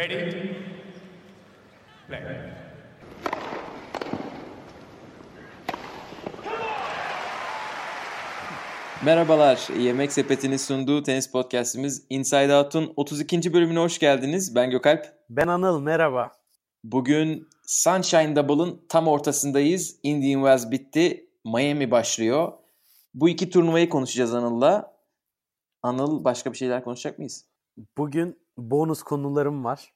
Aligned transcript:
Ready? 0.00 0.56
Play. 2.08 2.20
Merhabalar, 9.04 9.68
Yemek 9.78 10.12
Sepeti'nin 10.12 10.56
sunduğu 10.56 11.02
tenis 11.02 11.30
podcastimiz 11.30 12.06
Inside 12.10 12.54
Out'un 12.54 12.92
32. 12.96 13.52
bölümüne 13.52 13.78
hoş 13.78 13.98
geldiniz. 13.98 14.54
Ben 14.54 14.70
Gökalp. 14.70 15.06
Ben 15.30 15.48
Anıl, 15.48 15.80
merhaba. 15.80 16.32
Bugün 16.84 17.48
Sunshine 17.62 18.36
Double'ın 18.36 18.86
tam 18.88 19.08
ortasındayız. 19.08 19.96
Indian 20.02 20.40
Wells 20.40 20.70
bitti, 20.70 21.30
Miami 21.44 21.90
başlıyor. 21.90 22.52
Bu 23.14 23.28
iki 23.28 23.50
turnuvayı 23.50 23.88
konuşacağız 23.88 24.34
Anıl'la. 24.34 24.96
Anıl 25.82 26.24
başka 26.24 26.52
bir 26.52 26.58
şeyler 26.58 26.84
konuşacak 26.84 27.18
mıyız? 27.18 27.46
Bugün 27.98 28.38
bonus 28.70 29.02
konularım 29.02 29.64
var. 29.64 29.92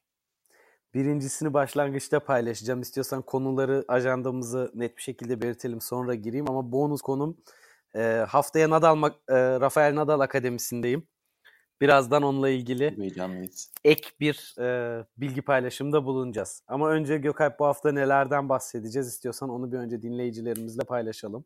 Birincisini 0.95 1.55
başlangıçta 1.55 2.21
paylaşacağım. 2.21 2.81
İstiyorsan 2.81 3.23
konuları 3.23 3.85
ajandamızı 3.89 4.71
net 4.75 4.97
bir 4.97 5.03
şekilde 5.03 5.43
belirtelim 5.43 5.81
sonra 5.81 6.15
gireyim 6.15 6.51
ama 6.51 6.73
bonus 6.73 7.03
konum 7.03 7.37
e, 7.97 8.25
haftaya 8.29 8.71
Nadal 8.71 9.03
e, 9.29 9.61
Rafael 9.61 9.95
Nadal 9.95 10.21
Akademisi'ndeyim. 10.21 11.07
Birazdan 11.81 12.23
onunla 12.23 12.49
ilgili 12.49 12.95
ek 13.85 14.09
bir 14.21 14.55
e, 14.59 15.05
bilgi 15.17 15.43
paylaşımda 15.43 16.05
bulunacağız. 16.05 16.63
Ama 16.67 16.91
önce 16.91 17.19
Gökalp 17.19 17.59
bu 17.59 17.67
hafta 17.67 17.93
nelerden 17.93 18.49
bahsedeceğiz 18.49 19.09
istiyorsan 19.09 19.51
onu 19.51 19.73
bir 19.73 19.79
önce 19.79 20.03
dinleyicilerimizle 20.03 20.85
paylaşalım 20.85 21.45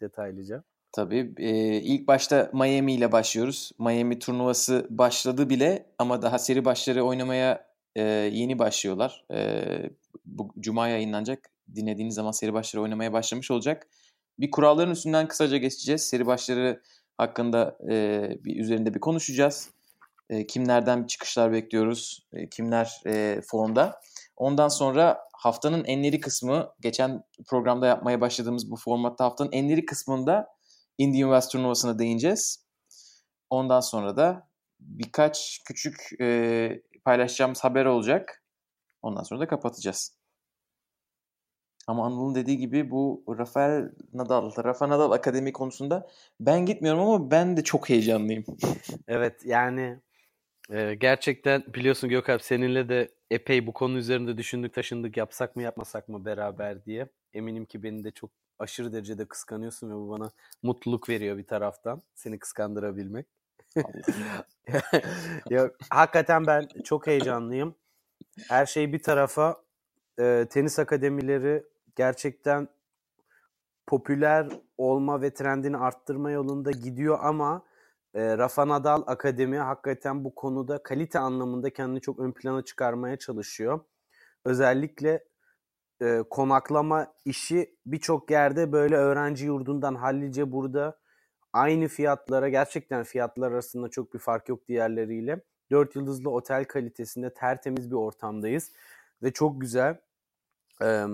detaylıca. 0.00 0.64
Tabii. 0.94 1.34
E, 1.38 1.50
ilk 1.80 2.08
başta 2.08 2.50
Miami 2.52 2.92
ile 2.94 3.12
başlıyoruz. 3.12 3.72
Miami 3.78 4.18
turnuvası 4.18 4.86
başladı 4.90 5.50
bile 5.50 5.86
ama 5.98 6.22
daha 6.22 6.38
seri 6.38 6.64
başları 6.64 7.04
oynamaya 7.04 7.66
e, 7.96 8.02
yeni 8.32 8.58
başlıyorlar. 8.58 9.24
E, 9.32 9.64
bu 10.24 10.52
Cuma 10.60 10.88
yayınlanacak. 10.88 11.50
Dinlediğiniz 11.74 12.14
zaman 12.14 12.30
seri 12.30 12.52
başları 12.52 12.82
oynamaya 12.82 13.12
başlamış 13.12 13.50
olacak. 13.50 13.88
Bir 14.38 14.50
kuralların 14.50 14.92
üstünden 14.92 15.28
kısaca 15.28 15.56
geçeceğiz. 15.56 16.02
Seri 16.02 16.26
başları 16.26 16.82
hakkında 17.18 17.78
e, 17.90 18.28
bir 18.44 18.60
üzerinde 18.60 18.94
bir 18.94 19.00
konuşacağız. 19.00 19.70
E, 20.30 20.46
kimlerden 20.46 21.04
çıkışlar 21.04 21.52
bekliyoruz, 21.52 22.26
e, 22.32 22.48
kimler 22.48 23.00
e, 23.06 23.40
formda. 23.46 24.00
Ondan 24.36 24.68
sonra 24.68 25.18
haftanın 25.32 25.84
enleri 25.84 26.20
kısmı, 26.20 26.72
geçen 26.80 27.24
programda 27.46 27.86
yapmaya 27.86 28.20
başladığımız 28.20 28.70
bu 28.70 28.76
formatta 28.76 29.24
haftanın 29.24 29.52
enleri 29.52 29.86
kısmında 29.86 30.53
Indian 30.98 31.28
Wells 31.28 31.48
turnuvasına 31.48 31.98
değineceğiz. 31.98 32.66
Ondan 33.50 33.80
sonra 33.80 34.16
da 34.16 34.48
birkaç 34.80 35.60
küçük 35.66 36.20
e, 36.20 36.82
paylaşacağımız 37.04 37.64
haber 37.64 37.84
olacak. 37.84 38.42
Ondan 39.02 39.22
sonra 39.22 39.40
da 39.40 39.46
kapatacağız. 39.48 40.18
Ama 41.86 42.06
Anıl'ın 42.06 42.34
dediği 42.34 42.58
gibi 42.58 42.90
bu 42.90 43.24
Rafael 43.38 43.92
Nadal, 44.12 44.64
Rafa 44.64 44.88
Nadal 44.88 45.12
Akademi 45.12 45.52
konusunda 45.52 46.10
ben 46.40 46.66
gitmiyorum 46.66 47.00
ama 47.00 47.30
ben 47.30 47.56
de 47.56 47.64
çok 47.64 47.88
heyecanlıyım. 47.88 48.44
evet 49.08 49.40
yani 49.44 50.00
e, 50.70 50.94
gerçekten 50.94 51.64
biliyorsun 51.74 52.10
Gökalp 52.10 52.42
seninle 52.42 52.88
de 52.88 53.14
epey 53.30 53.66
bu 53.66 53.72
konu 53.72 53.98
üzerinde 53.98 54.38
düşündük 54.38 54.74
taşındık 54.74 55.16
yapsak 55.16 55.56
mı 55.56 55.62
yapmasak 55.62 56.08
mı 56.08 56.24
beraber 56.24 56.84
diye. 56.84 57.08
Eminim 57.32 57.64
ki 57.64 57.82
beni 57.82 58.04
de 58.04 58.10
çok 58.10 58.30
aşırı 58.58 58.92
derecede 58.92 59.24
kıskanıyorsun 59.24 59.90
ve 59.90 59.94
bu 59.94 60.08
bana 60.10 60.30
mutluluk 60.62 61.08
veriyor 61.08 61.38
bir 61.38 61.46
taraftan 61.46 62.02
seni 62.14 62.38
kıskandırabilmek. 62.38 63.26
ya, 65.50 65.70
hakikaten 65.90 66.46
ben 66.46 66.68
çok 66.84 67.06
heyecanlıyım. 67.06 67.74
Her 68.48 68.66
şey 68.66 68.92
bir 68.92 69.02
tarafa 69.02 69.56
e, 70.20 70.46
tenis 70.50 70.78
akademileri 70.78 71.64
gerçekten 71.96 72.68
popüler 73.86 74.48
olma 74.78 75.22
ve 75.22 75.34
trendini 75.34 75.76
arttırma 75.76 76.30
yolunda 76.30 76.70
gidiyor 76.70 77.18
ama 77.22 77.64
e, 78.14 78.38
Rafa 78.38 78.68
Nadal 78.68 79.02
Akademi 79.06 79.58
hakikaten 79.58 80.24
bu 80.24 80.34
konuda 80.34 80.82
kalite 80.82 81.18
anlamında 81.18 81.70
kendini 81.70 82.00
çok 82.00 82.18
ön 82.18 82.32
plana 82.32 82.62
çıkarmaya 82.62 83.16
çalışıyor. 83.18 83.80
Özellikle 84.44 85.24
e, 86.02 86.22
konaklama 86.30 87.14
işi 87.24 87.76
birçok 87.86 88.30
yerde 88.30 88.72
böyle 88.72 88.96
öğrenci 88.96 89.46
yurdundan 89.46 89.94
hallice 89.94 90.52
burada 90.52 90.98
aynı 91.52 91.88
fiyatlara 91.88 92.48
gerçekten 92.48 93.04
fiyatlar 93.04 93.52
arasında 93.52 93.88
çok 93.88 94.14
bir 94.14 94.18
fark 94.18 94.48
yok 94.48 94.68
diğerleriyle. 94.68 95.40
4 95.70 95.96
yıldızlı 95.96 96.30
otel 96.30 96.64
kalitesinde 96.64 97.34
tertemiz 97.34 97.90
bir 97.90 97.96
ortamdayız 97.96 98.72
ve 99.22 99.32
çok 99.32 99.60
güzel. 99.60 100.00
Ee, 100.82 101.06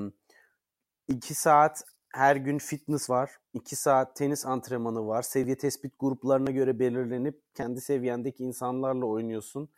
2 1.09 1.35
saat 1.35 1.85
her 2.15 2.37
gün 2.37 2.59
fitness 2.59 3.11
var. 3.11 3.31
2 3.55 3.77
saat 3.77 4.17
tenis 4.17 4.47
antrenmanı 4.47 5.07
var. 5.07 5.23
Seviye 5.23 5.59
tespit 5.59 5.93
gruplarına 5.99 6.51
göre 6.51 6.79
belirlenip 6.79 7.43
kendi 7.55 7.81
seviyendeki 7.81 8.45
insanlarla 8.45 9.07
oynuyorsun. 9.07 9.69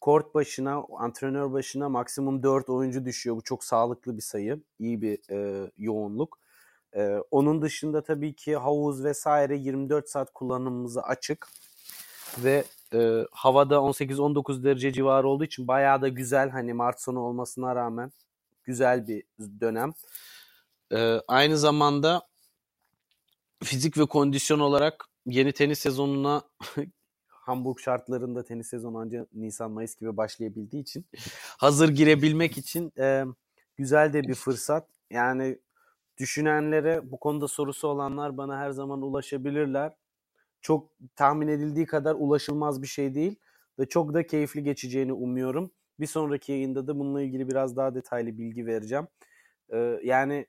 Kort 0.00 0.34
başına, 0.34 0.84
antrenör 0.98 1.52
başına 1.52 1.88
maksimum 1.88 2.42
4 2.42 2.68
oyuncu 2.68 3.04
düşüyor. 3.04 3.36
Bu 3.36 3.42
çok 3.42 3.64
sağlıklı 3.64 4.16
bir 4.16 4.22
sayı. 4.22 4.60
iyi 4.78 5.02
bir 5.02 5.18
e, 5.30 5.70
yoğunluk. 5.78 6.38
E, 6.96 7.16
onun 7.30 7.62
dışında 7.62 8.02
tabii 8.02 8.34
ki 8.34 8.56
havuz 8.56 9.04
vesaire 9.04 9.56
24 9.56 10.08
saat 10.08 10.32
kullanımımıza 10.32 11.00
açık. 11.00 11.48
Ve 12.38 12.64
e, 12.94 13.26
havada 13.32 13.74
18-19 13.74 14.64
derece 14.64 14.92
civarı 14.92 15.28
olduğu 15.28 15.44
için 15.44 15.68
bayağı 15.68 16.02
da 16.02 16.08
güzel. 16.08 16.50
Hani 16.50 16.72
Mart 16.72 17.00
sonu 17.00 17.20
olmasına 17.20 17.76
rağmen 17.76 18.12
güzel 18.64 19.08
bir 19.08 19.24
dönem. 19.60 19.92
E, 20.92 21.20
aynı 21.28 21.58
zamanda 21.58 22.22
fizik 23.64 23.98
ve 23.98 24.06
kondisyon 24.06 24.58
olarak 24.58 25.04
yeni 25.26 25.52
tenis 25.52 25.78
sezonuna 25.78 26.42
Hamburg 27.46 27.78
şartlarında 27.78 28.44
tenis 28.44 28.68
sezonu 28.68 28.98
ancak 28.98 29.32
Nisan-Mayıs 29.32 29.96
gibi 29.96 30.16
başlayabildiği 30.16 30.82
için 30.82 31.06
hazır 31.58 31.88
girebilmek 31.88 32.58
için 32.58 32.92
e, 32.98 33.24
güzel 33.76 34.12
de 34.12 34.22
bir 34.22 34.34
fırsat. 34.34 34.88
Yani 35.10 35.58
düşünenlere 36.18 37.10
bu 37.10 37.20
konuda 37.20 37.48
sorusu 37.48 37.88
olanlar 37.88 38.36
bana 38.36 38.58
her 38.58 38.70
zaman 38.70 39.02
ulaşabilirler. 39.02 39.92
Çok 40.60 40.90
tahmin 41.16 41.48
edildiği 41.48 41.86
kadar 41.86 42.14
ulaşılmaz 42.14 42.82
bir 42.82 42.86
şey 42.86 43.14
değil 43.14 43.36
ve 43.78 43.88
çok 43.88 44.14
da 44.14 44.26
keyifli 44.26 44.62
geçeceğini 44.62 45.12
umuyorum. 45.12 45.70
Bir 46.00 46.06
sonraki 46.06 46.52
yayında 46.52 46.86
da 46.86 46.98
bununla 46.98 47.22
ilgili 47.22 47.48
biraz 47.48 47.76
daha 47.76 47.94
detaylı 47.94 48.38
bilgi 48.38 48.66
vereceğim. 48.66 49.08
Ee, 49.72 50.00
yani 50.04 50.46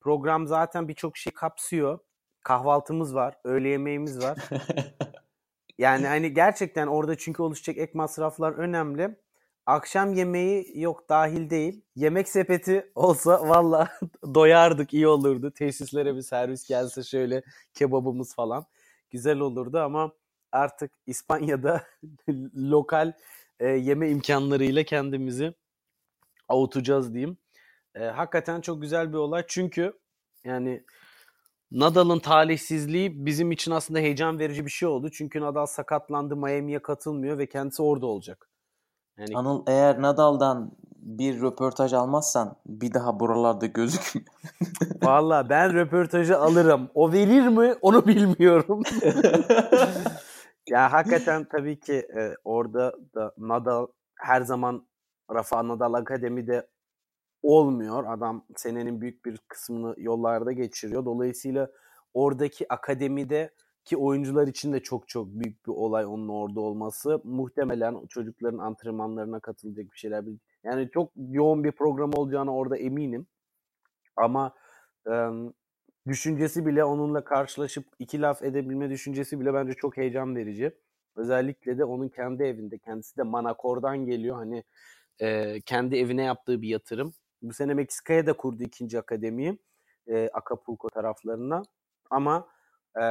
program 0.00 0.46
zaten 0.46 0.88
birçok 0.88 1.16
şey 1.16 1.32
kapsıyor. 1.32 1.98
Kahvaltımız 2.40 3.14
var, 3.14 3.34
öğle 3.44 3.68
yemeğimiz 3.68 4.22
var. 4.22 4.38
yani 5.78 6.06
hani 6.06 6.34
gerçekten 6.34 6.86
orada 6.86 7.18
çünkü 7.18 7.42
oluşacak 7.42 7.78
ek 7.78 7.92
masraflar 7.94 8.52
önemli. 8.52 9.16
Akşam 9.66 10.12
yemeği 10.14 10.72
yok 10.74 11.08
dahil 11.08 11.50
değil. 11.50 11.82
Yemek 11.96 12.28
sepeti 12.28 12.92
olsa 12.94 13.48
valla 13.48 13.88
doyardık 14.34 14.94
iyi 14.94 15.08
olurdu. 15.08 15.50
Tesislere 15.50 16.16
bir 16.16 16.22
servis 16.22 16.68
gelse 16.68 17.02
şöyle 17.02 17.42
kebabımız 17.74 18.34
falan. 18.34 18.66
Güzel 19.10 19.38
olurdu 19.38 19.78
ama 19.78 20.12
artık 20.52 20.92
İspanya'da 21.06 21.84
lokal 22.56 23.12
e, 23.60 23.68
yeme 23.68 24.10
imkanlarıyla 24.10 24.82
kendimizi 24.84 25.54
avutacağız 26.48 27.14
diyeyim. 27.14 27.38
E, 27.94 28.04
hakikaten 28.04 28.60
çok 28.60 28.82
güzel 28.82 29.12
bir 29.12 29.18
olay 29.18 29.44
çünkü 29.48 29.92
yani 30.44 30.84
Nadal'ın 31.70 32.18
talihsizliği 32.18 33.26
bizim 33.26 33.52
için 33.52 33.70
aslında 33.70 33.98
heyecan 34.00 34.38
verici 34.38 34.64
bir 34.64 34.70
şey 34.70 34.88
oldu. 34.88 35.10
Çünkü 35.10 35.40
Nadal 35.40 35.66
sakatlandı, 35.66 36.36
Miami'ye 36.36 36.82
katılmıyor 36.82 37.38
ve 37.38 37.46
kendisi 37.46 37.82
orada 37.82 38.06
olacak. 38.06 38.50
Yani... 39.18 39.36
Anıl 39.36 39.62
eğer 39.66 40.02
Nadal'dan 40.02 40.72
bir 40.96 41.40
röportaj 41.40 41.92
almazsan 41.92 42.56
bir 42.66 42.94
daha 42.94 43.20
buralarda 43.20 43.66
gözükmüyor. 43.66 44.28
Valla 45.02 45.48
ben 45.48 45.74
röportajı 45.74 46.38
alırım. 46.38 46.90
O 46.94 47.12
verir 47.12 47.48
mi 47.48 47.74
onu 47.82 48.06
bilmiyorum. 48.06 48.82
ya 50.68 50.92
hakikaten 50.92 51.44
tabii 51.44 51.80
ki 51.80 51.94
e, 51.94 52.34
orada 52.44 52.92
da 53.14 53.32
Nadal 53.38 53.86
her 54.14 54.40
zaman 54.40 54.86
Rafa 55.34 55.68
Nadal 55.68 55.94
Akademi'de 55.94 56.66
olmuyor. 57.42 58.04
Adam 58.08 58.44
senenin 58.56 59.00
büyük 59.00 59.24
bir 59.24 59.38
kısmını 59.48 59.94
yollarda 59.98 60.52
geçiriyor. 60.52 61.04
Dolayısıyla 61.04 61.70
oradaki 62.14 62.72
akademide 62.72 63.50
ki 63.84 63.96
oyuncular 63.96 64.48
için 64.48 64.72
de 64.72 64.80
çok 64.80 65.08
çok 65.08 65.28
büyük 65.28 65.66
bir 65.66 65.72
olay 65.72 66.06
onun 66.06 66.28
orada 66.28 66.60
olması. 66.60 67.20
Muhtemelen 67.24 68.06
çocukların 68.06 68.58
antrenmanlarına 68.58 69.40
katılacak 69.40 69.92
bir 69.92 69.98
şeyler. 69.98 70.24
Yani 70.64 70.90
çok 70.90 71.12
yoğun 71.16 71.64
bir 71.64 71.72
program 71.72 72.10
olacağını 72.14 72.54
orada 72.54 72.76
eminim. 72.76 73.26
Ama 74.16 74.54
e, 75.10 75.12
düşüncesi 76.08 76.66
bile 76.66 76.84
onunla 76.84 77.24
karşılaşıp 77.24 77.86
iki 77.98 78.20
laf 78.20 78.42
edebilme 78.42 78.90
düşüncesi 78.90 79.40
bile 79.40 79.54
bence 79.54 79.72
çok 79.72 79.96
heyecan 79.96 80.36
verici. 80.36 80.72
Özellikle 81.16 81.78
de 81.78 81.84
onun 81.84 82.08
kendi 82.08 82.42
evinde. 82.42 82.78
Kendisi 82.78 83.16
de 83.16 83.22
Manakor'dan 83.22 83.98
geliyor. 84.06 84.36
Hani 84.36 84.64
e, 85.20 85.60
kendi 85.60 85.96
evine 85.96 86.22
yaptığı 86.22 86.62
bir 86.62 86.68
yatırım. 86.68 87.12
Bu 87.42 87.52
sene 87.52 87.74
Meksika'ya 87.74 88.26
da 88.26 88.32
kurdu 88.32 88.62
ikinci 88.62 88.98
akademiyi. 88.98 89.58
E, 90.06 90.28
Acapulco 90.32 90.88
taraflarına. 90.88 91.62
Ama 92.10 92.48
e, 92.96 93.02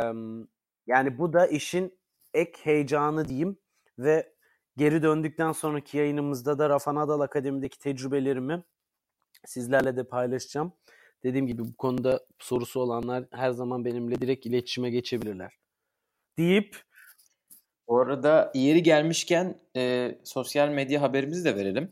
yani 0.87 1.17
bu 1.17 1.33
da 1.33 1.47
işin 1.47 1.99
ek 2.33 2.59
heyecanı 2.63 3.27
diyeyim 3.27 3.57
ve 3.99 4.33
geri 4.77 5.03
döndükten 5.03 5.51
sonraki 5.51 5.97
yayınımızda 5.97 6.59
da 6.59 6.69
Rafa 6.69 6.95
Nadal 6.95 7.19
Akademi'deki 7.19 7.79
tecrübelerimi 7.79 8.63
sizlerle 9.45 9.97
de 9.97 10.03
paylaşacağım. 10.03 10.73
Dediğim 11.23 11.47
gibi 11.47 11.61
bu 11.61 11.75
konuda 11.77 12.25
sorusu 12.39 12.79
olanlar 12.79 13.25
her 13.31 13.51
zaman 13.51 13.85
benimle 13.85 14.21
direkt 14.21 14.45
iletişime 14.45 14.89
geçebilirler. 14.89 15.57
Deyip 16.37 16.81
Bu 17.87 17.99
arada 17.99 18.51
yeri 18.55 18.83
gelmişken 18.83 19.59
e, 19.75 20.11
sosyal 20.23 20.69
medya 20.69 21.01
haberimizi 21.01 21.45
de 21.45 21.55
verelim. 21.55 21.91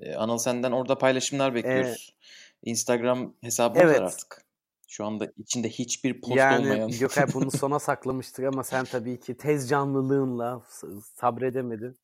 E, 0.00 0.14
Anıl 0.14 0.38
senden 0.38 0.72
orada 0.72 0.98
paylaşımlar 0.98 1.54
bekliyoruz. 1.54 2.14
Instagram 2.62 3.34
hesabımız 3.42 3.82
Evet. 3.84 4.00
var 4.00 4.04
artık. 4.04 4.44
Şu 4.88 5.04
anda 5.04 5.32
içinde 5.38 5.68
hiçbir 5.68 6.20
post 6.20 6.36
yani 6.36 6.66
olmayan. 6.66 6.90
Gökay 6.90 7.26
bunu 7.34 7.50
sona 7.58 7.78
saklamıştık 7.78 8.44
ama 8.44 8.64
sen 8.64 8.84
tabii 8.84 9.20
ki 9.20 9.36
tez 9.36 9.68
canlılığınla 9.68 10.62
sabredemedin. 11.14 11.96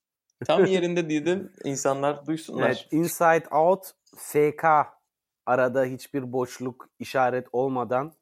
Tam 0.46 0.64
yerinde 0.66 1.10
dedim. 1.10 1.52
İnsanlar 1.64 2.26
duysunlar. 2.26 2.66
Evet, 2.66 2.88
Inside 2.90 3.48
Out 3.50 3.90
FK 4.16 4.64
arada 5.46 5.84
hiçbir 5.84 6.32
boşluk 6.32 6.88
işaret 6.98 7.46
olmadan 7.52 8.12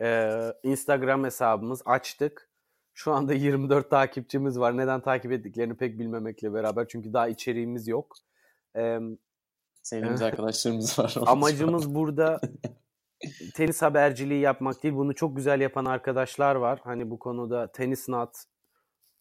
e, 0.00 0.30
Instagram 0.62 1.24
hesabımız 1.24 1.82
açtık. 1.84 2.50
Şu 2.94 3.12
anda 3.12 3.34
24 3.34 3.90
takipçimiz 3.90 4.58
var. 4.58 4.76
Neden 4.76 5.00
takip 5.00 5.32
ettiklerini 5.32 5.76
pek 5.76 5.98
bilmemekle 5.98 6.54
beraber 6.54 6.88
çünkü 6.88 7.12
daha 7.12 7.28
içeriğimiz 7.28 7.88
yok. 7.88 8.16
E, 8.76 8.98
Sevdiğimiz 9.82 10.22
arkadaşlarımız 10.22 10.98
var. 10.98 11.14
amacımız 11.26 11.94
burada 11.94 12.40
tenis 13.54 13.82
haberciliği 13.82 14.40
yapmak 14.40 14.82
değil. 14.82 14.94
Bunu 14.94 15.14
çok 15.14 15.36
güzel 15.36 15.60
yapan 15.60 15.84
arkadaşlar 15.84 16.54
var. 16.54 16.80
Hani 16.84 17.10
bu 17.10 17.18
konuda 17.18 17.72
Tennis 17.72 18.08
Not, 18.08 18.36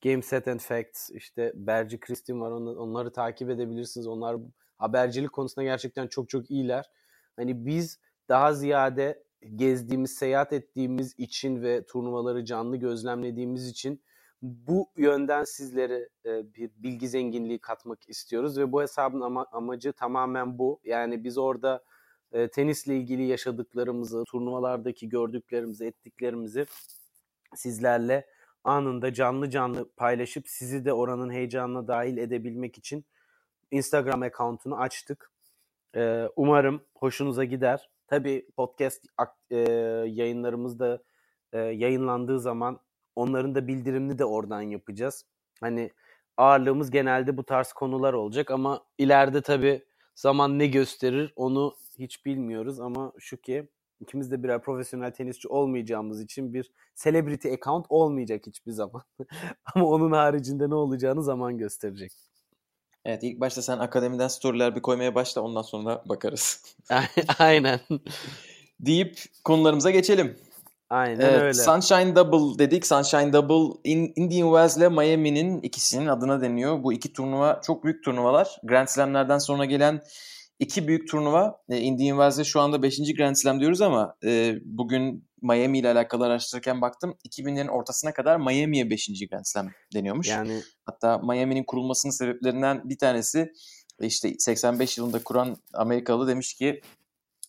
Game 0.03 0.21
Set 0.21 0.47
and 0.47 0.59
Facts, 0.59 1.09
işte 1.09 1.51
Berci 1.55 1.99
Kristin 1.99 2.41
var. 2.41 2.51
Onları, 2.51 2.79
onları 2.79 3.11
takip 3.11 3.49
edebilirsiniz. 3.49 4.07
Onlar 4.07 4.37
habercilik 4.77 5.33
konusunda 5.33 5.63
gerçekten 5.63 6.07
çok 6.07 6.29
çok 6.29 6.51
iyiler. 6.51 6.85
Hani 7.35 7.65
biz 7.65 7.99
daha 8.29 8.53
ziyade 8.53 9.23
gezdiğimiz, 9.55 10.11
seyahat 10.11 10.53
ettiğimiz 10.53 11.15
için 11.17 11.61
ve 11.61 11.85
turnuvaları 11.85 12.45
canlı 12.45 12.77
gözlemlediğimiz 12.77 13.67
için 13.67 14.03
bu 14.45 14.89
yönden 14.97 15.43
sizlere 15.43 16.09
e, 16.25 16.53
bir 16.53 16.71
bilgi 16.77 17.09
zenginliği 17.09 17.59
katmak 17.59 18.09
istiyoruz 18.09 18.57
ve 18.57 18.71
bu 18.71 18.81
hesabın 18.81 19.21
ama, 19.21 19.45
amacı 19.51 19.93
tamamen 19.93 20.59
bu. 20.59 20.79
Yani 20.83 21.23
biz 21.23 21.37
orada 21.37 21.83
e, 22.31 22.47
tenisle 22.47 22.97
ilgili 22.97 23.23
yaşadıklarımızı, 23.23 24.23
turnuvalardaki 24.23 25.09
gördüklerimizi, 25.09 25.85
ettiklerimizi 25.85 26.65
sizlerle 27.55 28.25
anında 28.63 29.13
canlı 29.13 29.49
canlı 29.49 29.89
paylaşıp 29.91 30.47
sizi 30.47 30.85
de 30.85 30.93
oranın 30.93 31.29
heyecanına 31.29 31.87
dahil 31.87 32.17
edebilmek 32.17 32.77
için 32.77 33.05
Instagram 33.71 34.21
account'unu 34.21 34.77
açtık. 34.77 35.31
Ee, 35.95 36.29
umarım 36.35 36.81
hoşunuza 36.95 37.43
gider. 37.43 37.89
Tabii 38.07 38.47
podcast 38.57 39.05
e, 39.49 39.57
yayınlarımız 40.07 40.79
da 40.79 41.03
e, 41.53 41.59
yayınlandığı 41.59 42.39
zaman 42.39 42.79
onların 43.15 43.55
da 43.55 43.67
bildirimini 43.67 44.19
de 44.19 44.25
oradan 44.25 44.61
yapacağız. 44.61 45.25
Hani 45.61 45.91
ağırlığımız 46.37 46.91
genelde 46.91 47.37
bu 47.37 47.43
tarz 47.43 47.73
konular 47.73 48.13
olacak 48.13 48.51
ama 48.51 48.83
ileride 48.97 49.41
tabii 49.41 49.85
zaman 50.15 50.59
ne 50.59 50.67
gösterir 50.67 51.33
onu 51.35 51.75
hiç 51.99 52.25
bilmiyoruz 52.25 52.79
ama 52.79 53.11
şu 53.19 53.37
ki 53.37 53.67
ikimiz 53.99 54.31
de 54.31 54.43
birer 54.43 54.61
profesyonel 54.61 55.11
tenisçi 55.11 55.47
olmayacağımız 55.47 56.21
için 56.21 56.53
bir 56.53 56.71
celebrity 56.95 57.53
account 57.53 57.85
olmayacak 57.89 58.47
hiçbir 58.47 58.71
zaman. 58.71 59.01
ama 59.75 59.85
onun 59.85 60.11
haricinde 60.11 60.69
ne 60.69 60.75
olacağını 60.75 61.23
zaman 61.23 61.57
gösterecek. 61.57 62.11
Evet 63.05 63.23
ilk 63.23 63.39
başta 63.39 63.61
sen 63.61 63.79
akademiden 63.79 64.27
storyler 64.27 64.75
bir 64.75 64.81
koymaya 64.81 65.15
başla 65.15 65.41
ondan 65.41 65.61
sonra 65.61 66.03
bakarız. 66.05 66.75
Aynen. 67.39 67.79
Deyip 68.79 69.19
konularımıza 69.43 69.91
geçelim. 69.91 70.37
Aynen 70.89 71.19
Evet, 71.21 71.41
öyle. 71.41 71.53
Sunshine 71.53 72.15
Double 72.15 72.59
dedik. 72.59 72.87
Sunshine 72.87 73.33
Double 73.33 73.79
In- 73.83 74.13
Indian 74.15 74.47
Wells 74.47 74.77
ile 74.77 74.89
Miami'nin 74.89 75.61
ikisinin 75.61 76.07
adına 76.07 76.41
deniyor. 76.41 76.83
Bu 76.83 76.93
iki 76.93 77.13
turnuva 77.13 77.61
çok 77.63 77.83
büyük 77.83 78.03
turnuvalar. 78.03 78.57
Grand 78.63 78.87
Slam'lerden 78.87 79.37
sonra 79.37 79.65
gelen 79.65 80.01
iki 80.59 80.87
büyük 80.87 81.07
turnuva. 81.09 81.61
E, 81.69 81.77
Indian 81.77 82.17
Wells'e 82.17 82.43
şu 82.43 82.59
anda 82.59 82.83
5. 82.83 82.99
Grand 83.17 83.35
Slam 83.35 83.59
diyoruz 83.59 83.81
ama 83.81 84.15
e, 84.23 84.55
bugün 84.65 85.27
Miami 85.41 85.79
ile 85.79 85.91
alakalı 85.91 86.25
araştırırken 86.25 86.81
baktım. 86.81 87.17
2000'lerin 87.29 87.69
ortasına 87.69 88.13
kadar 88.13 88.37
Miami'ye 88.37 88.89
5. 88.89 89.09
Grand 89.31 89.45
Slam 89.45 89.69
deniyormuş. 89.93 90.27
Yani 90.27 90.61
Hatta 90.85 91.17
Miami'nin 91.17 91.63
kurulmasının 91.63 92.11
sebeplerinden 92.11 92.89
bir 92.89 92.97
tanesi 92.97 93.51
işte 94.01 94.33
85 94.39 94.97
yılında 94.97 95.23
kuran 95.23 95.57
Amerikalı 95.73 96.27
demiş 96.27 96.53
ki 96.53 96.81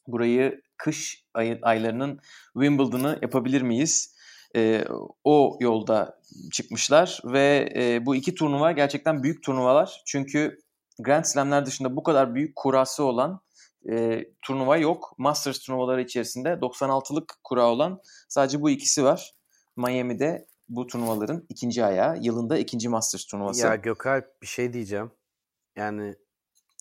burayı 0.06 0.61
kış 0.76 1.25
ay- 1.34 1.58
aylarının 1.62 2.20
Wimbledon'ı 2.52 3.19
yapabilir 3.23 3.62
miyiz? 3.62 4.17
Ee, 4.56 4.84
o 5.25 5.56
yolda 5.61 6.20
çıkmışlar 6.52 7.20
ve 7.25 7.73
e, 7.76 8.06
bu 8.06 8.17
iki 8.17 8.34
turnuva 8.34 8.73
gerçekten 8.73 9.23
büyük 9.23 9.43
turnuvalar. 9.43 10.02
Çünkü 10.06 10.58
Grand 10.99 11.25
Slam'ler 11.25 11.67
dışında 11.67 11.96
bu 11.96 12.02
kadar 12.02 12.34
büyük 12.34 12.56
kurası 12.56 13.05
olan 13.05 13.40
e, 13.90 14.25
turnuva 14.43 14.76
yok. 14.76 15.14
Masters 15.19 15.58
turnuvaları 15.58 16.02
içerisinde 16.02 16.49
96'lık 16.49 17.38
kura 17.44 17.67
olan 17.70 18.00
sadece 18.28 18.61
bu 18.62 18.70
ikisi 18.70 19.05
var. 19.05 19.34
Miami'de 19.76 20.46
bu 20.69 20.87
turnuvaların 20.87 21.46
ikinci 21.49 21.84
ayağı. 21.84 22.19
Yılında 22.20 22.58
ikinci 22.58 22.88
Masters 22.88 23.25
turnuvası. 23.25 23.67
ya 23.67 23.75
Gökalp 23.75 24.43
bir 24.43 24.46
şey 24.46 24.73
diyeceğim. 24.73 25.11
Yani 25.76 26.14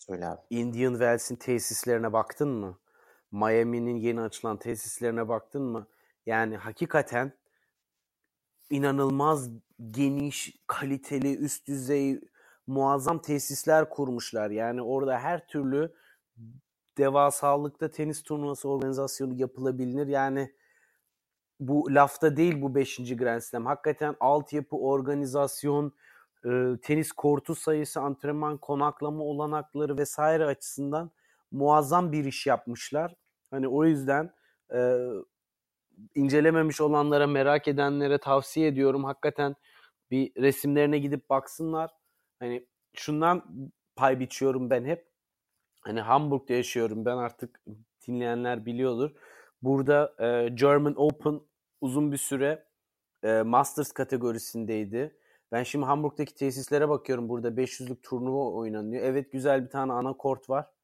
Söyle 0.07 0.27
abi. 0.27 0.41
Indian 0.49 0.91
Wells'in 0.91 1.35
tesislerine 1.35 2.13
baktın 2.13 2.49
mı? 2.49 2.79
Miami'nin 3.31 3.95
yeni 3.95 4.21
açılan 4.21 4.57
tesislerine 4.57 5.27
baktın 5.27 5.63
mı? 5.63 5.87
Yani 6.25 6.57
hakikaten 6.57 7.33
inanılmaz 8.69 9.49
geniş, 9.91 10.55
kaliteli, 10.67 11.37
üst 11.37 11.67
düzey, 11.67 12.21
muazzam 12.67 13.21
tesisler 13.21 13.89
kurmuşlar. 13.89 14.49
Yani 14.49 14.81
orada 14.81 15.19
her 15.19 15.47
türlü 15.47 15.93
devasalıkta 16.97 17.91
tenis 17.91 18.23
turnuvası 18.23 18.69
organizasyonu 18.69 19.33
yapılabilir. 19.33 20.07
Yani 20.07 20.55
bu 21.59 21.95
lafta 21.95 22.37
değil 22.37 22.61
bu 22.61 22.75
5. 22.75 22.97
Grand 22.97 23.41
Slam. 23.41 23.65
Hakikaten 23.65 24.15
altyapı, 24.19 24.75
organizasyon, 24.77 25.93
e, 26.45 26.49
tenis 26.81 27.11
kortu 27.11 27.55
sayısı, 27.55 28.01
antrenman, 28.01 28.57
konaklama 28.57 29.23
olanakları 29.23 29.97
vesaire 29.97 30.45
açısından 30.45 31.11
muazzam 31.55 32.11
bir 32.11 32.25
iş 32.25 32.47
yapmışlar. 32.47 33.15
Hani 33.51 33.67
o 33.67 33.85
yüzden 33.85 34.33
e, 34.73 35.07
incelememiş 36.15 36.81
olanlara, 36.81 37.27
merak 37.27 37.67
edenlere 37.67 38.17
tavsiye 38.17 38.67
ediyorum. 38.67 39.03
Hakikaten 39.03 39.55
bir 40.11 40.31
resimlerine 40.41 40.99
gidip 40.99 41.29
baksınlar. 41.29 41.91
Hani 42.39 42.65
şundan 42.93 43.45
pay 43.95 44.19
biçiyorum 44.19 44.69
ben 44.69 44.85
hep. 44.85 45.07
Hani 45.81 46.01
Hamburg'da 46.01 46.53
yaşıyorum 46.53 47.05
ben 47.05 47.17
artık 47.17 47.61
dinleyenler 48.07 48.65
biliyordur. 48.65 49.11
Burada 49.61 50.15
e, 50.19 50.49
German 50.49 50.93
Open 50.97 51.41
uzun 51.81 52.11
bir 52.11 52.17
süre 52.17 52.65
e, 53.23 53.41
Masters 53.41 53.91
kategorisindeydi. 53.91 55.17
Ben 55.51 55.63
şimdi 55.63 55.85
Hamburg'daki 55.85 56.35
tesislere 56.35 56.89
bakıyorum. 56.89 57.29
Burada 57.29 57.49
500'lük 57.49 58.01
turnuva 58.01 58.51
oynanıyor. 58.51 59.03
Evet 59.03 59.31
güzel 59.31 59.65
bir 59.65 59.69
tane 59.69 59.93
ana 59.93 60.13
kort 60.13 60.49
var. 60.49 60.74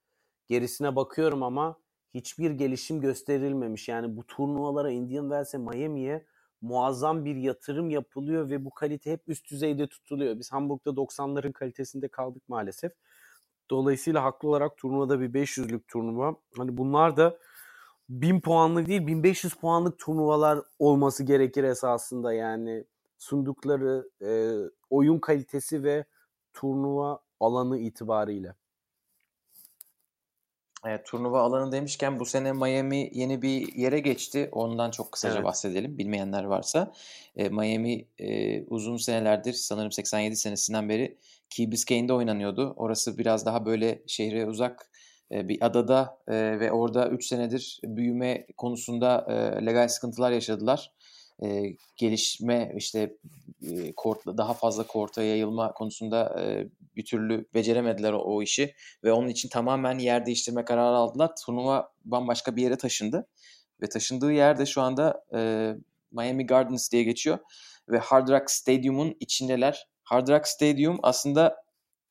Gerisine 0.52 0.96
bakıyorum 0.96 1.44
ama 1.44 1.78
hiçbir 2.14 2.52
gelişim 2.52 3.02
gösterilmemiş. 3.02 3.88
Yani 3.88 4.18
bu 4.18 4.24
turnuvalara 4.28 4.92
Indian 4.92 5.24
Wells'e, 5.24 5.58
Miami'ye 5.58 6.26
muazzam 6.62 7.26
bir 7.26 7.36
yatırım 7.36 7.90
yapılıyor 7.90 8.50
ve 8.50 8.66
bu 8.66 8.70
kalite 8.70 9.12
hep 9.12 9.22
üst 9.28 9.52
düzeyde 9.52 9.88
tutuluyor. 9.88 10.40
Biz 10.40 10.52
Hamburg'da 10.52 10.90
90'ların 10.90 11.54
kalitesinde 11.54 12.08
kaldık 12.08 12.44
maalesef. 12.50 12.92
Dolayısıyla 13.70 14.24
haklı 14.24 14.50
olarak 14.50 14.78
turnuvada 14.78 15.20
bir 15.20 15.34
500'lük 15.34 15.88
turnuva. 15.88 16.36
Hani 16.58 16.78
bunlar 16.78 17.18
da 17.18 17.38
1000 18.10 18.42
puanlık 18.42 18.88
değil 18.88 19.08
1500 19.08 19.54
puanlık 19.54 20.00
turnuvalar 20.00 20.60
olması 20.80 21.24
gerekir 21.24 21.64
esasında 21.64 22.34
yani 22.34 22.86
sundukları 23.18 24.10
e, 24.22 24.56
oyun 24.90 25.20
kalitesi 25.20 25.84
ve 25.84 26.06
turnuva 26.54 27.20
alanı 27.40 27.78
itibariyle. 27.78 28.56
Evet, 30.86 31.06
turnuva 31.06 31.42
alanı 31.42 31.72
demişken 31.72 32.20
bu 32.20 32.26
sene 32.26 32.54
Miami 32.54 33.10
yeni 33.14 33.42
bir 33.42 33.74
yere 33.76 34.00
geçti. 34.00 34.50
Ondan 34.52 34.92
çok 34.92 35.12
kısaca 35.12 35.34
Evet. 35.36 35.44
bahsedelim 35.46 35.98
bilmeyenler 35.98 36.44
varsa. 36.44 36.92
E, 37.36 37.50
Miami 37.50 38.06
e, 38.20 38.64
uzun 38.64 38.98
senelerdir 38.98 39.54
sanırım 39.54 39.92
87 39.92 40.36
senesinden 40.36 40.90
beri 40.90 41.18
Key 41.50 41.72
Biscayne'de 41.72 42.14
oynanıyordu. 42.14 42.74
Orası 42.78 43.18
biraz 43.18 43.46
daha 43.46 43.66
böyle 43.66 44.02
şehre 44.08 44.46
uzak 44.46 44.90
e, 45.32 45.48
bir 45.50 45.66
adada 45.66 46.18
e, 46.28 46.60
ve 46.60 46.72
orada 46.72 47.10
3 47.10 47.26
senedir 47.26 47.80
büyüme 47.84 48.48
konusunda 48.58 49.26
e, 49.30 49.66
legal 49.66 49.88
sıkıntılar 49.88 50.32
yaşadılar. 50.32 50.92
E, 51.44 51.76
gelişme 51.96 52.74
işte 52.78 53.18
e, 53.62 53.94
kort, 53.96 54.26
daha 54.26 54.54
fazla 54.54 54.88
korta 54.88 55.24
yayılma 55.24 55.74
konusunda 55.74 56.42
e, 56.42 56.68
bir 56.96 57.06
türlü 57.06 57.46
beceremediler 57.54 58.14
o, 58.14 58.20
o 58.20 58.42
işi 58.42 58.76
ve 59.04 59.12
onun 59.12 59.28
için 59.28 59.50
tamamen 59.50 60.00
yer 60.00 60.26
değiştirme 60.26 60.66
kararı 60.66 60.96
aldılar. 60.96 61.32
Turnuva 61.46 61.92
bambaşka 62.06 62.56
bir 62.56 62.62
yere 62.62 62.78
taşındı 62.78 63.28
ve 63.82 63.90
taşındığı 63.90 64.32
yerde 64.32 64.66
şu 64.66 64.82
anda 64.82 65.24
e, 65.34 65.72
Miami 66.12 66.46
Gardens 66.46 66.92
diye 66.92 67.04
geçiyor 67.04 67.40
ve 67.90 67.98
Hard 67.98 68.30
Rock 68.30 68.52
Stadium'un 68.52 69.16
içindeler. 69.20 69.88
Hard 70.04 70.28
Rock 70.28 70.48
Stadium 70.48 71.00
aslında 71.04 71.64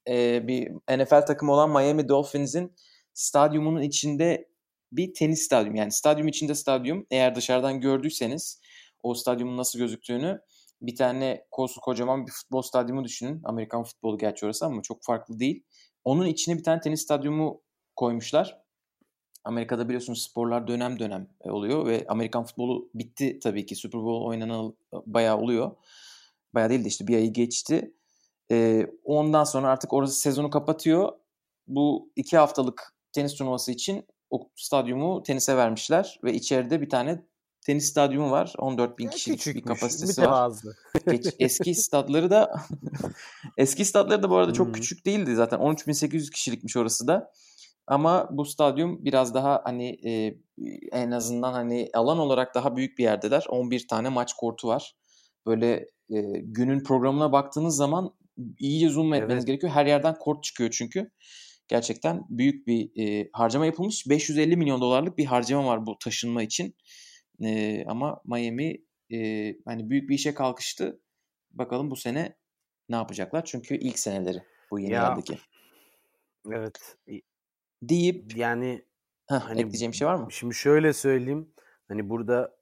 e, 0.09 0.49
bir 0.49 0.71
NFL 0.71 1.27
takımı 1.27 1.53
olan 1.53 1.71
Miami 1.71 2.09
Dolphins'in 2.09 2.75
stadyumunun 3.15 3.83
içinde 3.83 4.49
bir 4.93 5.15
tenis 5.15 5.43
stadyum. 5.43 5.75
Yani 5.75 5.93
stadyum 5.93 6.29
içinde 6.29 6.55
stadyum. 6.55 7.07
Eğer 7.11 7.35
dışarıdan 7.35 7.81
gördüyseniz 7.81 8.61
o 9.03 9.15
stadyumun 9.15 9.57
nasıl 9.57 9.79
gözüktüğünü 9.79 10.41
bir 10.83 10.97
tane 10.97 11.47
kosu 11.51 11.81
kocaman 11.81 12.27
bir 12.27 12.33
futbol 12.33 12.63
stadyumu 12.63 13.05
düşünün. 13.05 13.41
Amerikan 13.45 13.85
futbolu 13.85 14.19
gerçi 14.19 14.47
orası 14.47 14.67
ama 14.67 14.83
çok 14.83 15.05
farklı 15.05 15.39
değil. 15.39 15.65
Onun 16.05 16.27
içine 16.27 16.59
bir 16.59 16.65
tane 16.65 16.81
tenis 16.81 17.03
stadyumu 17.03 17.61
koymuşlar. 17.97 18.61
Amerika'da 19.45 19.89
biliyorsunuz 19.89 20.23
sporlar 20.23 20.69
dönem 20.69 20.99
dönem 20.99 21.29
e, 21.45 21.51
oluyor 21.51 21.87
ve 21.87 22.05
Amerikan 22.09 22.45
futbolu 22.45 22.91
bitti 22.95 23.39
tabii 23.43 23.67
ki. 23.67 23.77
Super 23.77 24.01
Bowl 24.01 24.27
oynanan 24.27 24.77
bayağı 25.07 25.39
oluyor. 25.39 25.77
Bayağı 26.55 26.71
değil 26.71 26.85
de 26.85 26.89
işte 26.89 27.07
bir 27.07 27.17
ayı 27.17 27.33
geçti. 27.33 27.95
Ee, 28.51 28.87
ondan 29.05 29.45
sonra 29.45 29.69
artık 29.69 29.93
orası 29.93 30.21
sezonu 30.21 30.51
kapatıyor. 30.51 31.13
Bu 31.67 32.13
iki 32.17 32.37
haftalık 32.37 32.95
tenis 33.13 33.35
turnuvası 33.35 33.73
için 33.73 34.07
o 34.31 34.51
stadyumu 34.57 35.23
tenise 35.23 35.57
vermişler 35.57 36.21
ve 36.25 36.35
içeride 36.35 36.81
bir 36.81 36.91
tane 36.91 37.25
tenis 37.67 37.91
stadyumu 37.91 38.31
var. 38.31 38.53
14 38.59 38.99
bin 38.99 39.09
kişilik 39.09 39.47
bir 39.47 39.63
kapasitesi 39.63 40.23
bir 40.23 40.27
var. 40.27 40.53
Geç, 41.11 41.27
eski 41.39 41.75
stadları 41.85 42.31
da 42.31 42.53
eski 43.57 43.85
stadları 43.85 44.23
da 44.23 44.31
bu 44.31 44.37
arada 44.37 44.53
çok 44.53 44.67
hmm. 44.67 44.75
küçük 44.75 45.07
değildi 45.07 45.35
zaten. 45.35 45.59
13.800 45.59 46.31
kişilikmiş 46.31 46.77
orası 46.77 47.07
da. 47.07 47.33
Ama 47.87 48.29
bu 48.31 48.45
stadyum 48.45 49.05
biraz 49.05 49.35
daha 49.35 49.63
hani 49.65 49.89
e, 50.09 50.39
en 50.93 51.11
azından 51.11 51.53
hani 51.53 51.91
alan 51.95 52.19
olarak 52.19 52.55
daha 52.55 52.77
büyük 52.77 52.99
bir 52.99 53.03
yerdeler. 53.03 53.45
11 53.49 53.89
tane 53.89 54.09
maç 54.09 54.33
kortu 54.33 54.69
var. 54.69 54.97
Böyle 55.47 55.73
e, 56.11 56.21
günün 56.43 56.85
programına 56.85 57.33
baktığınız 57.33 57.77
zaman 57.77 58.15
iyice 58.59 58.89
zoom 58.89 59.15
etmeniz 59.15 59.35
evet. 59.35 59.47
gerekiyor. 59.47 59.73
Her 59.73 59.87
yerden 59.87 60.19
kort 60.19 60.45
çıkıyor 60.45 60.71
çünkü. 60.71 61.11
Gerçekten 61.69 62.23
büyük 62.29 62.67
bir 62.67 62.91
e, 63.03 63.29
harcama 63.33 63.67
yapılmış. 63.67 64.05
550 64.09 64.57
milyon 64.57 64.81
dolarlık 64.81 65.19
bir 65.19 65.25
harcama 65.25 65.67
var 65.67 65.87
bu 65.87 65.99
taşınma 65.99 66.43
için. 66.43 66.75
E, 67.45 67.85
ama 67.87 68.23
Miami 68.25 68.85
e, 69.13 69.55
hani 69.65 69.91
büyük 69.91 70.09
bir 70.09 70.15
işe 70.15 70.35
kalkıştı. 70.35 71.01
Bakalım 71.51 71.91
bu 71.91 71.97
sene 71.97 72.37
ne 72.89 72.97
yapacaklar? 72.97 73.45
Çünkü 73.45 73.75
ilk 73.75 73.99
seneleri 73.99 74.43
bu 74.71 74.79
yeni 74.79 74.93
ya, 74.93 75.03
yerdeki. 75.03 75.39
Evet 76.51 76.97
deyip 77.83 78.37
yani 78.37 78.85
heh, 79.29 79.39
hani 79.39 79.61
ekleyeceğim 79.61 79.93
bir 79.93 79.97
şey 79.97 80.09
var 80.09 80.15
mı? 80.15 80.33
Şimdi 80.33 80.55
şöyle 80.55 80.93
söyleyeyim. 80.93 81.53
Hani 81.89 82.11
burada 82.11 82.57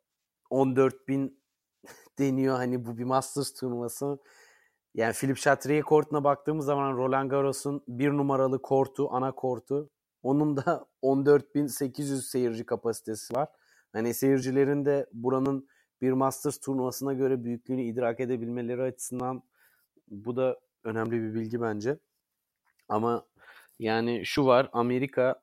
14 0.50 1.08
bin 1.08 1.42
deniyor. 2.18 2.56
Hani 2.56 2.85
bu 2.87 2.99
bir 2.99 3.04
Masters 3.04 3.54
turnuvası. 3.54 4.18
Yani 4.94 5.12
Philip 5.12 5.37
Chatrier 5.37 5.82
kortuna 5.82 6.25
baktığımız 6.25 6.66
zaman 6.66 6.97
Roland 6.97 7.30
Garros'un 7.30 7.85
bir 7.88 8.11
numaralı 8.11 8.62
kortu, 8.62 9.08
ana 9.11 9.32
kortu. 9.32 9.90
Onun 10.23 10.56
da 10.56 10.87
14.800 11.02 12.23
seyirci 12.23 12.66
kapasitesi 12.66 13.35
var. 13.35 13.49
Hani 13.99 14.14
seyircilerin 14.14 14.85
de 14.85 15.07
buranın 15.12 15.69
bir 16.02 16.12
Masters 16.12 16.59
turnuvasına 16.59 17.12
göre 17.12 17.45
büyüklüğünü 17.45 17.83
idrak 17.83 18.21
edebilmeleri 18.21 18.83
açısından 18.83 19.43
bu 20.09 20.37
da 20.37 20.61
önemli 20.85 21.12
bir 21.12 21.35
bilgi 21.35 21.61
bence. 21.61 21.99
Ama 22.88 23.26
yani 23.78 24.23
şu 24.25 24.47
var 24.47 24.71
Amerika 24.73 25.40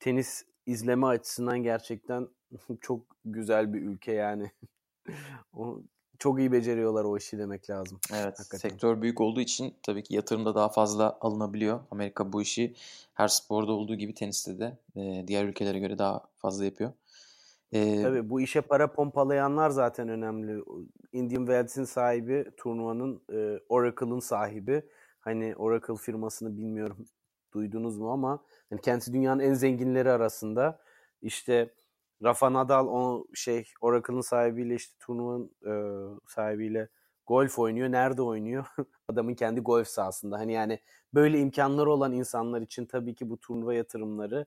tenis 0.00 0.44
izleme 0.66 1.06
açısından 1.06 1.62
gerçekten 1.62 2.28
çok 2.80 3.16
güzel 3.24 3.74
bir 3.74 3.82
ülke 3.82 4.12
yani. 4.12 4.50
o, 5.52 5.80
çok 6.18 6.38
iyi 6.38 6.52
beceriyorlar 6.52 7.04
o 7.04 7.16
işi 7.16 7.38
demek 7.38 7.70
lazım. 7.70 8.00
Evet 8.12 8.38
hakikaten. 8.38 8.68
sektör 8.68 9.02
büyük 9.02 9.20
olduğu 9.20 9.40
için 9.40 9.74
tabii 9.82 10.02
ki 10.02 10.14
yatırımda 10.14 10.54
daha 10.54 10.68
fazla 10.68 11.18
alınabiliyor. 11.20 11.80
Amerika 11.90 12.32
bu 12.32 12.42
işi 12.42 12.74
her 13.14 13.28
sporda 13.28 13.72
olduğu 13.72 13.94
gibi 13.94 14.14
teniste 14.14 14.58
de 14.58 14.78
e, 14.96 15.24
diğer 15.26 15.44
ülkelere 15.44 15.78
göre 15.78 15.98
daha 15.98 16.20
fazla 16.36 16.64
yapıyor. 16.64 16.92
Ee, 17.72 18.02
tabii 18.02 18.30
bu 18.30 18.40
işe 18.40 18.60
para 18.60 18.92
pompalayanlar 18.92 19.70
zaten 19.70 20.08
önemli. 20.08 20.64
Indian 21.12 21.46
Wells'in 21.46 21.84
sahibi, 21.84 22.50
turnuvanın 22.56 23.22
e, 23.32 23.60
Oracle'ın 23.68 24.20
sahibi. 24.20 24.82
Hani 25.20 25.54
Oracle 25.56 25.96
firmasını 25.96 26.56
bilmiyorum 26.56 27.06
duydunuz 27.52 27.98
mu 27.98 28.12
ama 28.12 28.44
yani 28.70 28.80
kendisi 28.80 29.12
dünyanın 29.12 29.40
en 29.40 29.54
zenginleri 29.54 30.10
arasında. 30.10 30.80
İşte 31.22 31.74
Rafa 32.22 32.52
Nadal 32.52 32.86
o 32.86 33.26
şey 33.34 33.68
Oracle'ın 33.80 34.20
sahibiyle 34.20 34.74
işte 34.74 34.94
turnuvanın 35.00 35.50
e, 35.66 35.72
sahibiyle 36.26 36.88
golf 37.26 37.58
oynuyor. 37.58 37.92
Nerede 37.92 38.22
oynuyor? 38.22 38.66
Adamın 39.08 39.34
kendi 39.34 39.60
golf 39.60 39.88
sahasında. 39.88 40.38
Hani 40.38 40.52
yani 40.52 40.80
böyle 41.14 41.38
imkanları 41.40 41.90
olan 41.92 42.12
insanlar 42.12 42.60
için 42.62 42.86
tabii 42.86 43.14
ki 43.14 43.30
bu 43.30 43.40
turnuva 43.40 43.74
yatırımları 43.74 44.46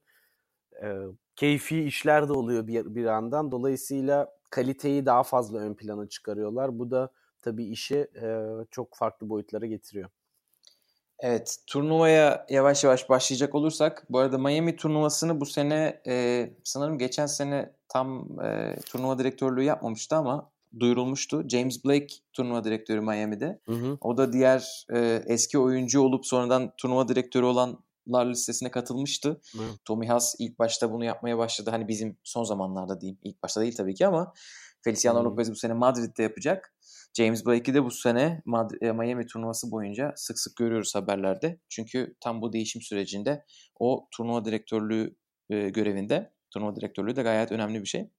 e, 0.84 0.98
keyfi 1.36 1.84
işler 1.84 2.28
de 2.28 2.34
oluyor 2.34 2.68
bir, 2.68 2.96
bir 2.96 3.04
yandan. 3.04 3.52
Dolayısıyla 3.52 4.32
kaliteyi 4.50 5.06
daha 5.06 5.24
fazla 5.24 5.60
ön 5.60 5.74
plana 5.74 6.10
çıkarıyorlar. 6.10 6.80
Bu 6.80 6.92
da 6.92 7.10
tabii 7.42 7.66
işi 7.66 8.08
e, 8.22 8.48
çok 8.72 8.96
farklı 8.96 9.30
boyutlara 9.30 9.66
getiriyor. 9.66 10.10
Evet, 11.20 11.58
turnuvaya 11.68 12.46
yavaş 12.50 12.84
yavaş 12.84 13.10
başlayacak 13.10 13.56
olursak, 13.56 14.06
bu 14.10 14.20
arada 14.20 14.38
Miami 14.38 14.76
turnuvasını 14.76 15.42
bu 15.42 15.46
sene 15.46 16.02
e, 16.08 16.50
sanırım 16.64 16.98
geçen 16.98 17.26
sene 17.26 17.74
tam 17.90 18.40
e, 18.42 18.76
turnuva 18.86 19.20
direktörlüğü 19.20 19.64
yapmamıştı 19.64 20.16
ama 20.16 20.50
duyurulmuştu. 20.80 21.50
James 21.50 21.86
Blake 21.86 22.08
turnuva 22.34 22.64
direktörü 22.64 23.02
Miami'de. 23.02 23.60
Hı 23.66 23.72
hı. 23.72 23.98
O 24.02 24.18
da 24.18 24.34
diğer 24.34 24.86
e, 24.94 25.24
eski 25.26 25.60
oyuncu 25.60 26.02
olup 26.02 26.26
sonradan 26.26 26.74
turnuva 26.78 27.08
direktörü 27.08 27.46
olanlar 28.08 28.26
listesine 28.26 28.72
katılmıştı. 28.72 29.42
Hı. 29.52 29.64
Tommy 29.86 30.08
Haas 30.08 30.36
ilk 30.40 30.60
başta 30.60 30.92
bunu 30.92 31.06
yapmaya 31.06 31.38
başladı. 31.38 31.70
Hani 31.70 31.88
bizim 31.88 32.18
son 32.24 32.44
zamanlarda 32.44 33.02
diyeyim. 33.02 33.20
İlk 33.24 33.44
başta 33.44 33.62
değil 33.62 33.76
tabii 33.78 33.96
ki 33.96 34.08
ama 34.08 34.34
Feliciano 34.84 35.24
Lopez 35.24 35.52
bu 35.52 35.56
sene 35.56 35.74
Madrid'de 35.74 36.24
yapacak. 36.24 36.76
James 37.18 37.46
Blake'i 37.46 37.74
de 37.74 37.84
bu 37.84 37.92
sene 37.92 38.42
e, 38.82 38.92
Miami 38.92 39.26
turnuvası 39.26 39.72
boyunca 39.72 40.14
sık 40.16 40.40
sık 40.40 40.58
görüyoruz 40.58 40.96
haberlerde. 40.96 41.60
Çünkü 41.70 42.16
tam 42.20 42.42
bu 42.42 42.54
değişim 42.54 42.82
sürecinde 42.82 43.46
o 43.80 44.08
turnuva 44.12 44.46
direktörlüğü 44.46 45.16
e, 45.50 45.70
görevinde. 45.70 46.34
Turnuva 46.52 46.76
direktörlüğü 46.76 47.16
de 47.16 47.22
gayet 47.22 47.52
önemli 47.52 47.82
bir 47.82 47.88
şey. 47.88 48.10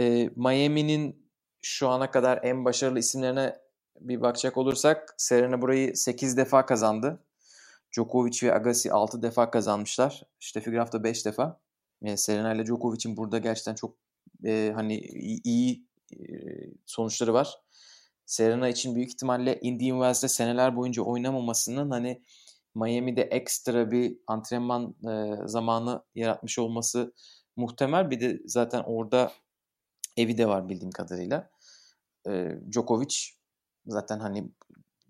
E, 0.00 0.30
Miami'nin 0.36 1.30
şu 1.62 1.88
ana 1.88 2.10
kadar 2.10 2.40
en 2.42 2.64
başarılı 2.64 2.98
isimlerine 2.98 3.56
bir 4.00 4.20
bakacak 4.20 4.56
olursak 4.56 5.14
Serena 5.16 5.62
burayı 5.62 5.96
8 5.96 6.36
defa 6.36 6.66
kazandı. 6.66 7.25
Djokovic 7.92 8.42
ve 8.42 8.54
Agassi 8.54 8.92
6 8.92 9.22
defa 9.22 9.50
kazanmışlar. 9.50 10.22
Steffi 10.40 10.70
Graf 10.70 10.92
da 10.92 11.04
5 11.04 11.24
defa. 11.24 11.60
E, 12.02 12.16
Serena 12.16 12.54
ile 12.54 12.66
Djokovic'in 12.66 13.16
burada 13.16 13.38
gerçekten 13.38 13.74
çok 13.74 13.96
e, 14.44 14.72
hani 14.74 14.98
iyi 15.44 15.86
e, 16.12 16.18
sonuçları 16.86 17.34
var. 17.34 17.58
Serena 18.26 18.68
için 18.68 18.94
büyük 18.94 19.08
ihtimalle 19.08 19.60
Indian 19.60 19.96
Wells'de 19.96 20.28
seneler 20.28 20.76
boyunca 20.76 21.02
oynamamasının 21.02 21.90
hani 21.90 22.22
Miami'de 22.74 23.22
ekstra 23.22 23.90
bir 23.90 24.18
antrenman 24.26 24.94
e, 25.10 25.36
zamanı 25.46 26.02
yaratmış 26.14 26.58
olması 26.58 27.12
muhtemel. 27.56 28.10
Bir 28.10 28.20
de 28.20 28.40
zaten 28.46 28.82
orada 28.86 29.32
evi 30.16 30.38
de 30.38 30.48
var 30.48 30.68
bildiğim 30.68 30.90
kadarıyla. 30.90 31.50
E, 32.28 32.58
Djokovic 32.72 33.16
zaten 33.86 34.20
hani 34.20 34.44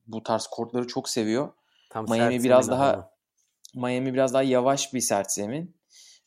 bu 0.06 0.22
tarz 0.22 0.46
kortları 0.46 0.86
çok 0.86 1.08
seviyor. 1.08 1.52
Tam 1.96 2.06
Miami 2.08 2.44
biraz 2.44 2.70
daha 2.70 2.92
ama. 2.92 3.10
Miami 3.74 4.14
biraz 4.14 4.34
daha 4.34 4.42
yavaş 4.42 4.94
bir 4.94 5.00
sert 5.00 5.32
zemin. 5.32 5.76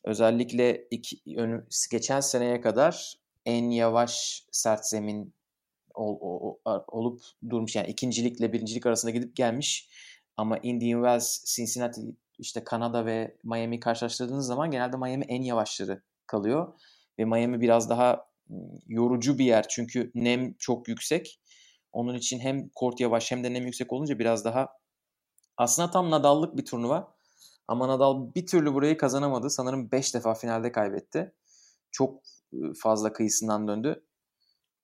Özellikle 0.03 0.87
iki, 0.91 1.17
ön, 1.37 1.67
geçen 1.91 2.19
seneye 2.19 2.61
kadar 2.61 3.15
en 3.45 3.69
yavaş 3.69 4.43
sert 4.51 4.85
zemin 4.85 5.33
ol, 5.93 6.17
ol, 6.21 6.55
olup 6.87 7.21
durmuş. 7.49 7.75
Yani 7.75 7.87
ikincilikle 7.87 8.53
birincilik 8.53 8.85
arasında 8.85 9.11
gidip 9.11 9.35
gelmiş. 9.35 9.89
Ama 10.37 10.57
Indian 10.57 10.99
Wells, 10.99 11.55
Cincinnati, 11.55 12.01
işte 12.39 12.63
Kanada 12.63 13.05
ve 13.05 13.37
Miami 13.43 13.79
karşılaştırdığınız 13.79 14.47
zaman 14.47 14.71
genelde 14.71 14.97
Miami 14.97 15.25
en 15.25 15.41
yavaşları 15.41 16.03
kalıyor. 16.27 16.79
Ve 17.19 17.25
Miami 17.25 17.61
biraz 17.61 17.89
daha 17.89 18.29
yorucu 18.87 19.37
bir 19.37 19.45
yer 19.45 19.67
çünkü 19.67 20.11
nem 20.15 20.53
çok 20.53 20.87
yüksek. 20.87 21.39
Onun 21.91 22.15
için 22.15 22.39
hem 22.39 22.69
kort 22.69 22.99
yavaş 22.99 23.31
hem 23.31 23.43
de 23.43 23.53
nem 23.53 23.65
yüksek 23.65 23.93
olunca 23.93 24.19
biraz 24.19 24.45
daha 24.45 24.78
Aslında 25.59 25.91
tam 25.91 26.11
Nadal'lık 26.11 26.57
bir 26.57 26.65
turnuva. 26.65 27.15
Ama 27.67 27.87
Nadal 27.87 28.35
bir 28.35 28.47
türlü 28.47 28.73
burayı 28.73 28.97
kazanamadı. 28.97 29.49
Sanırım 29.49 29.91
5 29.91 30.15
defa 30.15 30.33
finalde 30.33 30.71
kaybetti. 30.71 31.33
Çok 31.91 32.21
fazla 32.81 33.13
kıyısından 33.13 33.67
döndü. 33.67 34.03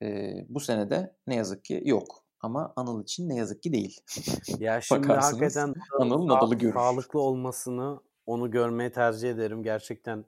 E, 0.02 0.34
bu 0.50 0.60
sene 0.60 0.90
de 0.90 1.16
ne 1.28 1.36
yazık 1.36 1.66
ki 1.66 1.82
yok. 1.86 2.24
Ama 2.42 2.74
Anıl 2.76 3.04
için 3.04 3.30
ne 3.30 3.36
yazık 3.36 3.64
ki 3.64 3.74
değil. 3.74 4.02
Ya 4.60 4.82
şimdi 4.82 5.08
hakikaten 5.08 5.74
Anıl 6.00 6.28
Nadal'ı 6.28 6.56
görür. 6.56 6.74
Sağlıklı 6.74 7.20
olmasını 7.20 8.00
onu 8.26 8.52
görmeye 8.52 8.92
tercih 8.92 9.30
ederim. 9.30 9.64
Gerçekten 9.64 10.26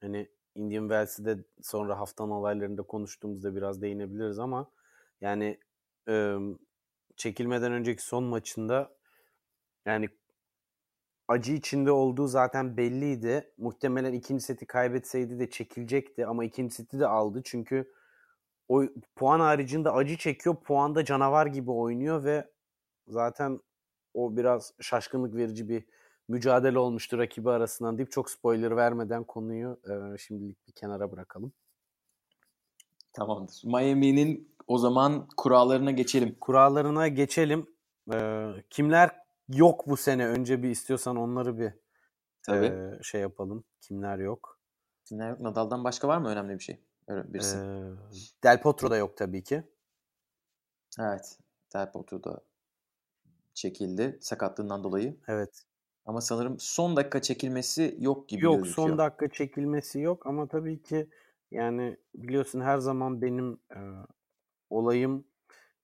hani 0.00 0.28
Indian 0.54 0.82
Wells'i 0.82 1.24
de 1.24 1.44
sonra 1.62 1.98
haftanın 1.98 2.30
olaylarında 2.30 2.82
konuştuğumuzda 2.82 3.56
biraz 3.56 3.82
değinebiliriz 3.82 4.38
ama 4.38 4.70
yani 5.20 5.58
e, 6.08 6.36
çekilmeden 7.16 7.72
önceki 7.72 8.04
son 8.04 8.24
maçında 8.24 8.99
yani 9.86 10.08
acı 11.28 11.52
içinde 11.52 11.90
olduğu 11.90 12.26
zaten 12.26 12.76
belliydi. 12.76 13.52
Muhtemelen 13.58 14.12
ikinci 14.12 14.44
seti 14.44 14.66
kaybetseydi 14.66 15.38
de 15.38 15.50
çekilecekti 15.50 16.26
ama 16.26 16.44
ikinci 16.44 16.74
seti 16.74 17.00
de 17.00 17.06
aldı. 17.06 17.42
Çünkü 17.44 17.92
o 18.68 18.82
puan 19.16 19.40
haricinde 19.40 19.90
acı 19.90 20.16
çekiyor. 20.16 20.56
Puanda 20.56 21.04
canavar 21.04 21.46
gibi 21.46 21.70
oynuyor 21.70 22.24
ve 22.24 22.50
zaten 23.08 23.60
o 24.14 24.36
biraz 24.36 24.74
şaşkınlık 24.80 25.36
verici 25.36 25.68
bir 25.68 25.84
mücadele 26.28 26.78
olmuştu 26.78 27.18
rakibi 27.18 27.50
arasından 27.50 27.98
deyip 27.98 28.12
çok 28.12 28.30
spoiler 28.30 28.76
vermeden 28.76 29.24
konuyu 29.24 29.80
e, 29.84 30.18
şimdilik 30.18 30.66
bir 30.68 30.72
kenara 30.72 31.12
bırakalım. 31.12 31.52
Tamamdır. 33.12 33.62
Miami'nin 33.64 34.54
o 34.66 34.78
zaman 34.78 35.28
kurallarına 35.36 35.90
geçelim. 35.90 36.36
Kurallarına 36.40 37.08
geçelim. 37.08 37.66
Ee, 38.12 38.50
kimler 38.70 39.10
yok 39.54 39.88
bu 39.88 39.96
sene? 39.96 40.26
Önce 40.26 40.62
bir 40.62 40.70
istiyorsan 40.70 41.16
onları 41.16 41.58
bir 41.58 41.72
Tabii. 42.42 42.66
E, 42.66 43.02
şey 43.02 43.20
yapalım. 43.20 43.64
Kimler 43.80 44.18
yok? 44.18 44.58
Kimler 45.04 45.30
yok? 45.30 45.40
Nadal'dan 45.40 45.84
başka 45.84 46.08
var 46.08 46.18
mı 46.18 46.28
önemli 46.28 46.54
bir 46.54 46.62
şey? 46.64 46.80
Birisi. 47.08 47.56
Ee, 47.56 47.92
Del 48.44 48.62
Potro 48.62 48.90
da 48.90 48.96
yok 48.96 49.16
tabii 49.16 49.44
ki. 49.44 49.62
Evet. 51.00 51.38
Del 51.74 51.92
Potro 51.92 52.24
da 52.24 52.40
çekildi 53.54 54.18
sakatlığından 54.20 54.84
dolayı. 54.84 55.16
Evet. 55.28 55.62
Ama 56.04 56.20
sanırım 56.20 56.56
son 56.58 56.96
dakika 56.96 57.22
çekilmesi 57.22 57.96
yok 57.98 58.28
gibi 58.28 58.44
yok, 58.44 58.54
gözüküyor. 58.54 58.88
Yok 58.88 58.96
son 58.96 58.98
dakika 58.98 59.28
çekilmesi 59.28 60.00
yok 60.00 60.26
ama 60.26 60.48
tabii 60.48 60.82
ki 60.82 61.10
yani 61.50 61.96
biliyorsun 62.14 62.60
her 62.60 62.78
zaman 62.78 63.22
benim 63.22 63.60
e, 63.70 63.80
olayım 64.70 65.24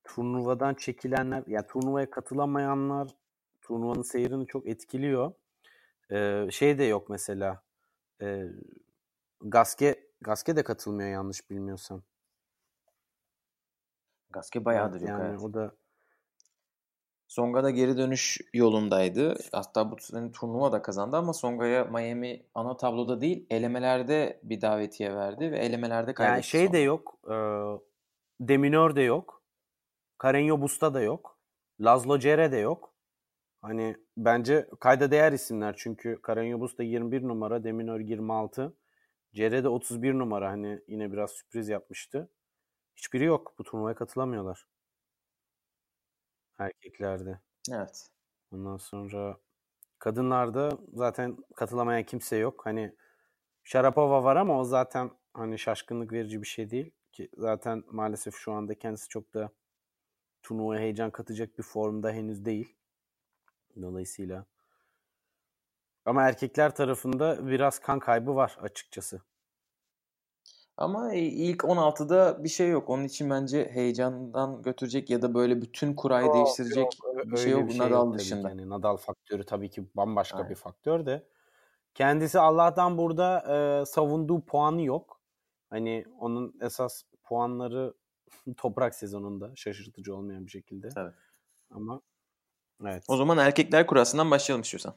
turnuvadan 0.03 0.73
çekilenler, 0.73 1.43
yani 1.47 1.67
turnuvaya 1.67 2.09
katılamayanlar 2.09 3.15
turnuvanın 3.67 4.01
seyrini 4.01 4.47
çok 4.47 4.67
etkiliyor. 4.67 5.33
E, 6.11 6.47
şey 6.51 6.77
de 6.77 6.83
yok 6.83 7.09
mesela 7.09 7.63
e, 8.21 8.43
Gaske 9.41 10.07
Gaske 10.21 10.55
de 10.55 10.63
katılmıyor 10.63 11.09
yanlış 11.09 11.49
bilmiyorsam. 11.49 12.01
Gaske 14.29 14.65
bayağıdır 14.65 15.01
yok 15.01 15.09
yani 15.09 15.29
evet. 15.29 15.41
o 15.41 15.53
da 15.53 15.75
Songa 17.27 17.63
da 17.63 17.69
geri 17.69 17.97
dönüş 17.97 18.37
yolundaydı. 18.53 19.35
Hatta 19.51 19.91
bu 19.91 19.95
sene 19.99 20.31
turnuva 20.31 20.71
da 20.71 20.81
kazandı 20.81 21.17
ama 21.17 21.33
Songa'ya 21.33 21.83
Miami 21.83 22.45
ana 22.55 22.77
tabloda 22.77 23.21
değil 23.21 23.45
elemelerde 23.49 24.39
bir 24.43 24.61
davetiye 24.61 25.15
verdi 25.15 25.51
ve 25.51 25.57
elemelerde 25.57 26.13
kaybetti. 26.13 26.33
Yani 26.33 26.43
şey 26.43 26.73
de 26.73 26.77
yok. 26.77 27.17
E, 27.29 27.35
Deminör 28.39 28.95
de 28.95 29.01
yok. 29.01 29.43
Carreño 30.19 30.61
Busta 30.61 30.93
da 30.93 31.01
yok. 31.01 31.37
Lazlo 31.81 32.19
Cere 32.19 32.51
de 32.51 32.57
yok. 32.57 32.93
Hani 33.67 33.95
bence 34.17 34.69
kayda 34.79 35.11
değer 35.11 35.31
isimler 35.31 35.75
çünkü 35.77 36.19
Carreño 36.23 36.59
Busta 36.59 36.83
21 36.83 37.23
numara, 37.23 37.63
Deminör 37.63 37.99
26. 37.99 38.77
Cere 39.33 39.63
de 39.63 39.69
31 39.69 40.13
numara 40.13 40.49
hani 40.51 40.79
yine 40.87 41.11
biraz 41.11 41.31
sürpriz 41.31 41.69
yapmıştı. 41.69 42.29
Hiçbiri 42.95 43.23
yok. 43.23 43.53
Bu 43.59 43.63
turnuvaya 43.63 43.95
katılamıyorlar. 43.95 44.67
Erkeklerde. 46.59 47.39
Evet. 47.71 48.09
Ondan 48.51 48.77
sonra 48.77 49.37
kadınlarda 49.99 50.77
zaten 50.93 51.37
katılamayan 51.55 52.03
kimse 52.03 52.37
yok. 52.37 52.65
Hani 52.65 52.95
Sharapova 53.63 54.23
var 54.23 54.35
ama 54.35 54.59
o 54.59 54.63
zaten 54.63 55.11
hani 55.33 55.59
şaşkınlık 55.59 56.11
verici 56.11 56.41
bir 56.41 56.47
şey 56.47 56.69
değil 56.69 56.91
ki 57.11 57.29
zaten 57.37 57.83
maalesef 57.91 58.35
şu 58.35 58.51
anda 58.51 58.75
kendisi 58.75 59.07
çok 59.09 59.33
da 59.33 59.49
turnuvaya 60.43 60.81
heyecan 60.81 61.11
katacak 61.11 61.57
bir 61.57 61.63
formda 61.63 62.11
henüz 62.11 62.45
değil. 62.45 62.76
Dolayısıyla 63.81 64.45
ama 66.05 66.23
erkekler 66.23 66.75
tarafında 66.75 67.47
biraz 67.47 67.79
kan 67.79 67.99
kaybı 67.99 68.35
var 68.35 68.57
açıkçası. 68.61 69.21
Ama 70.77 71.13
ilk 71.13 71.63
16'da 71.63 72.43
bir 72.43 72.49
şey 72.49 72.69
yok. 72.69 72.89
Onun 72.89 73.03
için 73.03 73.29
bence 73.29 73.69
heyecandan 73.73 74.61
götürecek 74.61 75.09
ya 75.09 75.21
da 75.21 75.33
böyle 75.33 75.61
bütün 75.61 75.93
kurayı 75.93 76.25
yok, 76.25 76.35
değiştirecek 76.35 76.77
yok, 77.03 77.31
bir 77.31 77.37
şey 77.37 77.51
yok 77.51 77.67
bir 77.67 77.73
şey 77.73 77.79
Nadal 77.79 78.05
yok 78.05 78.19
dışında. 78.19 78.49
Yani 78.49 78.69
Nadal 78.69 78.97
faktörü 78.97 79.45
tabii 79.45 79.69
ki 79.69 79.87
bambaşka 79.95 80.37
Aynen. 80.37 80.49
bir 80.49 80.55
faktör 80.55 81.05
de. 81.05 81.27
Kendisi 81.93 82.39
Allah'tan 82.39 82.97
burada 82.97 83.43
e, 83.81 83.85
savunduğu 83.85 84.41
puanı 84.45 84.81
yok. 84.81 85.21
Hani 85.69 86.05
onun 86.19 86.55
esas 86.61 87.03
puanları 87.23 87.93
toprak 88.57 88.95
sezonunda 88.95 89.55
şaşırtıcı 89.55 90.15
olmayan 90.15 90.45
bir 90.45 90.51
şekilde. 90.51 90.89
Tabii. 90.89 91.13
Ama 91.71 92.01
evet. 92.85 93.03
O 93.07 93.17
zaman 93.17 93.37
erkekler 93.37 93.87
kurasından 93.87 94.31
başlayalım 94.31 94.61
istiyorsan. 94.61 94.95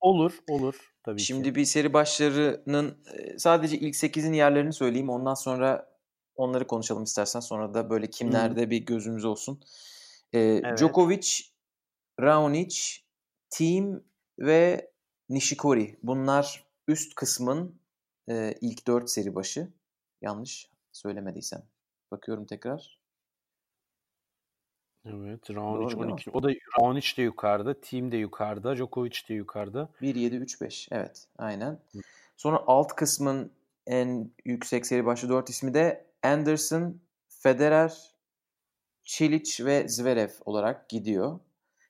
Olur, 0.00 0.38
olur. 0.48 0.94
Tabii 1.02 1.20
Şimdi 1.20 1.48
ki. 1.48 1.54
bir 1.54 1.64
seri 1.64 1.92
başlarının 1.92 2.98
sadece 3.38 3.78
ilk 3.78 3.94
8'in 3.94 4.32
yerlerini 4.32 4.72
söyleyeyim. 4.72 5.10
Ondan 5.10 5.34
sonra 5.34 5.92
onları 6.36 6.66
konuşalım 6.66 7.02
istersen. 7.02 7.40
Sonra 7.40 7.74
da 7.74 7.90
böyle 7.90 8.10
kimlerde 8.10 8.62
hmm. 8.62 8.70
bir 8.70 8.78
gözümüz 8.78 9.24
olsun. 9.24 9.60
Ee, 10.32 10.40
evet. 10.40 10.78
Djokovic, 10.78 11.40
Raonic, 12.20 12.78
Team 13.50 14.02
ve 14.38 14.90
Nishikori. 15.28 15.98
Bunlar 16.02 16.64
üst 16.88 17.14
kısmın 17.14 17.80
e, 18.28 18.54
ilk 18.60 18.86
4 18.86 19.10
seri 19.10 19.34
başı. 19.34 19.68
Yanlış 20.22 20.70
söylemediysem. 20.92 21.62
Bakıyorum 22.10 22.46
tekrar. 22.46 23.01
Evet, 25.06 25.50
Raonic 25.50 25.96
12. 25.96 26.30
O 26.30 26.42
da 26.42 26.48
Raonic 26.80 27.16
de 27.16 27.22
yukarıda, 27.22 27.80
Team 27.80 28.12
de 28.12 28.16
yukarıda, 28.16 28.76
Djokovic 28.76 29.28
de 29.28 29.34
yukarıda. 29.34 29.88
1-7-3-5. 30.02 30.88
Evet, 30.90 31.26
aynen. 31.38 31.78
Sonra 32.36 32.62
alt 32.66 32.92
kısmın 32.92 33.52
en 33.86 34.30
yüksek 34.44 34.86
seri 34.86 35.06
başı 35.06 35.28
4 35.28 35.50
ismi 35.50 35.74
de 35.74 36.06
Anderson, 36.22 37.00
Federer, 37.28 38.14
Çiliç 39.04 39.60
ve 39.60 39.88
Zverev 39.88 40.30
olarak 40.44 40.88
gidiyor. 40.88 41.40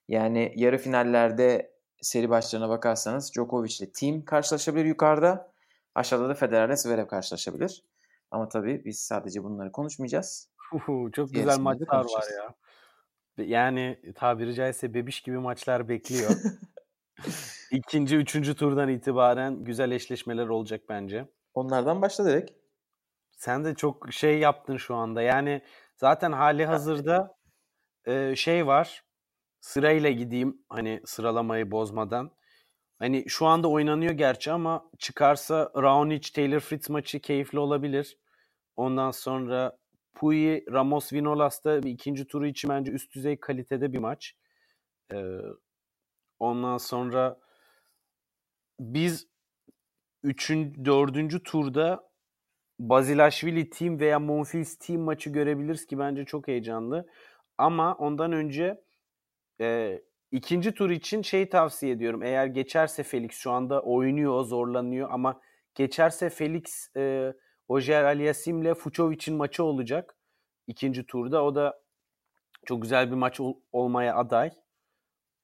Yani 0.09 0.53
yarı 0.57 0.79
finallerde 0.79 1.73
seri 2.01 2.31
başlarına 2.31 2.69
bakarsanız 2.69 3.33
Djokovic 3.35 3.77
ile 3.81 3.93
Team 3.93 4.25
karşılaşabilir 4.25 4.85
yukarıda. 4.85 5.53
Aşağıda 5.95 6.29
da 6.29 6.35
Federer 6.35 6.69
ile 6.69 6.77
Zverev 6.77 7.07
karşılaşabilir. 7.07 7.83
Ama 8.31 8.49
tabii 8.49 8.85
biz 8.85 9.01
sadece 9.01 9.45
bunları 9.45 9.73
konuşmayacağız. 9.73 10.49
Uhu, 10.73 11.11
çok 11.13 11.31
güzel 11.31 11.59
maçlar 11.59 12.05
var 12.05 12.25
ya. 12.39 12.55
Yani 13.39 14.01
tabiri 14.15 14.55
caizse 14.55 14.95
bebiş 14.95 15.21
gibi 15.21 15.39
maçlar 15.39 15.89
bekliyor. 15.89 16.31
İkinci, 17.71 18.17
üçüncü 18.17 18.55
turdan 18.55 18.89
itibaren 18.89 19.65
güzel 19.65 19.91
eşleşmeler 19.91 20.47
olacak 20.47 20.83
bence. 20.89 21.29
Onlardan 21.55 22.03
başla 22.03 22.25
direkt. 22.25 22.51
Sen 23.31 23.65
de 23.65 23.75
çok 23.75 24.13
şey 24.13 24.39
yaptın 24.39 24.77
şu 24.77 24.95
anda. 24.95 25.23
Yani 25.23 25.63
zaten 25.97 26.33
hali 26.33 26.67
hazırda 26.67 27.37
e, 28.07 28.37
şey 28.37 28.67
var. 28.67 29.05
Sırayla 29.61 30.11
gideyim 30.11 30.65
hani 30.69 31.01
sıralamayı 31.05 31.71
bozmadan. 31.71 32.31
Hani 32.99 33.25
şu 33.29 33.47
anda 33.47 33.69
oynanıyor 33.69 34.13
gerçi 34.13 34.53
ama 34.53 34.91
çıkarsa 34.99 35.71
Raonic 35.77 36.33
Taylor 36.33 36.61
Fritz 36.61 36.91
maçı 36.91 37.21
keyifli 37.21 37.59
olabilir. 37.59 38.19
Ondan 38.77 39.11
sonra 39.11 39.79
Puyi, 40.15 40.65
Ramos, 40.73 41.13
Vinolas 41.13 41.65
da 41.65 41.79
ikinci 41.79 42.27
turu 42.27 42.47
için 42.47 42.71
bence 42.71 42.93
üst 42.93 43.15
düzey 43.15 43.41
kalitede 43.41 43.93
bir 43.93 43.99
maç. 43.99 44.37
Ee, 45.13 45.39
ondan 46.39 46.79
sonra 46.79 47.41
biz 48.81 49.29
üçün, 50.23 50.85
dördüncü 50.85 51.43
turda 51.43 52.13
Bazilashvili 52.79 53.71
Team 53.71 54.01
veya 54.01 54.19
Monfils 54.19 54.77
Team 54.77 55.01
maçı 55.01 55.31
görebiliriz 55.31 55.87
ki 55.87 55.99
bence 55.99 56.25
çok 56.25 56.49
heyecanlı. 56.49 57.07
Ama 57.59 57.95
ondan 57.95 58.33
önce 58.33 58.85
e, 59.61 60.01
ikinci 60.31 60.75
tur 60.75 60.91
için 60.91 61.23
şey 61.23 61.49
tavsiye 61.49 61.93
ediyorum. 61.93 62.23
Eğer 62.23 62.47
geçerse 62.47 63.03
Felix 63.03 63.33
şu 63.33 63.51
anda 63.51 63.83
oynuyor, 63.83 64.45
zorlanıyor 64.45 65.09
ama 65.11 65.41
geçerse 65.75 66.31
Felix 66.31 66.97
e, 66.97 67.33
Ojer 67.69 68.05
Aliasim 68.05 68.63
ile 68.63 68.75
Fucovic'in 68.75 69.37
maçı 69.37 69.65
olacak 69.65 70.17
ikinci 70.67 71.07
turda. 71.07 71.45
O 71.45 71.55
da 71.55 71.83
çok 72.67 72.83
güzel 72.83 73.11
bir 73.11 73.17
maç 73.17 73.41
ol- 73.41 73.57
olmaya 73.73 74.17
aday. 74.17 74.51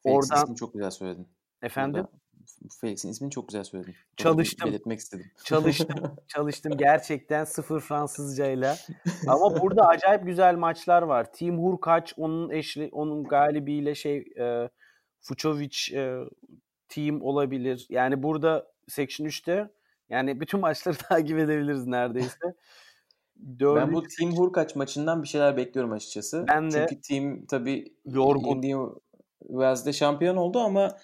Felix'in 0.02 0.10
Oradan 0.34 0.42
ismini 0.42 0.56
çok 0.56 0.72
güzel 0.72 0.90
söyledin. 0.90 1.28
efendim 1.62 2.06
Felix'in 2.80 3.08
ismini 3.08 3.30
çok 3.30 3.48
güzel 3.48 3.64
söyledin. 3.64 3.94
Çalıştım. 4.16 4.68
belirtmek 4.68 4.98
istedim. 4.98 5.30
Çalıştım. 5.44 6.16
Çalıştım 6.28 6.76
gerçekten 6.76 7.44
sıfır 7.44 7.80
Fransızcayla. 7.80 8.76
Ama 9.26 9.50
burada 9.62 9.86
acayip 9.86 10.26
güzel 10.26 10.54
maçlar 10.56 11.02
var. 11.02 11.32
Team 11.32 11.58
Hurkaç 11.58 12.14
onun 12.16 12.50
eşli 12.50 12.88
onun 12.92 13.24
galibiyle 13.24 13.94
şey 13.94 14.16
e, 14.38 14.70
Fucovic 15.20 15.76
e, 15.94 16.18
team 16.88 17.22
olabilir. 17.22 17.86
Yani 17.90 18.22
burada 18.22 18.72
Section 18.88 19.26
3'te 19.26 19.70
yani 20.08 20.40
bütün 20.40 20.60
maçları 20.60 20.96
takip 21.08 21.38
edebiliriz 21.38 21.86
neredeyse. 21.86 22.54
Ben 23.36 23.58
Dördüncü 23.60 23.92
bu 23.92 24.02
Team 24.02 24.36
Hurkaç 24.36 24.76
maçından 24.76 25.22
bir 25.22 25.28
şeyler 25.28 25.56
bekliyorum 25.56 25.92
açıkçası. 25.92 26.44
Ben 26.48 26.70
de 26.70 26.86
Çünkü 26.88 27.00
team 27.00 27.46
tabii 27.46 27.94
yorgun. 28.04 28.56
Indian 28.56 28.94
Wells'de 29.40 29.92
şampiyon 29.92 30.36
oldu 30.36 30.58
ama 30.58 30.96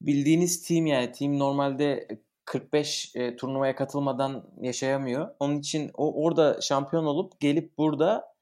bildiğiniz 0.00 0.62
team 0.62 0.86
yani 0.86 1.12
team 1.12 1.38
normalde 1.38 2.08
45 2.44 3.12
e, 3.16 3.36
turnuvaya 3.36 3.76
katılmadan 3.76 4.44
yaşayamıyor. 4.60 5.28
Onun 5.40 5.58
için 5.58 5.90
o 5.94 6.24
orada 6.24 6.60
şampiyon 6.60 7.04
olup 7.04 7.40
gelip 7.40 7.78
burada 7.78 8.34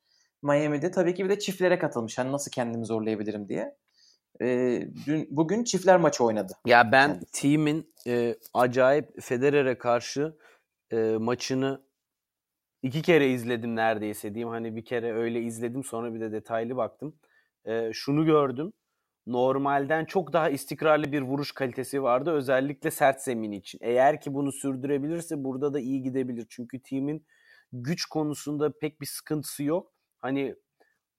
Miami'de 0.43 0.91
tabii 0.91 1.15
ki 1.15 1.25
bir 1.25 1.31
de 1.31 1.39
çiftlere 1.39 1.79
katılmış. 1.79 2.19
Hani 2.19 2.33
nasıl 2.33 2.51
kendimi 2.51 2.87
zorlayabilirim 2.87 3.49
diye. 3.49 3.77
E, 4.43 4.81
dün 5.07 5.29
bugün 5.31 5.65
çiftler 5.65 5.97
maçı 5.97 6.25
oynadı. 6.25 6.53
Ya 6.67 6.93
ben 6.93 7.13
kendisi. 7.13 7.33
team'in 7.33 7.95
e, 8.07 8.37
acayip 8.55 9.23
Federer'e 9.23 9.79
karşı 9.79 10.37
e, 10.93 10.97
maçını 10.97 11.87
iki 12.83 13.03
kere 13.03 13.31
izledim 13.31 13.77
neredeyse 13.77 14.35
diyeyim. 14.35 14.49
Hani 14.49 14.77
bir 14.77 14.85
kere 14.85 15.13
öyle 15.13 15.43
izledim 15.43 15.85
sonra 15.85 16.15
bir 16.15 16.21
de 16.21 16.33
detaylı 16.33 16.77
baktım. 16.77 17.17
E, 17.65 17.93
şunu 17.93 18.25
gördüm. 18.25 18.73
Normalden 19.27 20.05
çok 20.05 20.33
daha 20.33 20.51
istikrarlı 20.51 21.13
bir 21.13 21.23
vuruş 21.23 21.53
kalitesi 21.53 22.03
vardı. 22.03 22.33
Özellikle 22.33 22.91
sert 22.91 23.23
zemin 23.23 23.53
için. 23.53 23.79
Eğer 23.83 24.21
ki 24.21 24.35
bunu 24.35 24.53
sürdürebilirse 24.53 25.45
burada 25.45 25.75
da 25.75 25.81
iyi 25.81 26.03
gidebilir. 26.03 26.47
Çünkü 26.49 26.83
team'in 26.83 27.27
güç 27.73 28.05
konusunda 28.05 28.73
pek 28.79 29.01
bir 29.01 29.07
sıkıntısı 29.07 29.65
yok. 29.65 29.93
Hani 30.19 30.55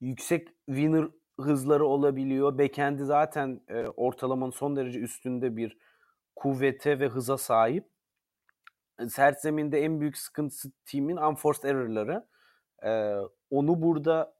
yüksek 0.01 0.47
winner 0.65 1.07
hızları 1.39 1.85
olabiliyor. 1.85 2.57
Backhand'i 2.57 3.05
zaten 3.05 3.61
e, 3.67 3.87
ortalamanın 3.87 4.51
son 4.51 4.75
derece 4.75 4.99
üstünde 4.99 5.57
bir 5.57 5.77
kuvvete 6.35 6.99
ve 6.99 7.07
hıza 7.07 7.37
sahip. 7.37 7.89
Sert 9.09 9.41
zeminde 9.41 9.81
en 9.81 10.01
büyük 10.01 10.17
sıkıntısı 10.17 10.71
team'in 10.85 11.17
unforced 11.17 11.63
error'ları. 11.63 12.27
E, 12.83 13.15
onu 13.49 13.81
burada 13.81 14.33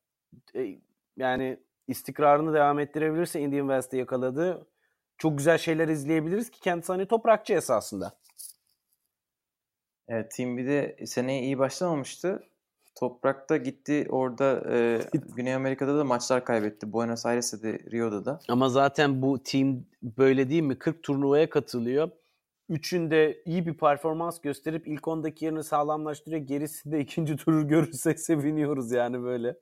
e, 0.56 0.80
yani 1.18 1.60
istikrarını 1.88 2.54
devam 2.54 2.80
ettirebilirse 2.80 3.40
Indian 3.40 3.68
Wells'te 3.68 3.98
yakaladı. 3.98 4.68
Çok 5.18 5.38
güzel 5.38 5.58
şeyler 5.58 5.88
izleyebiliriz 5.88 6.50
ki 6.50 6.60
kendisi 6.60 6.92
hani 6.92 7.06
toprakçı 7.06 7.54
esasında. 7.54 8.18
Evet, 10.08 10.32
team 10.32 10.58
bir 10.58 10.68
de 10.68 11.06
seneye 11.06 11.42
iyi 11.42 11.60
başlamamıştı. 11.60 12.44
Toprakta 13.00 13.58
gitti 13.58 14.08
orada 14.10 14.64
e, 14.72 15.02
Güney 15.36 15.56
Amerika'da 15.56 15.98
da 15.98 16.04
maçlar 16.04 16.46
kaybetti. 16.46 16.94
Buenos 16.94 17.26
Aires'te 17.26 17.62
de 17.62 17.80
Rio'da 17.92 18.26
da. 18.26 18.40
Ama 18.50 18.70
zaten 18.70 19.22
bu 19.22 19.44
team 19.44 19.86
böyle 20.04 20.50
değil 20.50 20.64
mi? 20.64 20.80
40 20.80 21.04
turnuvaya 21.04 21.50
katılıyor. 21.50 22.10
Üçünde 22.70 23.44
iyi 23.46 23.66
bir 23.66 23.78
performans 23.78 24.42
gösterip 24.42 24.88
ilk 24.88 25.02
10'daki 25.02 25.46
yerini 25.46 25.64
sağlamlaştırıyor. 25.64 26.42
Gerisi 26.42 26.92
de 26.92 27.00
ikinci 27.00 27.36
turu 27.36 27.68
görürsek 27.68 28.20
seviniyoruz 28.30 28.92
yani 28.92 29.24
böyle. 29.24 29.58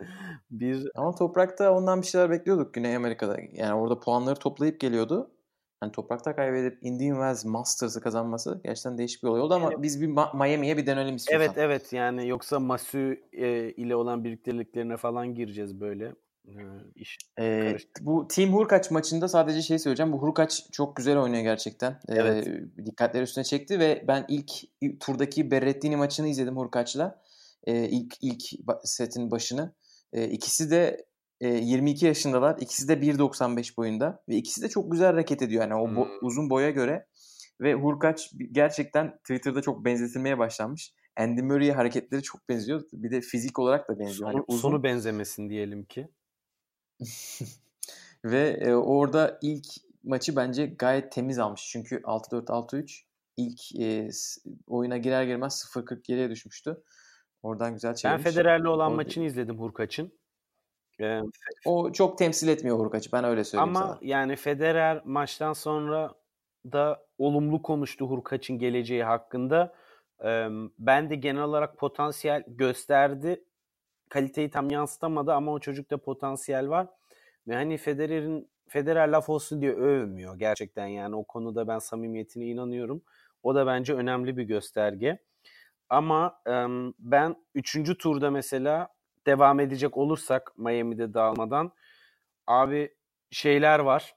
Bir 0.51 0.91
Ama 0.95 1.15
toprakta 1.15 1.73
ondan 1.73 2.01
bir 2.01 2.07
şeyler 2.07 2.29
bekliyorduk 2.29 2.73
Güney 2.73 2.95
Amerika'da. 2.95 3.37
Yani 3.51 3.73
orada 3.73 3.99
puanları 3.99 4.35
toplayıp 4.35 4.79
geliyordu. 4.79 5.34
Hani 5.79 5.91
toprakta 5.91 6.35
kaybedip 6.35 6.77
Indian 6.81 7.15
Wells 7.15 7.45
Masters'ı 7.45 8.01
kazanması 8.01 8.61
gerçekten 8.63 8.97
değişik 8.97 9.23
bir 9.23 9.27
olay 9.27 9.41
oldu 9.41 9.53
ama 9.53 9.67
Evet. 9.71 9.81
biz 9.81 10.01
bir 10.01 10.07
Ma- 10.07 10.37
Miami'ye 10.47 10.77
bir 10.77 10.85
dönelim 10.85 11.15
istiyorsan. 11.15 11.45
evet 11.47 11.57
evet 11.57 11.93
yani 11.93 12.27
yoksa 12.27 12.59
Masu 12.59 12.97
e, 13.33 13.71
ile 13.71 13.95
olan 13.95 14.23
birlikteliklerine 14.23 14.97
falan 14.97 15.35
gireceğiz 15.35 15.79
böyle. 15.81 16.13
E, 16.47 16.53
iş 16.95 17.17
karıştı. 17.37 18.05
bu 18.05 18.27
Team 18.27 18.53
Hurkaç 18.53 18.91
maçında 18.91 19.27
sadece 19.27 19.61
şey 19.61 19.79
söyleyeceğim. 19.79 20.11
Bu 20.13 20.21
Hurkaç 20.21 20.71
çok 20.71 20.95
güzel 20.95 21.17
oynuyor 21.17 21.43
gerçekten. 21.43 21.91
Ee, 21.91 22.13
Evet. 22.15 22.47
dikkatleri 22.85 23.23
üstüne 23.23 23.43
çekti 23.43 23.79
ve 23.79 24.05
ben 24.07 24.25
ilk, 24.27 24.51
turdaki 24.99 25.51
Berrettini 25.51 25.95
maçını 25.95 26.27
izledim 26.27 26.57
Hurkaç'la. 26.57 27.21
Ee, 27.67 27.89
ilk 27.89 28.13
ilk 28.21 28.41
setin 28.83 29.31
başını. 29.31 29.73
Ee, 30.13 30.27
ikisi 30.27 30.71
de 30.71 31.05
e, 31.41 31.47
22 31.47 32.05
yaşındalar. 32.05 32.57
İkisi 32.59 32.87
de 32.87 32.93
1.95 32.93 33.77
boyunda 33.77 34.23
ve 34.29 34.35
ikisi 34.35 34.61
de 34.61 34.69
çok 34.69 34.91
güzel 34.91 35.07
hareket 35.07 35.41
ediyor 35.41 35.61
yani 35.61 35.75
o 35.75 35.87
bo- 35.87 36.05
Hmm. 36.09 36.27
uzun 36.27 36.49
boya 36.49 36.69
göre. 36.69 37.07
Ve 37.61 37.73
Hurkaç 37.73 38.31
gerçekten 38.51 39.17
Twitter'da 39.17 39.61
çok 39.61 39.85
benzetilmeye 39.85 40.37
başlanmış. 40.37 40.93
Andy 41.17 41.41
Murray'e 41.41 41.71
hareketleri 41.73 42.21
çok 42.23 42.49
benziyor. 42.49 42.83
Bir 42.93 43.11
de 43.11 43.21
fizik 43.21 43.59
olarak 43.59 43.89
da 43.89 43.99
benziyor. 43.99 44.25
Hani 44.27 44.33
Sonu, 44.33 44.45
uzun. 44.47 44.61
sonu 44.61 44.83
benzemesin 44.83 45.49
diyelim 45.49 45.85
ki. 45.85 46.07
Ve 48.25 48.49
e, 48.61 48.73
orada 48.73 49.39
ilk 49.41 49.65
maçı 50.03 50.35
bence 50.35 50.65
gayet 50.65 51.11
temiz 51.11 51.39
almış. 51.39 51.69
Çünkü 51.71 51.95
6-4 52.03 52.45
6-3 52.49 53.01
ilk 53.37 53.75
e, 53.81 54.09
oyuna 54.67 54.97
girer 54.97 55.23
girmez 55.23 55.65
0-40 55.75 56.01
geriye 56.03 56.29
düşmüştü. 56.29 56.83
Oradan 57.43 57.73
güzel 57.73 57.89
Ben 57.91 57.95
çevirmiş. 57.95 58.23
Federer'le 58.23 58.65
olan 58.65 58.87
Orada- 58.91 58.95
maçını 58.95 59.25
izledim 59.25 59.59
Hurkaç'ın. 59.59 60.11
E, 61.01 61.21
O 61.65 61.91
çok 61.91 62.17
temsil 62.17 62.47
etmiyor 62.47 62.79
Hurkaç'ı. 62.79 63.11
Ben 63.11 63.23
öyle 63.23 63.43
söyleyeyim 63.43 63.75
Ama 63.75 63.87
sana. 63.87 63.99
yani 64.01 64.35
Federer 64.35 65.01
maçtan 65.05 65.53
sonra 65.53 66.13
da 66.71 67.05
olumlu 67.17 67.61
konuştu 67.61 68.05
Hurkaç'ın 68.05 68.59
geleceği 68.59 69.03
hakkında. 69.03 69.75
Ee, 70.23 70.47
ben 70.79 71.09
de 71.09 71.15
genel 71.15 71.43
olarak 71.43 71.77
potansiyel 71.77 72.43
gösterdi. 72.47 73.43
Kaliteyi 74.09 74.49
tam 74.49 74.69
yansıtamadı 74.69 75.33
ama 75.33 75.51
o 75.51 75.59
çocukta 75.59 75.97
potansiyel 75.97 76.69
var. 76.69 76.87
Ve 77.47 77.55
hani 77.55 77.77
Federer'in 77.77 78.49
Federer 78.67 79.07
laf 79.07 79.29
olsun 79.29 79.61
diye 79.61 79.73
övmüyor 79.73 80.39
gerçekten 80.39 80.85
yani 80.87 81.15
o 81.15 81.23
konuda 81.23 81.67
ben 81.67 81.79
samimiyetine 81.79 82.45
inanıyorum. 82.45 83.01
O 83.43 83.55
da 83.55 83.67
bence 83.67 83.93
önemli 83.93 84.37
bir 84.37 84.43
gösterge. 84.43 85.19
Ama 85.89 86.41
ben 86.99 87.35
3. 87.55 87.97
turda 87.97 88.31
mesela 88.31 88.94
devam 89.25 89.59
edecek 89.59 89.97
olursak 89.97 90.57
Miami'de 90.57 91.13
dağılmadan 91.13 91.71
abi 92.47 92.95
şeyler 93.31 93.79
var. 93.79 94.15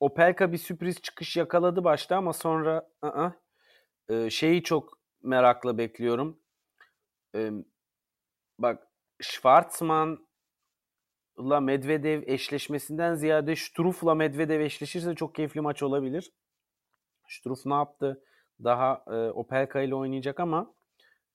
Opelka 0.00 0.52
bir 0.52 0.58
sürpriz 0.58 1.02
çıkış 1.02 1.36
yakaladı 1.36 1.84
başta 1.84 2.16
ama 2.16 2.32
sonra 2.32 2.88
ı-ı. 3.04 3.32
Ee, 4.08 4.30
şeyi 4.30 4.62
çok 4.62 4.98
merakla 5.22 5.78
bekliyorum. 5.78 6.42
Bak 8.58 8.88
Schwartzman'la 9.20 10.20
Medvedev 11.60 12.22
eşleşmesinden 12.26 13.14
ziyade 13.14 13.56
Struff'la 13.56 14.14
Medvedev 14.14 14.60
eşleşirse 14.60 15.14
çok 15.14 15.34
keyifli 15.34 15.60
maç 15.60 15.82
olabilir. 15.82 16.32
Struff 17.28 17.66
ne 17.66 17.74
yaptı? 17.74 18.24
Daha 18.64 19.04
e, 19.06 19.30
Opelka 19.30 19.80
ile 19.80 19.94
oynayacak 19.94 20.40
ama 20.40 20.74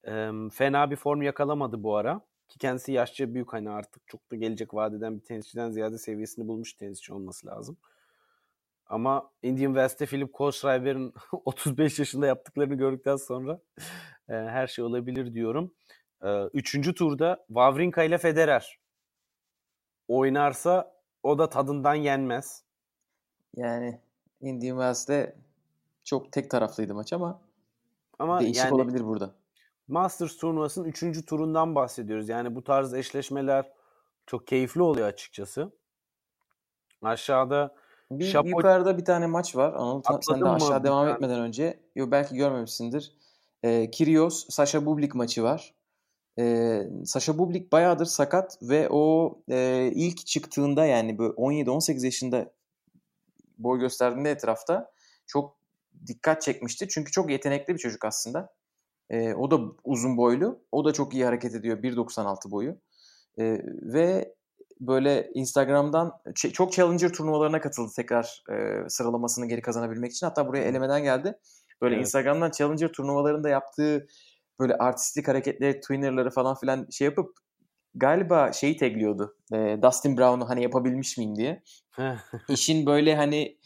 e, 0.08 0.32
fena 0.54 0.92
bir 0.92 0.96
form 0.96 1.22
yakalamadı 1.22 1.84
bu 1.84 1.96
ara. 1.98 2.22
Ki 2.48 2.60
kendisi 2.60 2.92
yaşça 2.92 3.34
büyük 3.34 3.54
hani 3.54 3.70
artık 3.70 4.08
çok 4.08 4.32
da 4.32 4.36
gelecek 4.36 4.74
vadeden 4.74 5.16
bir 5.16 5.24
tenisçiden 5.24 5.72
ziyade 5.72 5.98
seviyesini 5.98 6.48
bulmuş 6.48 6.74
tenisçi 6.74 7.14
olması 7.14 7.48
lazım. 7.48 7.78
Ama 8.86 9.32
Indian 9.44 9.74
West'te 9.74 10.06
Philip 10.06 10.34
Kohlschreiber'in 10.34 11.14
35 11.46 12.00
yaşında 12.00 12.28
yaptıklarını 12.28 12.76
gördükten 12.76 13.16
sonra 13.16 13.60
e, 14.30 14.34
her 14.34 14.68
şey 14.68 14.86
olabilir 14.86 15.34
diyorum. 15.34 15.74
E, 16.24 16.44
üçüncü 16.44 16.94
turda 16.94 17.46
Wawrinka 17.48 18.04
ile 18.04 18.18
Federer 18.18 18.80
oynarsa 20.08 20.98
o 21.24 21.40
da 21.40 21.50
tadından 21.50 21.96
yenmez. 21.96 22.64
Yani 23.56 24.00
Indian 24.42 24.78
Wells'de 24.78 25.36
çok 26.04 26.32
tek 26.32 26.52
taraflıydı 26.52 26.96
maç 26.96 27.14
ama 27.14 27.42
Ama 28.20 28.40
değişik 28.40 28.64
yani 28.64 28.74
olabilir 28.74 29.06
burada. 29.06 29.36
Masters 29.88 30.38
turnuvasının 30.38 30.86
üçüncü 30.86 31.26
turundan 31.26 31.76
bahsediyoruz. 31.76 32.30
Yani 32.30 32.56
bu 32.56 32.64
tarz 32.64 32.94
eşleşmeler 32.94 33.72
çok 34.26 34.48
keyifli 34.48 34.82
oluyor 34.82 35.08
açıkçası. 35.08 35.72
Aşağıda 37.02 37.76
Bir 38.12 38.26
Şapo- 38.26 38.48
yukarıda 38.48 38.98
bir 38.98 39.06
tane 39.06 39.28
maç 39.28 39.56
var. 39.56 39.74
Anıl 39.74 40.02
sen 40.22 40.40
de 40.40 40.44
mı 40.44 40.54
aşağı 40.54 40.80
bir 40.80 40.88
devam 40.88 41.08
etmeden 41.08 41.40
önce. 41.40 41.80
Yo, 41.96 42.12
belki 42.12 42.36
görmemişsindir. 42.36 43.14
Ee, 43.64 43.92
Kyrgios 43.92 44.50
Sasha 44.50 44.86
Bublik 44.86 45.16
maçı 45.16 45.44
var. 45.44 45.74
Ee, 46.40 46.90
Sasha 47.06 47.38
Bublik 47.38 47.72
bayağıdır 47.72 48.06
sakat 48.06 48.58
ve 48.62 48.90
o 48.90 49.36
e, 49.50 49.90
ilk 49.96 50.26
çıktığında 50.26 50.86
yani 50.86 51.18
böyle 51.18 51.34
17-18 51.34 52.06
yaşında 52.06 52.52
boy 53.58 53.80
gösterdiğinde 53.80 54.32
etrafta 54.32 54.92
çok 55.28 55.58
dikkat 56.08 56.42
çekmişti. 56.42 56.88
Çünkü 56.90 57.12
çok 57.12 57.32
yetenekli 57.32 57.74
bir 57.74 57.80
çocuk 57.80 58.06
aslında. 58.06 58.54
Ee, 59.10 59.34
o 59.34 59.52
da 59.52 59.60
uzun 59.84 60.18
boylu. 60.18 60.60
O 60.72 60.86
da 60.86 60.94
çok 60.94 61.14
iyi 61.14 61.26
hareket 61.26 61.56
ediyor. 61.56 61.84
1.96 61.84 62.52
boyu. 62.52 62.78
Ee, 63.40 63.62
ve 63.82 64.34
böyle 64.80 65.30
Instagram'dan 65.34 66.14
çok 66.36 66.74
Challenger 66.74 67.10
turnuvalarına 67.10 67.62
katıldı 67.62 67.92
tekrar 67.96 68.44
e, 68.52 68.90
sıralamasını 68.90 69.48
geri 69.48 69.62
kazanabilmek 69.62 70.12
için. 70.12 70.28
Hatta 70.28 70.48
buraya 70.48 70.64
elemeden 70.64 71.04
geldi. 71.04 71.38
Böyle 71.82 71.96
evet. 71.96 72.06
Instagram'dan 72.06 72.52
Challenger 72.52 72.88
turnuvalarında 72.88 73.50
yaptığı 73.50 74.08
böyle 74.60 74.76
artistik 74.76 75.28
hareketleri, 75.28 75.80
twinnerları 75.80 76.30
falan 76.30 76.56
filan 76.56 76.88
şey 76.92 77.06
yapıp 77.06 77.38
galiba 77.96 78.52
şeyi 78.52 78.78
tegliyordu. 78.78 79.38
E, 79.54 79.78
Dustin 79.82 80.18
Brown'u 80.18 80.50
hani 80.50 80.64
yapabilmiş 80.64 81.18
miyim 81.18 81.36
diye. 81.36 81.64
İşin 82.50 82.86
böyle 82.86 83.16
hani 83.16 83.58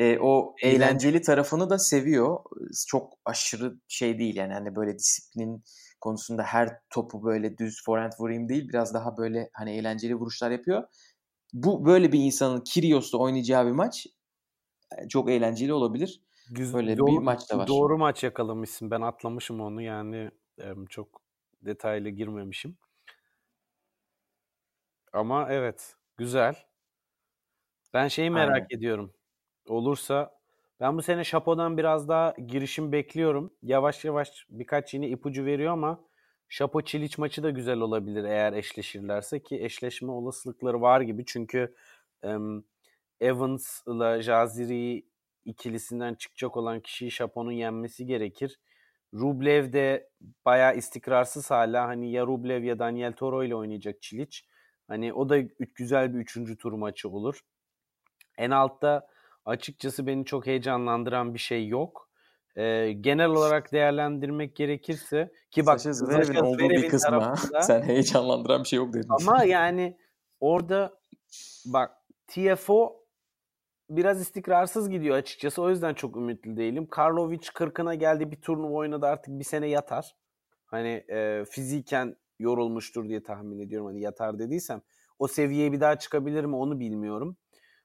e, 0.00 0.18
o 0.20 0.54
eğlenceli 0.62 1.22
tarafını 1.22 1.70
da 1.70 1.78
seviyor. 1.78 2.38
Çok 2.86 3.12
aşırı 3.24 3.76
şey 3.88 4.18
değil 4.18 4.36
yani 4.36 4.52
hani 4.52 4.76
böyle 4.76 4.98
disiplin 4.98 5.64
konusunda 6.00 6.42
her 6.42 6.80
topu 6.90 7.24
böyle 7.24 7.58
düz 7.58 7.84
forehand 7.84 8.12
vurayım 8.18 8.48
değil. 8.48 8.68
Biraz 8.68 8.94
daha 8.94 9.16
böyle 9.16 9.50
hani 9.52 9.76
eğlenceli 9.76 10.14
vuruşlar 10.14 10.50
yapıyor. 10.50 10.84
Bu 11.52 11.84
böyle 11.84 12.12
bir 12.12 12.18
insanın 12.18 12.60
Kyrgios'ta 12.60 13.18
oynayacağı 13.18 13.66
bir 13.66 13.70
maç 13.70 14.06
çok 15.08 15.30
eğlenceli 15.30 15.72
olabilir. 15.72 16.22
Güzel, 16.50 16.74
böyle 16.74 16.96
doğru, 16.96 17.06
bir 17.06 17.18
maç 17.18 17.50
da 17.50 17.58
var. 17.58 17.68
Doğru 17.68 17.98
maç 17.98 18.24
yakalamışsın. 18.24 18.90
Ben 18.90 19.00
atlamışım 19.00 19.60
onu 19.60 19.82
yani 19.82 20.30
çok 20.88 21.22
detaylı 21.62 22.08
girmemişim. 22.08 22.76
Ama 25.12 25.46
evet 25.50 25.96
güzel. 26.16 26.54
Ben 27.94 28.08
şeyi 28.08 28.30
merak 28.30 28.54
Aynen. 28.54 28.66
ediyorum. 28.70 29.14
Olursa 29.68 30.40
ben 30.80 30.98
bu 30.98 31.02
sene 31.02 31.24
Şapo'dan 31.24 31.78
biraz 31.78 32.08
daha 32.08 32.34
girişim 32.46 32.92
bekliyorum. 32.92 33.52
Yavaş 33.62 34.04
yavaş 34.04 34.46
birkaç 34.50 34.94
yeni 34.94 35.08
ipucu 35.08 35.44
veriyor 35.44 35.72
ama 35.72 36.00
Şapo 36.48 36.82
Çiliç 36.82 37.18
maçı 37.18 37.42
da 37.42 37.50
güzel 37.50 37.80
olabilir 37.80 38.24
eğer 38.24 38.52
eşleşirlerse 38.52 39.42
ki 39.42 39.64
eşleşme 39.64 40.12
olasılıkları 40.12 40.80
var 40.80 41.00
gibi. 41.00 41.24
Çünkü 41.26 41.74
um, 42.22 42.64
Evans 43.20 43.82
ile 43.86 44.22
Jaziri 44.22 45.04
ikilisinden 45.44 46.14
çıkacak 46.14 46.56
olan 46.56 46.80
kişiyi 46.80 47.10
Şapo'nun 47.10 47.52
yenmesi 47.52 48.06
gerekir. 48.06 48.60
Rublev 49.14 49.72
de 49.72 50.10
bayağı 50.44 50.76
istikrarsız 50.76 51.50
hala. 51.50 51.88
Hani 51.88 52.12
ya 52.12 52.26
Rublev 52.26 52.62
ya 52.62 52.78
Daniel 52.78 53.12
Toro 53.12 53.44
ile 53.44 53.54
oynayacak 53.54 54.02
Çiliç. 54.02 54.44
Hani 54.88 55.12
o 55.12 55.28
da 55.28 55.38
güzel 55.74 56.14
bir 56.14 56.18
üçüncü 56.18 56.56
tur 56.56 56.72
maçı 56.72 57.08
olur. 57.08 57.40
En 58.38 58.50
altta 58.50 59.08
açıkçası 59.44 60.06
beni 60.06 60.24
çok 60.24 60.46
heyecanlandıran 60.46 61.34
bir 61.34 61.38
şey 61.38 61.68
yok. 61.68 62.10
Ee, 62.56 62.92
genel 62.92 63.28
olarak 63.28 63.72
değerlendirmek 63.72 64.56
gerekirse 64.56 65.32
ki 65.50 65.66
bak 65.66 65.80
Saşa 65.80 65.92
Zverev'in 65.92 66.34
olduğu 66.34 66.70
bir 66.70 66.88
kısmı 66.88 67.10
tarafında, 67.10 67.62
sen 67.62 67.82
heyecanlandıran 67.82 68.62
bir 68.62 68.68
şey 68.68 68.76
yok 68.76 68.92
dedin. 68.92 69.08
Ama 69.08 69.44
yani 69.44 69.98
orada 70.40 70.94
bak 71.66 71.90
TFO 72.26 73.00
biraz 73.90 74.20
istikrarsız 74.20 74.90
gidiyor 74.90 75.16
açıkçası. 75.16 75.62
O 75.62 75.70
yüzden 75.70 75.94
çok 75.94 76.16
ümitli 76.16 76.56
değilim. 76.56 76.86
Karlovic 76.86 77.36
40'ına 77.36 77.94
geldi 77.94 78.30
bir 78.30 78.40
turnuva 78.40 78.74
oynadı 78.74 79.06
artık 79.06 79.38
bir 79.38 79.44
sene 79.44 79.68
yatar. 79.68 80.16
Hani 80.66 81.04
e, 81.08 81.44
fiziken 81.50 82.16
yorulmuştur 82.38 83.08
diye 83.08 83.22
tahmin 83.22 83.58
ediyorum. 83.58 83.86
Hani 83.86 84.00
yatar 84.00 84.38
dediysem 84.38 84.82
o 85.18 85.28
seviyeye 85.28 85.72
bir 85.72 85.80
daha 85.80 85.98
çıkabilir 85.98 86.44
mi 86.44 86.56
onu 86.56 86.80
bilmiyorum. 86.80 87.36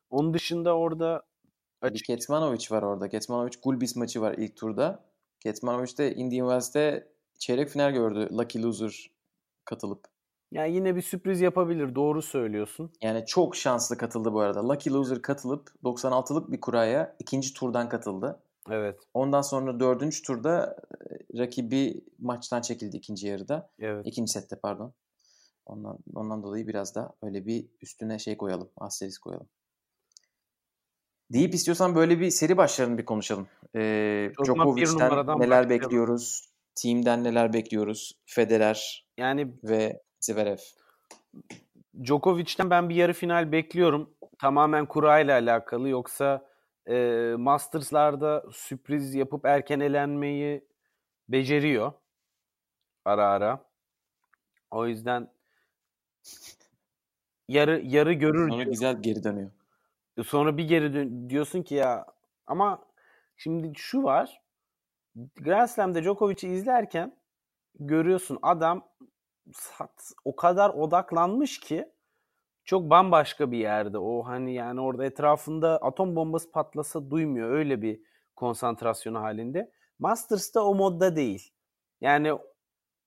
Onun 0.10 0.34
dışında 0.34 0.78
orada 0.78 1.24
Açık. 1.82 1.96
Bir 1.96 2.04
Ketmanovic 2.04 2.66
var 2.72 2.84
orada. 2.84 3.10
Ketmanovic 3.10 3.54
Gulbis 3.64 3.96
maçı 3.96 4.22
var 4.22 4.36
ilk 4.38 4.56
turda. 4.56 5.06
Ketmanovic 5.40 5.98
de 5.98 6.16
Indian 6.16 6.48
Wells'te 6.48 7.08
çeyrek 7.40 7.70
final 7.70 7.92
gördü. 7.92 8.30
Lucky 8.38 8.64
Loser 8.64 9.12
katılıp. 9.66 10.06
Yani 10.52 10.76
yine 10.76 10.96
bir 10.96 11.02
sürpriz 11.02 11.42
yapabilir. 11.42 11.96
Doğru 11.96 12.22
söylüyorsun. 12.22 12.92
Yani 13.02 13.26
çok 13.26 13.56
şanslı 13.56 13.98
katıldı 13.98 14.34
bu 14.34 14.40
arada. 14.40 14.70
Lucky 14.70 14.96
Loser 14.96 15.22
katılıp 15.22 15.72
96'lık 15.84 16.52
bir 16.52 16.62
kuraya 16.62 17.16
ikinci 17.20 17.54
turdan 17.54 17.90
katıldı. 17.90 18.42
Evet. 18.70 19.00
Ondan 19.14 19.42
sonra 19.42 19.80
dördüncü 19.80 20.22
turda 20.22 20.78
e, 21.34 21.40
rakibi 21.40 22.06
maçtan 22.20 22.62
çekildi 22.62 22.98
ikinci 22.98 23.28
yarıda. 23.28 23.70
Evet. 23.80 24.08
İkinci 24.08 24.32
sette 24.32 24.56
pardon. 24.56 24.94
Ondan, 25.66 25.98
ondan 26.16 26.44
dolayı 26.44 26.68
biraz 26.68 26.96
da 26.96 27.14
öyle 27.22 27.46
bir 27.46 27.68
üstüne 27.82 28.20
şey 28.20 28.38
koyalım. 28.38 28.70
Asterisk 28.78 29.22
koyalım. 29.22 29.48
Deyip 31.34 31.54
istiyorsan 31.54 31.96
böyle 31.96 32.20
bir 32.20 32.30
seri 32.30 32.58
başlarını 32.58 32.98
bir 32.98 33.06
konuşalım. 33.06 33.48
Ee, 33.76 34.32
Djokovic'ten 34.46 35.40
neler 35.40 35.70
bekliyoruz? 35.70 36.50
Team'den 36.76 37.24
neler 37.24 37.54
bekliyoruz? 37.54 38.12
Federer 38.26 39.08
yani 39.18 39.54
ve 39.64 40.02
Zverev. 40.20 40.58
Djokovic'ten 42.04 42.70
ben 42.70 42.90
bir 42.90 42.96
yarı 42.96 43.14
final 43.14 43.52
bekliyorum. 43.52 44.14
Tamamen 44.40 44.86
kura 44.86 45.20
ile 45.20 45.34
alakalı. 45.34 45.90
Yoksa 45.90 46.50
e, 46.90 46.96
Masters'larda 47.38 48.46
sürpriz 48.52 49.16
yapıp 49.16 49.46
erken 49.46 49.80
elenmeyi 49.80 50.68
beceriyor. 51.30 51.94
Ara 53.06 53.28
ara. 53.28 53.66
O 54.72 54.88
yüzden 54.88 55.32
yarı 57.48 57.82
yarı 57.84 58.14
görür. 58.14 58.50
Sonra 58.50 58.64
güzel 58.64 59.02
geri 59.02 59.24
dönüyor. 59.24 59.52
Sonra 60.24 60.58
bir 60.58 60.68
geri 60.68 60.94
dön 60.94 61.30
diyorsun 61.30 61.62
ki 61.64 61.76
ya 61.76 62.06
ama 62.48 62.86
şimdi 63.38 63.72
şu 63.76 64.04
var. 64.04 64.42
Grand 65.36 65.68
Slam'de 65.68 66.04
Djokovic'i 66.04 66.48
izlerken 66.48 67.18
görüyorsun 67.80 68.40
adam 68.42 68.90
o 70.26 70.36
kadar 70.36 70.70
odaklanmış 70.70 71.60
ki 71.60 71.90
çok 72.66 72.90
bambaşka 72.90 73.52
bir 73.52 73.58
yerde. 73.58 73.98
O 73.98 74.24
hani 74.26 74.54
yani 74.54 74.82
orada 74.82 75.06
etrafında 75.06 75.78
atom 75.78 76.16
bombası 76.16 76.52
patlasa 76.52 77.10
duymuyor. 77.10 77.50
Öyle 77.50 77.82
bir 77.82 78.02
konsantrasyonu 78.36 79.22
halinde. 79.22 79.72
Masters'ta 80.00 80.64
o 80.64 80.76
modda 80.76 81.16
değil. 81.16 81.52
Yani 82.02 82.34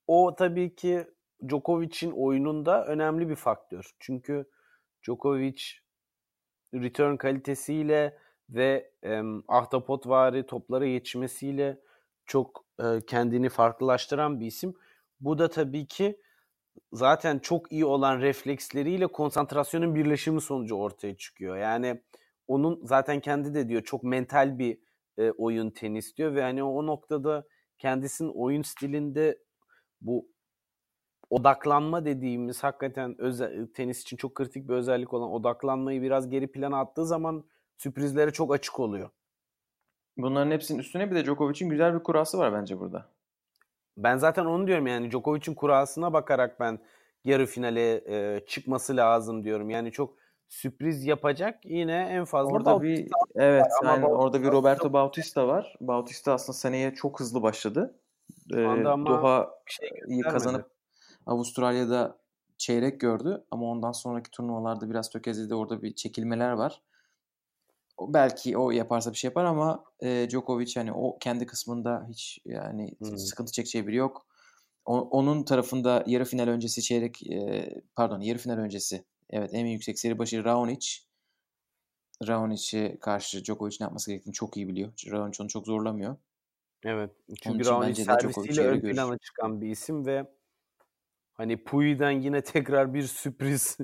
o 0.07 0.35
tabii 0.35 0.75
ki 0.75 1.07
Djokovic'in 1.49 2.11
oyununda 2.11 2.87
önemli 2.87 3.29
bir 3.29 3.37
faktör. 3.37 3.90
Çünkü 3.99 4.51
Djokovic 5.03 5.62
return 6.74 7.16
kalitesiyle 7.16 8.18
ve 8.50 8.90
e, 9.04 9.22
ahtapotvari 9.48 10.46
toplara 10.46 10.87
yetişmesiyle 10.87 11.81
çok 12.26 12.64
e, 12.81 13.00
kendini 13.07 13.48
farklılaştıran 13.48 14.40
bir 14.40 14.46
isim. 14.46 14.74
Bu 15.20 15.38
da 15.38 15.48
tabii 15.48 15.87
ki 15.87 16.20
zaten 16.92 17.38
çok 17.38 17.72
iyi 17.72 17.85
olan 17.85 18.20
refleksleriyle 18.20 19.07
konsantrasyonun 19.07 19.94
birleşimi 19.94 20.40
sonucu 20.40 20.74
ortaya 20.74 21.16
çıkıyor. 21.16 21.57
Yani 21.57 22.02
onun 22.48 22.81
zaten 22.85 23.20
kendi 23.20 23.54
de 23.54 23.68
diyor 23.68 23.83
çok 23.83 24.02
mental 24.02 24.59
bir 24.59 24.78
e, 25.18 25.31
oyun 25.31 25.70
tenis 25.70 26.16
diyor 26.16 26.35
ve 26.35 26.42
hani 26.42 26.62
o 26.62 26.87
noktada 26.87 27.46
kendisinin 27.78 28.33
oyun 28.35 28.62
stilinde 28.62 29.38
bu 30.00 30.28
odaklanma 31.31 32.05
dediğimiz 32.05 32.64
hakikaten 32.64 33.21
özel, 33.21 33.67
tenis 33.67 34.03
için 34.03 34.17
çok 34.17 34.35
kritik 34.35 34.69
bir 34.69 34.75
özellik 34.75 35.14
olan 35.14 35.31
odaklanmayı 35.31 36.03
biraz 36.03 36.29
geri 36.29 36.53
plana 36.53 36.81
attığı 36.81 37.07
zaman 37.07 37.45
sürprizlere 37.77 38.31
çok 38.31 38.55
açık 38.55 38.81
oluyor. 38.81 39.11
Bunların 40.17 40.51
hepsinin 40.51 40.79
üstüne 40.79 41.11
bir 41.11 41.17
de 41.17 41.25
Djokovic'in 41.25 41.71
güzel 41.71 41.95
bir 41.95 42.03
kurası 42.03 42.38
var 42.38 42.53
bence 42.53 42.81
burada. 42.81 43.09
Ben 43.97 44.17
zaten 44.17 44.45
onu 44.45 44.67
diyorum 44.67 44.87
yani 44.87 45.11
Djokovic'in 45.11 45.55
kurasına 45.55 46.12
bakarak 46.12 46.61
ben 46.61 46.79
yarı 47.25 47.47
finale 47.47 48.03
e, 48.07 48.41
çıkması 48.47 48.97
lazım 48.97 49.45
diyorum. 49.45 49.71
Yani 49.71 49.93
çok 49.93 50.14
sürpriz 50.49 51.05
yapacak 51.05 51.64
yine 51.64 52.09
en 52.11 52.25
fazla 52.25 52.53
orada 52.53 52.71
Bautista 52.71 53.17
bir 53.35 53.43
evet 53.43 53.67
var. 53.83 53.95
yani 53.95 54.07
orada 54.07 54.43
bir 54.43 54.49
Roberto 54.49 54.93
Bautista 54.93 55.49
var. 55.49 55.77
Bautista 55.81 56.33
aslında 56.33 56.59
seneye 56.59 56.95
çok 56.95 57.21
hızlı 57.21 57.43
başladı. 57.43 58.01
Ee, 58.53 58.57
Doha 58.85 59.51
şey 59.67 60.21
kazanıp 60.21 60.78
Avustralya'da 61.29 62.19
çeyrek 62.59 63.01
gördü 63.01 63.45
ama 63.51 63.67
ondan 63.67 63.93
sonraki 63.93 64.31
turnuvalarda 64.31 64.91
biraz 64.91 65.11
tökezledi. 65.11 65.55
Orada 65.55 65.83
bir 65.83 65.95
çekilmeler 65.95 66.51
var. 66.51 66.83
O, 67.97 68.14
belki 68.14 68.59
o 68.59 68.71
yaparsa 68.71 69.12
bir 69.12 69.17
şey 69.17 69.29
yapar 69.29 69.45
ama 69.45 69.85
e, 70.03 70.27
Djokovic 70.31 70.73
hani 70.75 70.93
o 70.93 71.19
kendi 71.19 71.47
kısmında 71.47 72.07
hiç 72.09 72.41
yani 72.45 72.95
hmm. 72.99 73.19
sıkıntı 73.19 73.53
çekeceği 73.53 73.87
biri 73.87 73.97
yok. 73.97 74.27
O, 74.85 75.01
onun 75.01 75.43
tarafında 75.43 76.05
yarı 76.07 76.25
final 76.25 76.49
öncesi 76.49 76.83
çeyrek 76.83 77.31
e, 77.31 77.69
pardon 77.97 78.21
yarı 78.21 78.38
final 78.38 78.59
öncesi 78.59 79.05
evet 79.31 79.51
en 79.53 79.67
yüksek 79.67 79.99
seri 79.99 80.19
başı 80.19 80.45
Raonic. 80.45 80.99
Raonic'e 82.29 82.99
karşı 83.01 83.45
Djokovic 83.45 83.77
ne 83.81 83.85
yapması 83.85 84.11
gerektiğini 84.11 84.35
çok 84.35 84.57
iyi 84.57 84.69
biliyor. 84.69 84.93
Raonic 85.11 85.43
onu 85.43 85.49
çok 85.49 85.67
zorlamıyor. 85.67 86.17
Evet. 86.85 87.11
Çünkü 87.43 87.67
Raonic 87.67 88.05
servisiyle 88.05 88.67
ön 88.67 88.81
plana 88.81 89.19
çıkan 89.19 89.61
bir 89.61 89.71
isim 89.71 90.07
ve 90.07 90.27
Hani 91.38 91.64
Puyi'den 91.64 92.11
yine 92.11 92.42
tekrar 92.44 92.94
bir 92.94 93.03
sürpriz 93.03 93.79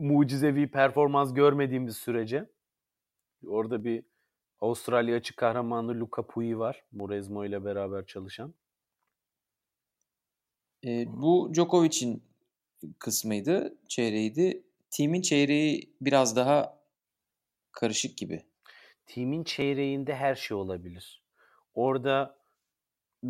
mucizevi 0.00 0.70
performans 0.70 1.34
görmediğimiz 1.34 1.96
sürece 1.96 2.50
orada 3.46 3.84
bir 3.84 4.04
Avustralya 4.60 5.16
açık 5.16 5.36
kahramanı 5.36 6.00
Luca 6.00 6.26
Puyi 6.28 6.58
var. 6.58 6.84
Morezmo 6.92 7.44
ile 7.44 7.64
beraber 7.64 8.06
çalışan. 8.06 8.54
E, 10.84 11.06
bu 11.06 11.50
Djokovic'in 11.54 12.22
kısmıydı, 12.98 13.78
çeyreğiydi. 13.88 14.62
Team'in 14.90 15.22
çeyreği 15.22 15.96
biraz 16.00 16.36
daha 16.36 16.80
karışık 17.72 18.18
gibi. 18.18 18.42
Team'in 19.06 19.44
çeyreğinde 19.44 20.14
her 20.14 20.34
şey 20.34 20.56
olabilir. 20.56 21.22
Orada 21.74 22.43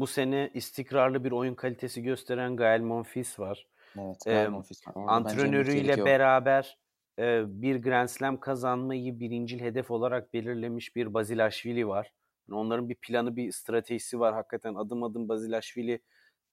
bu 0.00 0.06
sene 0.06 0.50
istikrarlı 0.54 1.24
bir 1.24 1.32
oyun 1.32 1.54
kalitesi 1.54 2.02
gösteren 2.02 2.56
Gael 2.56 2.80
Monfils 2.80 3.38
var. 3.38 3.66
Evet, 3.98 4.26
Ee, 4.26 4.30
Gael 4.32 4.50
Monfils 4.50 4.86
var. 4.88 4.94
Antrenörüyle 5.06 6.04
beraber 6.04 6.78
e, 7.18 7.42
bir 7.46 7.76
Grand 7.76 8.08
Slam 8.08 8.40
kazanmayı 8.40 9.20
birincil 9.20 9.60
hedef 9.60 9.90
olarak 9.90 10.34
belirlemiş 10.34 10.96
bir 10.96 11.14
Bazilashvili 11.14 11.88
var. 11.88 12.12
Yani 12.48 12.58
onların 12.58 12.88
bir 12.88 12.94
planı, 12.94 13.36
bir 13.36 13.52
stratejisi 13.52 14.20
var. 14.20 14.34
Hakikaten 14.34 14.74
adım 14.74 15.02
adım 15.02 15.28
Bazilashvili 15.28 16.00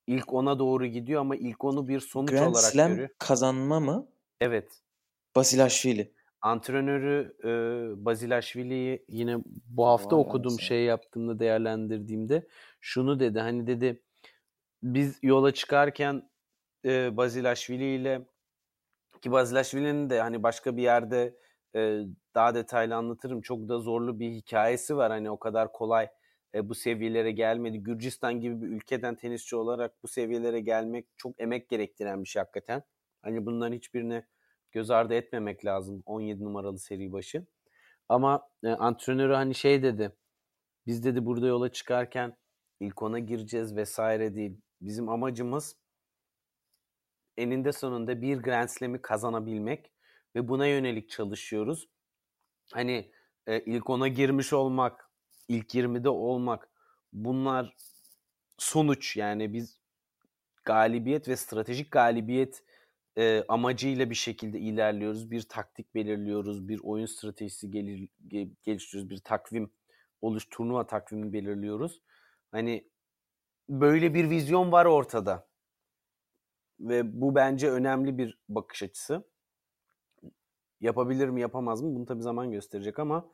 ilk 0.07 0.33
ona 0.33 0.59
doğru 0.59 0.85
gidiyor 0.85 1.21
ama 1.21 1.35
ilk 1.35 1.63
onu 1.63 1.87
bir 1.87 1.99
sonuç 1.99 2.31
Grand 2.31 2.55
olarak 2.55 2.71
Slam 2.71 2.91
görüyor. 2.91 3.09
kazanma 3.19 3.79
mı? 3.79 4.07
Evet. 4.41 4.81
Basilashvili. 5.35 6.13
Antrenörü 6.41 7.35
e, 7.43 8.05
Bazilashvili'yi 8.05 9.05
yine 9.07 9.37
bu 9.45 9.87
hafta 9.87 10.15
Vay 10.15 10.21
okudum 10.21 10.59
şey 10.59 10.83
yaptığımda 10.83 11.39
değerlendirdiğimde 11.39 12.47
şunu 12.81 13.19
dedi 13.19 13.39
hani 13.39 13.67
dedi 13.67 14.03
biz 14.83 15.19
yola 15.23 15.53
çıkarken 15.53 16.29
e, 16.85 17.17
Bazilashvili 17.17 17.95
ile 17.95 18.27
ki 19.21 19.31
Bazilashvili'nin 19.31 20.09
de 20.09 20.21
hani 20.21 20.43
başka 20.43 20.77
bir 20.77 20.81
yerde 20.81 21.37
e, 21.75 21.99
daha 22.35 22.55
detaylı 22.55 22.95
anlatırım 22.95 23.41
çok 23.41 23.69
da 23.69 23.79
zorlu 23.79 24.19
bir 24.19 24.31
hikayesi 24.31 24.97
var 24.97 25.11
hani 25.11 25.31
o 25.31 25.39
kadar 25.39 25.71
kolay 25.71 26.07
e, 26.55 26.69
bu 26.69 26.75
seviyelere 26.75 27.31
gelmedi. 27.31 27.77
Gürcistan 27.77 28.39
gibi 28.39 28.61
bir 28.61 28.67
ülkeden 28.67 29.15
tenisçi 29.15 29.55
olarak 29.55 30.03
bu 30.03 30.07
seviyelere 30.07 30.59
gelmek 30.59 31.07
çok 31.17 31.41
emek 31.41 31.69
gerektiren 31.69 32.23
bir 32.23 32.29
şey 32.29 32.39
hakikaten. 32.39 32.83
Hani 33.21 33.45
bunların 33.45 33.75
hiçbirini 33.75 34.23
göz 34.71 34.91
ardı 34.91 35.13
etmemek 35.13 35.65
lazım 35.65 36.03
17 36.05 36.43
numaralı 36.43 36.79
seri 36.79 37.11
başı. 37.11 37.45
Ama 38.09 38.49
e, 38.63 38.69
antrenörü 38.69 39.33
hani 39.33 39.55
şey 39.55 39.83
dedi. 39.83 40.11
Biz 40.87 41.03
dedi 41.03 41.25
burada 41.25 41.47
yola 41.47 41.71
çıkarken 41.71 42.37
ilk 42.79 43.01
ona 43.01 43.19
gireceğiz 43.19 43.75
vesaire 43.75 44.35
değil. 44.35 44.57
Bizim 44.81 45.09
amacımız 45.09 45.75
eninde 47.37 47.71
sonunda 47.71 48.21
bir 48.21 48.37
Grand 48.37 48.69
Slam'i 48.69 49.01
kazanabilmek 49.01 49.91
ve 50.35 50.47
buna 50.47 50.67
yönelik 50.67 51.09
çalışıyoruz. 51.09 51.89
Hani 52.73 53.11
e, 53.47 53.59
ilk 53.59 53.89
ona 53.89 54.07
girmiş 54.07 54.53
olmak, 54.53 55.09
ilk 55.47 55.75
20'de 55.75 56.09
olmak 56.09 56.69
bunlar 57.13 57.75
sonuç 58.57 59.17
yani 59.17 59.53
biz 59.53 59.79
galibiyet 60.63 61.27
ve 61.27 61.35
stratejik 61.35 61.91
galibiyet 61.91 62.63
e, 63.17 63.43
amacıyla 63.47 64.09
bir 64.09 64.15
şekilde 64.15 64.59
ilerliyoruz. 64.59 65.31
Bir 65.31 65.41
taktik 65.41 65.95
belirliyoruz, 65.95 66.67
bir 66.67 66.79
oyun 66.83 67.05
stratejisi 67.05 67.71
gelir, 67.71 68.09
ge- 68.27 68.51
geliştiriyoruz, 68.63 69.09
bir 69.09 69.17
takvim 69.17 69.71
oluş 70.21 70.47
turnuva 70.49 70.87
takvimi 70.87 71.33
belirliyoruz. 71.33 72.01
Hani 72.51 72.87
böyle 73.69 74.13
bir 74.13 74.29
vizyon 74.29 74.71
var 74.71 74.85
ortada. 74.85 75.47
Ve 76.79 77.21
bu 77.21 77.35
bence 77.35 77.71
önemli 77.71 78.17
bir 78.17 78.37
bakış 78.49 78.83
açısı. 78.83 79.23
Yapabilir 80.81 81.29
mi, 81.29 81.41
yapamaz 81.41 81.81
mı? 81.81 81.95
Bunu 81.95 82.05
tabii 82.05 82.21
zaman 82.21 82.51
gösterecek 82.51 82.99
ama 82.99 83.29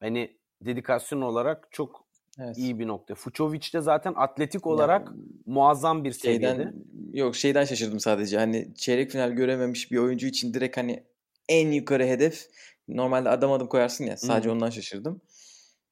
hani 0.00 0.38
dedikasyon 0.60 1.20
olarak 1.20 1.68
çok 1.70 2.06
Evet. 2.38 2.58
iyi 2.58 2.78
bir 2.78 2.86
nokta. 2.86 3.14
Fucovic 3.14 3.72
de 3.72 3.80
zaten 3.80 4.14
atletik 4.16 4.66
olarak 4.66 5.12
muazzam 5.46 6.04
bir 6.04 6.12
seviyede. 6.12 6.72
Yok 7.16 7.36
şeyden 7.36 7.64
şaşırdım 7.64 8.00
sadece. 8.00 8.38
Hani 8.38 8.74
çeyrek 8.74 9.10
final 9.10 9.30
görememiş 9.30 9.90
bir 9.90 9.96
oyuncu 9.96 10.26
için 10.26 10.54
direkt 10.54 10.76
hani 10.76 11.04
en 11.48 11.72
yukarı 11.72 12.04
hedef 12.04 12.46
normalde 12.88 13.28
adım 13.28 13.52
adım 13.52 13.68
koyarsın 13.68 14.04
ya. 14.04 14.16
Sadece 14.16 14.48
Hı. 14.48 14.52
ondan 14.52 14.70
şaşırdım. 14.70 15.20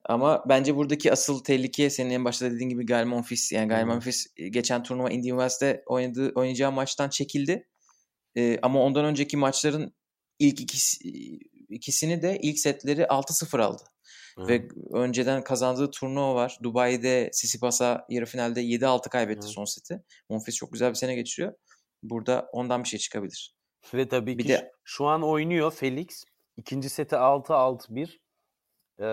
Ama 0.04 0.44
bence 0.48 0.76
buradaki 0.76 1.12
asıl 1.12 1.44
tehlike 1.44 1.90
senin 1.90 2.10
en 2.10 2.24
başta 2.24 2.50
dediğin 2.50 2.68
gibi 2.68 2.86
Gael 2.86 3.06
Monfils. 3.06 3.52
Yani 3.52 3.68
Gael 3.68 3.82
Hı. 3.82 3.86
Monfils 3.86 4.26
e, 4.36 4.48
geçen 4.48 4.82
turnuva 4.82 5.10
Indian 5.10 5.36
Wells'te 5.36 5.82
oynadığı, 5.86 6.32
oynayacağı 6.34 6.72
maçtan 6.72 7.08
çekildi. 7.08 7.68
Ee, 8.36 8.58
ama 8.62 8.82
ondan 8.82 9.04
önceki 9.04 9.36
maçların 9.36 9.94
ilk 10.38 10.60
ikisi, 10.60 11.08
ikisini 11.68 12.22
de 12.22 12.38
ilk 12.42 12.58
setleri 12.58 13.02
6-0 13.02 13.60
aldı. 13.60 13.82
Hı. 14.38 14.48
Ve 14.48 14.68
önceden 14.92 15.44
kazandığı 15.44 15.90
turnuva 15.90 16.34
var. 16.34 16.58
Dubai'de 16.62 17.30
Sisipas'a 17.32 18.06
yarı 18.08 18.26
finalde 18.26 18.60
7-6 18.62 19.08
kaybetti 19.10 19.46
Hı. 19.46 19.50
son 19.50 19.64
seti. 19.64 20.02
Monfils 20.30 20.54
çok 20.54 20.72
güzel 20.72 20.90
bir 20.90 20.94
sene 20.94 21.14
geçiriyor. 21.14 21.54
Burada 22.02 22.48
ondan 22.52 22.82
bir 22.84 22.88
şey 22.88 22.98
çıkabilir. 22.98 23.54
Ve 23.94 24.08
tabii 24.08 24.38
Bir 24.38 24.42
ki 24.42 24.48
de- 24.48 24.72
şu 24.84 25.06
an 25.06 25.22
oynuyor 25.22 25.70
Felix. 25.72 26.24
İkinci 26.56 26.88
seti 26.88 27.16
6-6-1. 27.16 28.20
Ee, 29.00 29.04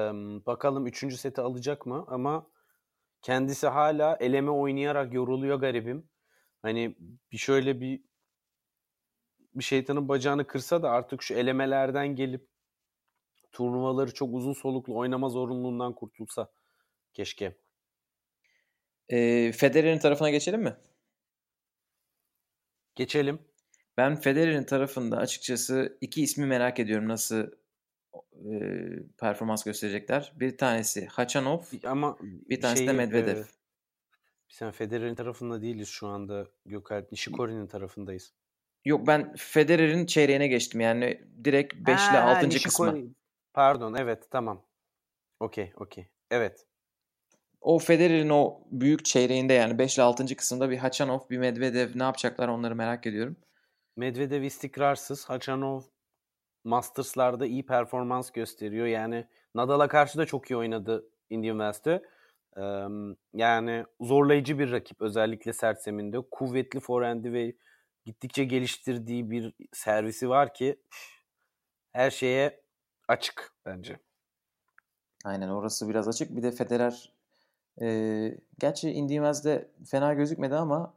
bakalım 0.45 0.87
üçüncü 0.87 1.17
seti 1.17 1.41
alacak 1.41 1.85
mı? 1.85 2.05
Ama 2.07 2.47
kendisi 3.21 3.67
hala 3.67 4.17
eleme 4.19 4.51
oynayarak 4.51 5.13
yoruluyor 5.13 5.59
garibim. 5.59 6.09
Hani 6.61 6.95
bir 7.31 7.37
şöyle 7.37 7.81
bir 7.81 8.03
bir 9.55 9.63
şeytanın 9.63 10.07
bacağını 10.09 10.47
kırsa 10.47 10.83
da 10.83 10.89
artık 10.89 11.21
şu 11.21 11.33
elemelerden 11.33 12.15
gelip 12.15 12.47
turnuvaları 13.51 14.13
çok 14.13 14.33
uzun 14.33 14.53
soluklu 14.53 14.97
oynama 14.97 15.29
zorunluluğundan 15.29 15.95
kurtulsa 15.95 16.51
keşke. 17.13 17.55
Ee, 19.09 19.51
Federer'in 19.51 19.99
tarafına 19.99 20.29
geçelim 20.29 20.61
mi? 20.61 20.75
Geçelim. 22.95 23.39
Ben 23.97 24.15
Federer'in 24.15 24.63
tarafında 24.63 25.17
açıkçası 25.17 25.97
iki 26.01 26.23
ismi 26.23 26.45
merak 26.45 26.79
ediyorum 26.79 27.07
nasıl 27.07 27.47
e, 28.33 28.53
performans 29.19 29.63
gösterecekler. 29.63 30.31
Bir 30.35 30.57
tanesi 30.57 31.05
Hachanov, 31.05 31.61
Ama 31.85 32.17
bir 32.21 32.61
tanesi 32.61 32.81
de 32.81 32.85
şeyi, 32.87 32.97
Medvedev. 32.97 33.37
e, 33.37 33.43
Sen 34.49 34.71
Federer'in 34.71 35.15
tarafında 35.15 35.61
değiliz 35.61 35.87
şu 35.89 36.07
anda 36.07 36.47
Gökalp. 36.65 37.11
Nishikori'nin 37.11 37.67
tarafındayız. 37.67 38.33
Yok 38.85 39.07
ben 39.07 39.33
Federer'in 39.37 40.05
çeyreğine 40.05 40.47
geçtim. 40.47 40.81
Yani 40.81 41.21
direkt 41.43 41.73
5 41.75 41.85
ile 41.87 42.17
Ha, 42.17 42.35
6. 42.35 42.49
Nishikori. 42.49 42.91
kısmı. 42.91 43.13
Pardon 43.53 43.93
evet 43.93 44.27
tamam. 44.31 44.65
Okey 45.39 45.73
okey. 45.77 46.07
Evet. 46.31 46.65
O 47.61 47.79
Federer'in 47.79 48.29
o 48.29 48.61
büyük 48.71 49.05
çeyreğinde 49.05 49.53
yani 49.53 49.77
5 49.79 49.95
ile 49.95 50.03
6. 50.03 50.35
kısımda 50.35 50.69
bir 50.69 50.77
Hachanov, 50.77 51.19
bir 51.29 51.37
Medvedev 51.37 51.89
ne 51.99 52.03
yapacaklar 52.03 52.47
onları 52.47 52.75
merak 52.75 53.07
ediyorum. 53.07 53.37
Medvedev 53.97 54.41
istikrarsız. 54.41 55.25
Hachanov 55.29 55.81
Masters'larda 56.63 57.45
iyi 57.45 57.65
performans 57.65 58.31
gösteriyor. 58.31 58.87
Yani 58.87 59.27
Nadal'a 59.55 59.87
karşı 59.87 60.17
da 60.17 60.25
çok 60.25 60.51
iyi 60.51 60.57
oynadı 60.57 61.09
Indian 61.29 61.53
Wells'te. 61.59 62.03
Eee, 62.57 62.87
yani 63.33 63.85
zorlayıcı 64.01 64.59
bir 64.59 64.71
rakip 64.71 65.01
özellikle 65.01 65.53
sert 65.53 65.83
zeminde. 65.83 66.17
Kuvvetli 66.31 66.79
forehand'i 66.79 67.33
ve 67.33 67.55
gittikçe 68.05 68.43
geliştirdiği 68.45 69.31
bir 69.31 69.53
servisi 69.73 70.29
var 70.29 70.53
ki 70.53 70.77
her 71.93 72.11
şeye 72.11 72.61
açık 73.11 73.53
bence. 73.65 73.99
Aynen 75.25 75.49
orası 75.49 75.89
biraz 75.89 76.07
açık. 76.07 76.35
Bir 76.35 76.43
de 76.43 76.51
Federer 76.51 77.13
e, 77.81 78.37
gerçi 78.59 78.91
Indian 78.91 79.33
Wells'de 79.33 79.71
fena 79.85 80.13
gözükmedi 80.13 80.55
ama 80.55 80.93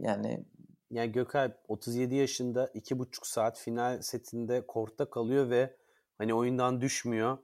yani 0.00 0.44
Yani 0.90 1.12
Gökalp 1.12 1.56
37 1.68 2.14
yaşında 2.14 2.66
2,5 2.66 3.26
saat 3.26 3.58
final 3.58 4.02
setinde 4.02 4.66
kortta 4.66 5.10
kalıyor 5.10 5.50
ve 5.50 5.76
hani 6.18 6.34
oyundan 6.34 6.80
düşmüyor. 6.80 7.38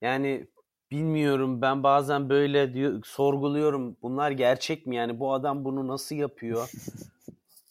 Yani 0.00 0.46
bilmiyorum 0.90 1.62
ben 1.62 1.82
bazen 1.82 2.28
böyle 2.28 2.74
diyor, 2.74 3.02
sorguluyorum 3.04 3.96
bunlar 4.02 4.30
gerçek 4.30 4.86
mi? 4.86 4.96
Yani 4.96 5.20
bu 5.20 5.32
adam 5.32 5.64
bunu 5.64 5.88
nasıl 5.88 6.16
yapıyor? 6.16 6.70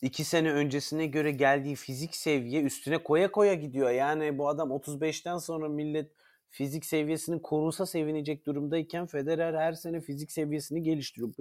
İki 0.02 0.24
sene 0.24 0.52
öncesine 0.52 1.06
göre 1.08 1.32
geldiği 1.32 1.76
fizik 1.76 2.16
seviye 2.16 2.64
üstüne 2.64 3.04
koya 3.04 3.32
koya 3.32 3.54
gidiyor. 3.54 3.90
Yani 3.90 4.38
bu 4.38 4.50
adam 4.50 4.70
35'ten 4.70 5.38
sonra 5.38 5.70
millet 5.70 6.12
fizik 6.50 6.86
seviyesini 6.86 7.42
korunsa 7.42 7.86
sevinecek 7.86 8.46
durumdayken 8.46 9.06
Federer 9.06 9.54
her 9.54 9.74
sene 9.74 10.02
fizik 10.02 10.32
seviyesini 10.32 10.84
geliştiriyor. 10.84 11.34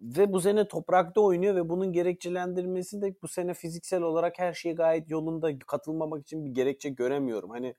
Ve 0.00 0.32
bu 0.32 0.40
sene 0.40 0.68
toprakta 0.68 1.20
oynuyor 1.20 1.54
ve 1.54 1.68
bunun 1.68 1.92
gerekçelendirmesi 1.92 3.02
de 3.02 3.14
bu 3.22 3.28
sene 3.28 3.54
fiziksel 3.54 4.02
olarak 4.02 4.38
her 4.38 4.52
şey 4.52 4.74
gayet 4.74 5.10
yolunda. 5.10 5.58
Katılmamak 5.58 6.22
için 6.22 6.44
bir 6.44 6.50
gerekçe 6.50 6.90
göremiyorum. 6.90 7.50
Hani 7.50 7.74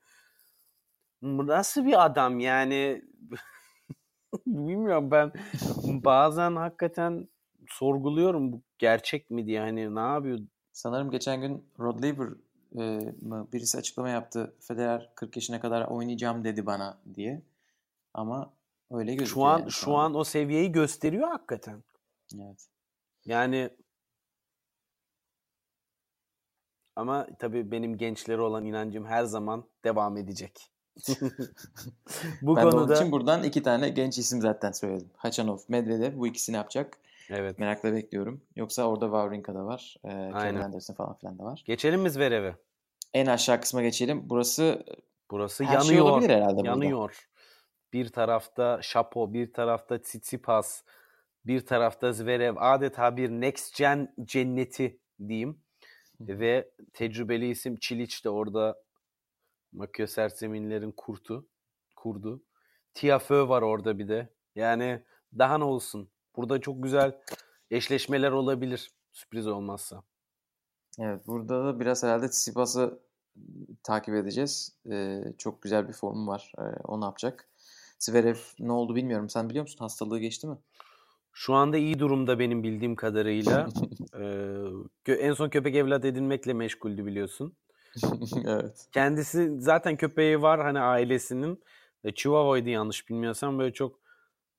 nasıl 1.22 1.84
bir 1.86 2.04
adam 2.04 2.40
yani 2.40 3.02
bilmiyorum 4.46 5.10
ben 5.10 5.32
bazen 6.04 6.56
hakikaten 6.56 7.28
sorguluyorum 7.68 8.52
bu 8.52 8.62
gerçek 8.78 9.30
mi 9.30 9.46
diye 9.46 9.60
hani 9.60 9.94
ne 9.94 10.00
yapıyor 10.00 10.38
sanırım 10.72 11.10
geçen 11.10 11.40
gün 11.40 11.64
Rod 11.78 12.02
Laver 12.02 12.28
e, 12.78 13.12
mı 13.22 13.48
birisi 13.52 13.78
açıklama 13.78 14.08
yaptı. 14.08 14.54
Federer 14.60 15.10
40 15.14 15.36
yaşına 15.36 15.60
kadar 15.60 15.86
oynayacağım 15.86 16.44
dedi 16.44 16.66
bana 16.66 16.98
diye. 17.14 17.42
Ama 18.14 18.52
öyle 18.90 19.14
gözüküyor. 19.14 19.34
şu 19.34 19.44
an 19.44 19.58
yani 19.58 19.70
şu 19.70 19.94
an 19.94 20.14
o 20.14 20.24
seviyeyi 20.24 20.72
gösteriyor 20.72 21.28
hakikaten. 21.28 21.82
Evet. 22.34 22.68
Yani 23.24 23.70
Ama 26.98 27.26
tabii 27.38 27.70
benim 27.70 27.98
gençlere 27.98 28.40
olan 28.40 28.64
inancım 28.64 29.06
her 29.06 29.24
zaman 29.24 29.64
devam 29.84 30.16
edecek. 30.16 30.70
bu 32.42 32.56
ben 32.56 32.62
konuda... 32.62 32.72
de 32.72 32.76
onun 32.76 32.94
için 32.94 33.12
buradan 33.12 33.42
iki 33.42 33.62
tane 33.62 33.88
genç 33.88 34.18
isim 34.18 34.40
zaten 34.40 34.72
söyledim. 34.72 35.10
Hachanov, 35.16 35.58
Medvedev 35.68 36.18
bu 36.18 36.26
ikisini 36.26 36.56
yapacak. 36.56 36.98
Evet. 37.30 37.58
Merakla 37.58 37.92
bekliyorum. 37.92 38.42
Yoksa 38.56 38.88
orada 38.88 39.04
Wawrinka 39.04 39.54
da 39.54 39.64
var. 39.64 39.96
E, 40.04 40.08
Anderson 40.10 40.94
falan 40.94 41.14
filan 41.14 41.38
da 41.38 41.44
var. 41.44 41.62
Geçelim 41.66 42.00
mi 42.00 42.10
Zverev'e? 42.10 42.56
En 43.14 43.26
aşağı 43.26 43.60
kısma 43.60 43.82
geçelim. 43.82 44.30
Burası 44.30 44.84
Burası 45.30 45.64
her 45.64 45.72
yanıyor. 45.72 45.88
Şey 45.88 46.00
olabilir 46.00 46.30
herhalde 46.30 46.66
yanıyor. 46.66 47.00
Burada. 47.00 47.12
Bir 47.92 48.08
tarafta 48.08 48.82
Şapo, 48.82 49.32
bir 49.32 49.52
tarafta 49.52 50.02
Tsitsipas, 50.02 50.82
bir 51.46 51.66
tarafta 51.66 52.12
Zverev. 52.12 52.54
Adeta 52.58 53.16
bir 53.16 53.30
next 53.30 53.78
gen 53.78 54.14
cenneti 54.24 55.00
diyeyim. 55.28 55.62
Ve 56.20 56.70
tecrübeli 56.92 57.50
isim 57.50 57.76
Çiliç 57.76 58.24
de 58.24 58.30
orada 58.30 58.82
Makyo 59.72 60.06
Serseminlerin 60.06 60.92
kurtu, 60.92 61.48
kurdu. 61.96 62.42
Tiafö 62.94 63.48
var 63.48 63.62
orada 63.62 63.98
bir 63.98 64.08
de. 64.08 64.34
Yani 64.54 65.02
daha 65.38 65.58
ne 65.58 65.64
olsun. 65.64 66.10
Burada 66.38 66.60
çok 66.60 66.82
güzel 66.82 67.18
eşleşmeler 67.70 68.30
olabilir. 68.30 68.90
Sürpriz 69.12 69.46
olmazsa. 69.46 70.02
Evet 70.98 71.26
burada 71.26 71.64
da 71.64 71.80
biraz 71.80 72.02
herhalde 72.02 72.30
Tsitsipas'ı 72.30 72.98
takip 73.82 74.14
edeceğiz. 74.14 74.72
Ee, 74.90 75.24
çok 75.38 75.62
güzel 75.62 75.88
bir 75.88 75.92
formu 75.92 76.26
var. 76.26 76.52
Ee, 76.58 76.62
o 76.84 77.00
ne 77.00 77.04
yapacak? 77.04 77.48
Zverev 77.98 78.36
ne 78.58 78.72
oldu 78.72 78.94
bilmiyorum. 78.94 79.28
Sen 79.28 79.48
biliyor 79.48 79.62
musun? 79.62 79.78
Hastalığı 79.78 80.18
geçti 80.18 80.46
mi? 80.46 80.56
Şu 81.32 81.54
anda 81.54 81.76
iyi 81.76 81.98
durumda 81.98 82.38
benim 82.38 82.62
bildiğim 82.62 82.96
kadarıyla. 82.96 83.68
ee, 85.06 85.12
en 85.12 85.32
son 85.32 85.48
köpek 85.48 85.76
evlat 85.76 86.04
edinmekle 86.04 86.52
meşguldü 86.52 87.06
biliyorsun. 87.06 87.56
evet. 88.46 88.88
Kendisi 88.92 89.60
zaten 89.60 89.96
köpeği 89.96 90.42
var 90.42 90.60
hani 90.60 90.80
ailesinin. 90.80 91.62
Chihuahua'ydı 92.14 92.68
yanlış 92.68 93.08
bilmiyorsam. 93.08 93.58
Böyle 93.58 93.72
çok 93.72 94.07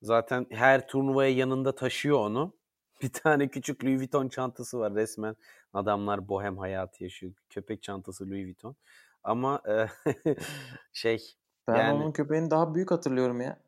zaten 0.02 0.46
her 0.50 0.88
turnuvaya 0.88 1.30
yanında 1.30 1.76
taşıyor 1.76 2.20
onu. 2.20 2.54
Bir 3.02 3.10
tane 3.10 3.48
küçük 3.48 3.84
Louis 3.84 4.00
Vuitton 4.00 4.28
çantası 4.28 4.80
var 4.80 4.96
resmen. 4.96 5.36
Adamlar 5.74 6.30
bohem 6.30 6.58
hayatı 6.58 7.04
yaşıyor. 7.04 7.34
Köpek 7.50 7.84
çantası 7.84 8.30
Louis 8.30 8.46
Vuitton. 8.46 8.76
Ama 9.24 9.62
e, 9.68 9.88
şey 10.94 11.36
ben 11.68 11.78
yani, 11.78 12.04
onun 12.04 12.12
köpeğini 12.12 12.52
daha 12.52 12.76
büyük 12.76 12.92
hatırlıyorum 12.92 13.42
ya. 13.42 13.60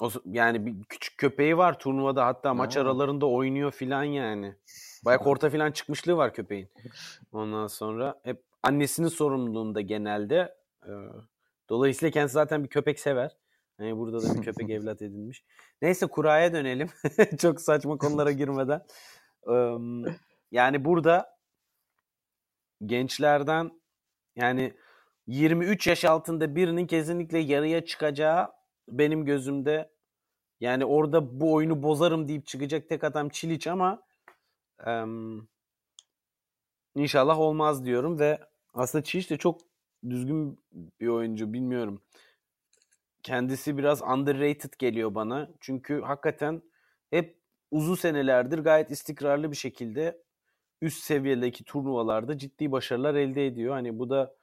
O, 0.00 0.10
yani 0.24 0.66
bir 0.66 0.84
küçük 0.84 1.18
köpeği 1.18 1.56
var 1.56 1.78
turnuvada 1.78 2.26
hatta 2.26 2.54
maç 2.54 2.76
aralarında 2.76 3.26
oynuyor 3.26 3.70
filan 3.70 4.02
yani. 4.02 4.54
Bayağı 5.04 5.20
orta 5.20 5.50
filan 5.50 5.72
çıkmışlığı 5.72 6.16
var 6.16 6.34
köpeğin. 6.34 6.68
Ondan 7.32 7.66
sonra 7.66 8.20
hep 8.22 8.42
annesinin 8.62 9.08
sorumluluğunda 9.08 9.80
genelde. 9.80 10.54
E, 10.86 10.92
dolayısıyla 11.68 12.10
kendisi 12.10 12.32
zaten 12.32 12.64
bir 12.64 12.68
köpek 12.68 13.00
sever. 13.00 13.36
Yani 13.80 13.96
burada 13.98 14.22
da 14.22 14.34
bir 14.34 14.42
köpek 14.44 14.70
evlat 14.70 15.02
edinmiş. 15.02 15.44
Neyse 15.82 16.06
kuraya 16.06 16.52
dönelim. 16.52 16.88
Çok 17.38 17.60
saçma 17.60 17.98
konulara 17.98 18.32
girmeden. 18.32 18.82
yani 20.50 20.84
burada 20.84 21.38
gençlerden 22.86 23.70
yani 24.36 24.74
23 25.26 25.86
yaş 25.86 26.04
altında 26.04 26.56
birinin 26.56 26.86
kesinlikle 26.86 27.38
yarıya 27.38 27.84
çıkacağı 27.84 28.48
benim 28.88 29.24
gözümde 29.24 29.90
yani 30.60 30.84
orada 30.84 31.40
bu 31.40 31.52
oyunu 31.52 31.82
bozarım 31.82 32.28
deyip 32.28 32.46
çıkacak 32.46 32.88
tek 32.88 33.04
adam 33.04 33.28
Çiliç 33.28 33.66
ama 33.66 34.02
um, 34.86 35.48
inşallah 36.94 37.38
olmaz 37.38 37.84
diyorum 37.84 38.18
ve 38.18 38.38
aslında 38.74 39.04
Çiliç 39.04 39.30
de 39.30 39.36
çok 39.36 39.60
düzgün 40.10 40.58
bir 41.00 41.08
oyuncu 41.08 41.52
bilmiyorum. 41.52 42.02
Kendisi 43.22 43.78
biraz 43.78 44.02
underrated 44.02 44.72
geliyor 44.78 45.14
bana. 45.14 45.50
Çünkü 45.60 46.00
hakikaten 46.00 46.62
hep 47.10 47.36
uzun 47.70 47.94
senelerdir 47.94 48.58
gayet 48.58 48.90
istikrarlı 48.90 49.50
bir 49.50 49.56
şekilde 49.56 50.22
üst 50.82 51.02
seviyedeki 51.04 51.64
turnuvalarda 51.64 52.38
ciddi 52.38 52.72
başarılar 52.72 53.14
elde 53.14 53.46
ediyor. 53.46 53.74
Hani 53.74 53.98
bu 53.98 54.10
da 54.10 54.34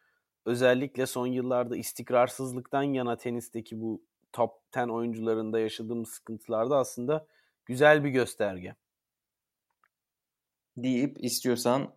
özellikle 0.45 1.05
son 1.05 1.27
yıllarda 1.27 1.77
istikrarsızlıktan 1.77 2.83
yana 2.83 3.17
tenisteki 3.17 3.81
bu 3.81 4.01
top 4.33 4.51
10 4.77 4.89
oyuncularında 4.89 5.59
yaşadığımız 5.59 6.09
sıkıntılarda 6.09 6.77
aslında 6.77 7.27
güzel 7.65 8.03
bir 8.03 8.09
gösterge. 8.09 8.75
Deyip 10.77 11.23
istiyorsan 11.23 11.93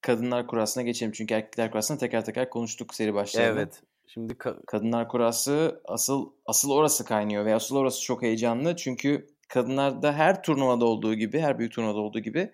kadınlar 0.00 0.46
kurasına 0.46 0.82
geçelim. 0.82 1.12
Çünkü 1.12 1.34
erkekler 1.34 1.70
kurasına 1.70 1.98
teker 1.98 2.24
teker 2.24 2.50
konuştuk 2.50 2.94
seri 2.94 3.14
başlarında. 3.14 3.60
Evet. 3.60 3.82
Şimdi 4.06 4.32
ka- 4.32 4.66
kadınlar 4.66 5.08
kurası 5.08 5.80
asıl 5.84 6.32
asıl 6.46 6.70
orası 6.70 7.04
kaynıyor 7.04 7.44
ve 7.44 7.54
asıl 7.54 7.76
orası 7.76 8.02
çok 8.02 8.22
heyecanlı. 8.22 8.76
Çünkü 8.76 9.26
kadınlarda 9.48 10.12
her 10.12 10.42
turnuvada 10.42 10.84
olduğu 10.84 11.14
gibi, 11.14 11.40
her 11.40 11.58
büyük 11.58 11.72
turnuvada 11.72 11.98
olduğu 11.98 12.20
gibi 12.20 12.52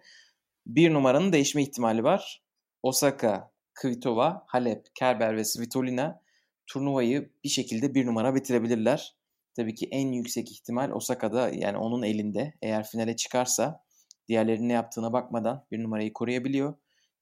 bir 0.67 0.95
numaranın 0.95 1.33
değişme 1.33 1.63
ihtimali 1.63 2.05
var. 2.05 2.43
Osaka, 2.83 3.53
Kvitova, 3.75 4.45
Halep, 4.47 4.87
Kerber 4.95 5.37
ve 5.37 5.45
Svitolina 5.45 6.23
turnuvayı 6.67 7.31
bir 7.45 7.49
şekilde 7.49 7.95
bir 7.95 8.07
numara 8.07 8.35
bitirebilirler. 8.35 9.17
Tabii 9.57 9.75
ki 9.75 9.89
en 9.91 10.13
yüksek 10.13 10.53
ihtimal 10.53 10.91
Osaka'da 10.91 11.49
yani 11.49 11.77
onun 11.77 12.03
elinde. 12.03 12.55
Eğer 12.63 12.87
finale 12.87 13.17
çıkarsa 13.17 13.85
diğerlerinin 14.29 14.69
ne 14.69 14.73
yaptığına 14.73 15.13
bakmadan 15.13 15.67
bir 15.71 15.83
numarayı 15.83 16.13
koruyabiliyor. 16.13 16.75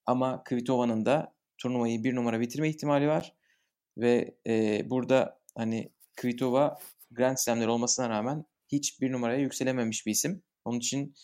Ama 0.07 0.45
Kvitova'nın 0.45 1.07
da 1.07 1.35
turnuvayı 1.59 2.05
bir 2.05 2.15
numara 2.15 2.41
bitirme 2.41 2.69
ihtimali 2.69 3.09
var. 3.09 3.35
Ve 4.01 4.37
e, 4.47 4.83
burada 4.91 5.41
hani 5.57 5.93
Kvitova 6.17 6.79
Grand 7.11 7.37
Slam'ler 7.37 7.67
olmasına 7.67 8.09
rağmen 8.09 8.45
hiç 8.69 9.01
bir 9.01 9.13
numaraya 9.13 9.39
yükselememiş 9.39 10.07
bir 10.07 10.11
isim. 10.11 10.43
Onun 10.65 10.79
için 10.79 11.15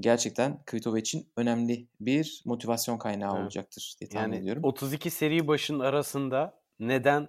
gerçekten 0.00 0.64
Kvitova 0.64 0.98
için 0.98 1.32
önemli 1.36 1.88
bir 2.00 2.42
motivasyon 2.44 2.98
kaynağı 2.98 3.32
evet. 3.32 3.42
olacaktır 3.42 3.96
diye 4.00 4.08
tahmin 4.08 4.32
yani 4.32 4.42
ediyorum. 4.42 4.64
32 4.64 5.10
seri 5.10 5.48
başın 5.48 5.78
arasında 5.78 6.62
neden 6.78 7.28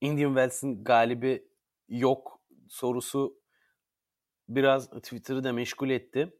Indian 0.00 0.30
Wells'in 0.30 0.84
galibi 0.84 1.48
yok 1.88 2.40
sorusu 2.68 3.42
biraz 4.48 4.90
Twitter'ı 4.90 5.44
da 5.44 5.52
meşgul 5.52 5.90
etti. 5.90 6.32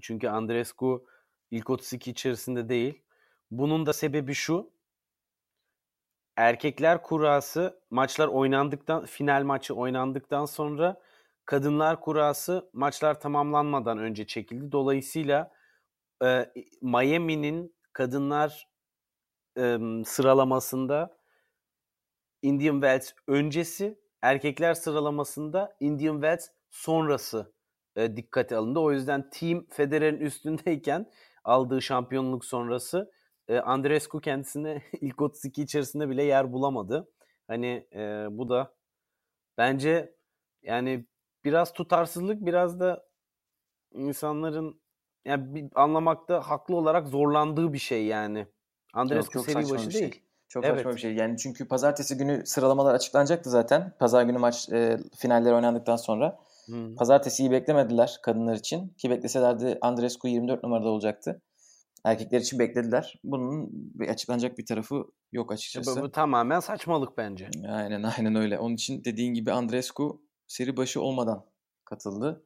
Çünkü 0.00 0.28
Andrescu 0.28 1.06
ilk 1.50 1.70
32 1.70 2.10
içerisinde 2.10 2.68
değil. 2.68 3.02
Bunun 3.50 3.86
da 3.86 3.92
sebebi 3.92 4.34
şu. 4.34 4.72
Erkekler 6.36 7.02
kurası 7.02 7.80
maçlar 7.90 8.28
oynandıktan 8.28 9.06
final 9.06 9.42
maçı 9.42 9.74
oynandıktan 9.74 10.44
sonra 10.44 11.00
kadınlar 11.44 12.00
kurası 12.00 12.70
maçlar 12.72 13.20
tamamlanmadan 13.20 13.98
önce 13.98 14.26
çekildi. 14.26 14.72
Dolayısıyla 14.72 15.52
e, 16.24 16.52
Miami'nin 16.82 17.76
kadınlar 17.92 18.68
e, 19.58 19.78
sıralamasında 20.04 21.18
Indian 22.42 22.74
Wells 22.74 23.12
öncesi, 23.26 23.98
erkekler 24.22 24.74
sıralamasında 24.74 25.76
Indian 25.80 26.14
Wells 26.14 26.48
sonrası 26.70 27.52
e, 27.96 28.16
dikkate 28.16 28.56
alındı. 28.56 28.78
O 28.78 28.92
yüzden 28.92 29.30
Team 29.30 29.66
Federer'in 29.70 30.20
üstündeyken 30.20 31.10
aldığı 31.44 31.82
şampiyonluk 31.82 32.44
sonrası 32.44 33.12
e, 33.48 33.58
Andrescu 33.58 34.20
kendisine 34.20 34.82
ilk 35.00 35.22
32 35.22 35.62
içerisinde 35.62 36.08
bile 36.08 36.22
yer 36.22 36.52
bulamadı. 36.52 37.08
Hani 37.48 37.86
e, 37.94 38.26
bu 38.30 38.48
da 38.48 38.74
bence 39.58 40.14
yani 40.62 41.06
biraz 41.44 41.72
tutarsızlık 41.72 42.46
biraz 42.46 42.80
da 42.80 43.06
insanların 43.92 44.80
yani 45.24 45.54
bir 45.54 45.68
anlamakta 45.74 46.40
haklı 46.40 46.76
olarak 46.76 47.08
zorlandığı 47.08 47.72
bir 47.72 47.78
şey 47.78 48.06
yani. 48.06 48.46
Andrescu 48.94 49.42
seri 49.42 49.56
başı 49.56 49.90
şey. 49.90 50.00
değil. 50.00 50.12
Şey. 50.12 50.22
Çok 50.48 50.64
evet. 50.64 50.76
saçma 50.76 50.92
bir 50.92 51.00
şey. 51.00 51.14
Yani 51.14 51.38
çünkü 51.38 51.68
pazartesi 51.68 52.16
günü 52.16 52.46
sıralamalar 52.46 52.94
açıklanacaktı 52.94 53.50
zaten. 53.50 53.92
Pazar 53.98 54.22
günü 54.22 54.38
maç 54.38 54.68
e, 54.72 54.98
finaller 55.16 55.52
oynandıktan 55.52 55.96
sonra. 55.96 56.38
Hmm. 56.66 56.94
Pazartesiyi 56.94 57.50
beklemediler 57.50 58.18
kadınlar 58.22 58.54
için. 58.54 58.88
Ki 58.88 59.10
bekleselerdi 59.10 59.78
Andrescu 59.80 60.28
24 60.28 60.62
numarada 60.62 60.88
olacaktı. 60.88 61.40
Erkekler 62.04 62.40
için 62.40 62.58
beklediler. 62.58 63.20
Bunun 63.24 63.68
bir 63.72 64.08
açıklanacak 64.08 64.58
bir 64.58 64.66
tarafı 64.66 65.04
yok 65.32 65.52
açıkçası. 65.52 66.00
Bu, 66.00 66.04
bu 66.04 66.10
tamamen 66.10 66.60
saçmalık 66.60 67.18
bence. 67.18 67.48
Aynen 67.68 68.02
aynen 68.02 68.34
öyle. 68.34 68.58
Onun 68.58 68.74
için 68.74 69.04
dediğin 69.04 69.34
gibi 69.34 69.52
Andrescu 69.52 70.22
seri 70.46 70.76
başı 70.76 71.00
olmadan 71.00 71.46
katıldı. 71.84 72.44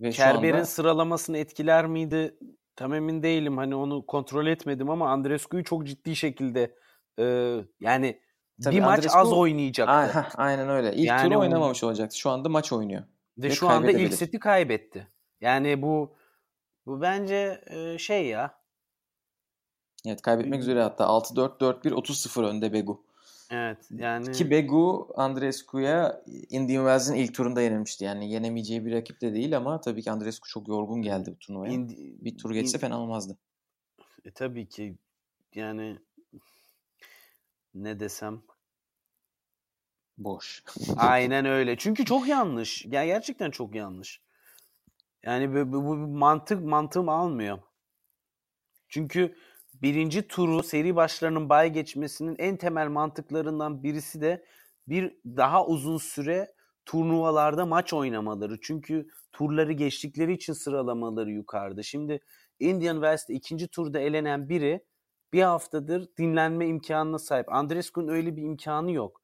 Ve 0.00 0.10
Kerber'in 0.10 0.54
anda... 0.54 0.64
sıralamasını 0.64 1.38
etkiler 1.38 1.86
miydi? 1.86 2.38
Tam 2.76 2.94
emin 2.94 3.22
değilim. 3.22 3.56
Hani 3.56 3.74
onu 3.74 4.06
kontrol 4.06 4.46
etmedim 4.46 4.90
ama 4.90 5.10
Andrescu'yu 5.10 5.64
çok 5.64 5.86
ciddi 5.86 6.16
şekilde 6.16 6.74
e, 7.18 7.56
yani 7.80 8.20
Tabii 8.64 8.76
bir 8.76 8.82
Andrescu... 8.82 9.08
maç 9.08 9.16
az 9.16 9.32
oynayacaktı. 9.32 9.92
Aynen, 9.92 10.24
aynen 10.36 10.68
öyle. 10.68 10.94
İlk 10.94 11.06
yani 11.06 11.28
turu 11.28 11.40
oynamamış 11.40 11.84
olacaktı. 11.84 12.18
Şu 12.18 12.30
anda 12.30 12.48
maç 12.48 12.72
oynuyor. 12.72 13.02
Ve, 13.38 13.48
ve 13.48 13.50
şu 13.50 13.68
anda 13.68 13.90
ilk 13.90 14.14
seti 14.14 14.38
kaybetti. 14.38 15.08
Yani 15.40 15.82
bu 15.82 16.16
bu 16.86 17.00
bence 17.00 17.60
e, 17.66 17.98
şey 17.98 18.26
ya 18.26 18.57
Evet 20.06 20.22
kaybetmek 20.22 20.60
üzere 20.60 20.82
hatta 20.82 21.04
6-4, 21.04 21.60
4-1, 21.60 21.90
30-0 21.92 22.44
önde 22.44 22.72
Begu. 22.72 23.04
Evet 23.50 23.78
yani 23.90 24.32
Ki 24.32 24.50
Begu 24.50 25.08
Andreescu'ya 25.16 26.24
Indian 26.26 26.82
Wells'in 26.82 27.14
ilk 27.14 27.34
turunda 27.34 27.62
yenilmişti. 27.62 28.04
Yani 28.04 28.32
yenemeyeceği 28.32 28.86
bir 28.86 28.92
rakip 28.92 29.20
de 29.20 29.34
değil 29.34 29.56
ama 29.56 29.80
tabii 29.80 30.02
ki 30.02 30.10
Andreescu 30.10 30.48
çok 30.48 30.68
yorgun 30.68 31.02
geldi 31.02 31.30
bu 31.34 31.38
turnuvaya. 31.38 31.72
indi- 31.72 32.24
bir 32.24 32.38
tur 32.38 32.50
geçse 32.50 32.76
in- 32.76 32.80
fena 32.80 33.00
olmazdı. 33.00 33.36
E, 34.24 34.30
tabii 34.30 34.68
ki 34.68 34.96
yani 35.54 35.98
ne 37.74 38.00
desem 38.00 38.42
Boş. 40.18 40.62
Aynen 40.96 41.46
öyle. 41.46 41.76
Çünkü 41.76 42.04
çok 42.04 42.28
yanlış. 42.28 42.84
Ya 42.84 43.06
gerçekten 43.06 43.50
çok 43.50 43.74
yanlış. 43.74 44.20
Yani 45.22 45.54
bu, 45.54 45.72
bu, 45.72 45.84
bu 45.84 45.96
mantık 45.96 46.64
mantığım 46.64 47.08
almıyor. 47.08 47.58
Çünkü 48.88 49.36
birinci 49.82 50.28
turu 50.28 50.62
seri 50.62 50.96
başlarının 50.96 51.48
bay 51.48 51.72
geçmesinin 51.72 52.36
en 52.38 52.56
temel 52.56 52.88
mantıklarından 52.88 53.82
birisi 53.82 54.20
de 54.20 54.44
bir 54.88 55.16
daha 55.26 55.66
uzun 55.66 55.98
süre 55.98 56.52
turnuvalarda 56.84 57.66
maç 57.66 57.92
oynamaları. 57.92 58.60
Çünkü 58.60 59.08
turları 59.32 59.72
geçtikleri 59.72 60.32
için 60.32 60.52
sıralamaları 60.52 61.30
yukarıda. 61.30 61.82
Şimdi 61.82 62.20
Indian 62.60 62.94
Wells'te 62.94 63.34
ikinci 63.34 63.68
turda 63.68 64.00
elenen 64.00 64.48
biri 64.48 64.84
bir 65.32 65.42
haftadır 65.42 66.08
dinlenme 66.18 66.66
imkanına 66.66 67.18
sahip. 67.18 67.52
Andrescu'nun 67.52 68.08
öyle 68.08 68.36
bir 68.36 68.42
imkanı 68.42 68.92
yok 68.92 69.22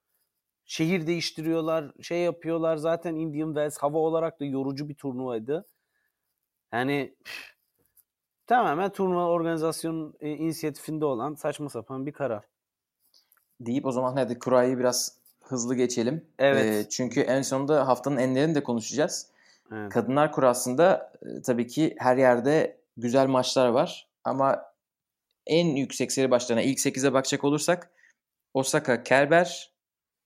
şehir 0.64 1.06
değiştiriyorlar, 1.06 1.92
şey 2.02 2.18
yapıyorlar. 2.18 2.76
Zaten 2.76 3.14
Indian 3.14 3.48
Wells 3.48 3.78
hava 3.78 3.98
olarak 3.98 4.40
da 4.40 4.44
yorucu 4.44 4.88
bir 4.88 4.94
turnuvaydı. 4.94 5.66
Yani 6.72 7.16
üf, 7.26 7.53
tamamen 8.46 8.90
turnuva 8.90 9.26
organizasyonun 9.26 10.14
e, 10.20 10.30
inisiyatifinde 10.30 11.04
olan 11.04 11.34
saçma 11.34 11.68
sapan 11.68 12.06
bir 12.06 12.12
karar. 12.12 12.44
Deyip 13.60 13.86
o 13.86 13.92
zaman 13.92 14.16
hadi 14.16 14.38
kurayı 14.38 14.78
biraz 14.78 15.18
hızlı 15.44 15.74
geçelim. 15.74 16.24
Evet. 16.38 16.86
Ee, 16.86 16.88
çünkü 16.88 17.20
en 17.20 17.42
sonunda 17.42 17.88
haftanın 17.88 18.16
enlerini 18.16 18.54
de 18.54 18.62
konuşacağız. 18.62 19.30
Evet. 19.72 19.92
Kadınlar 19.92 20.32
kurasında 20.32 21.12
e, 21.22 21.42
tabii 21.42 21.66
ki 21.66 21.94
her 21.98 22.16
yerde 22.16 22.80
güzel 22.96 23.26
maçlar 23.26 23.68
var. 23.68 24.08
Ama 24.24 24.62
en 25.46 25.66
yüksek 25.66 26.12
seri 26.12 26.30
başlarına 26.30 26.62
ilk 26.62 26.78
8'e 26.78 27.12
bakacak 27.12 27.44
olursak 27.44 27.90
Osaka, 28.54 29.02
Kerber 29.02 29.72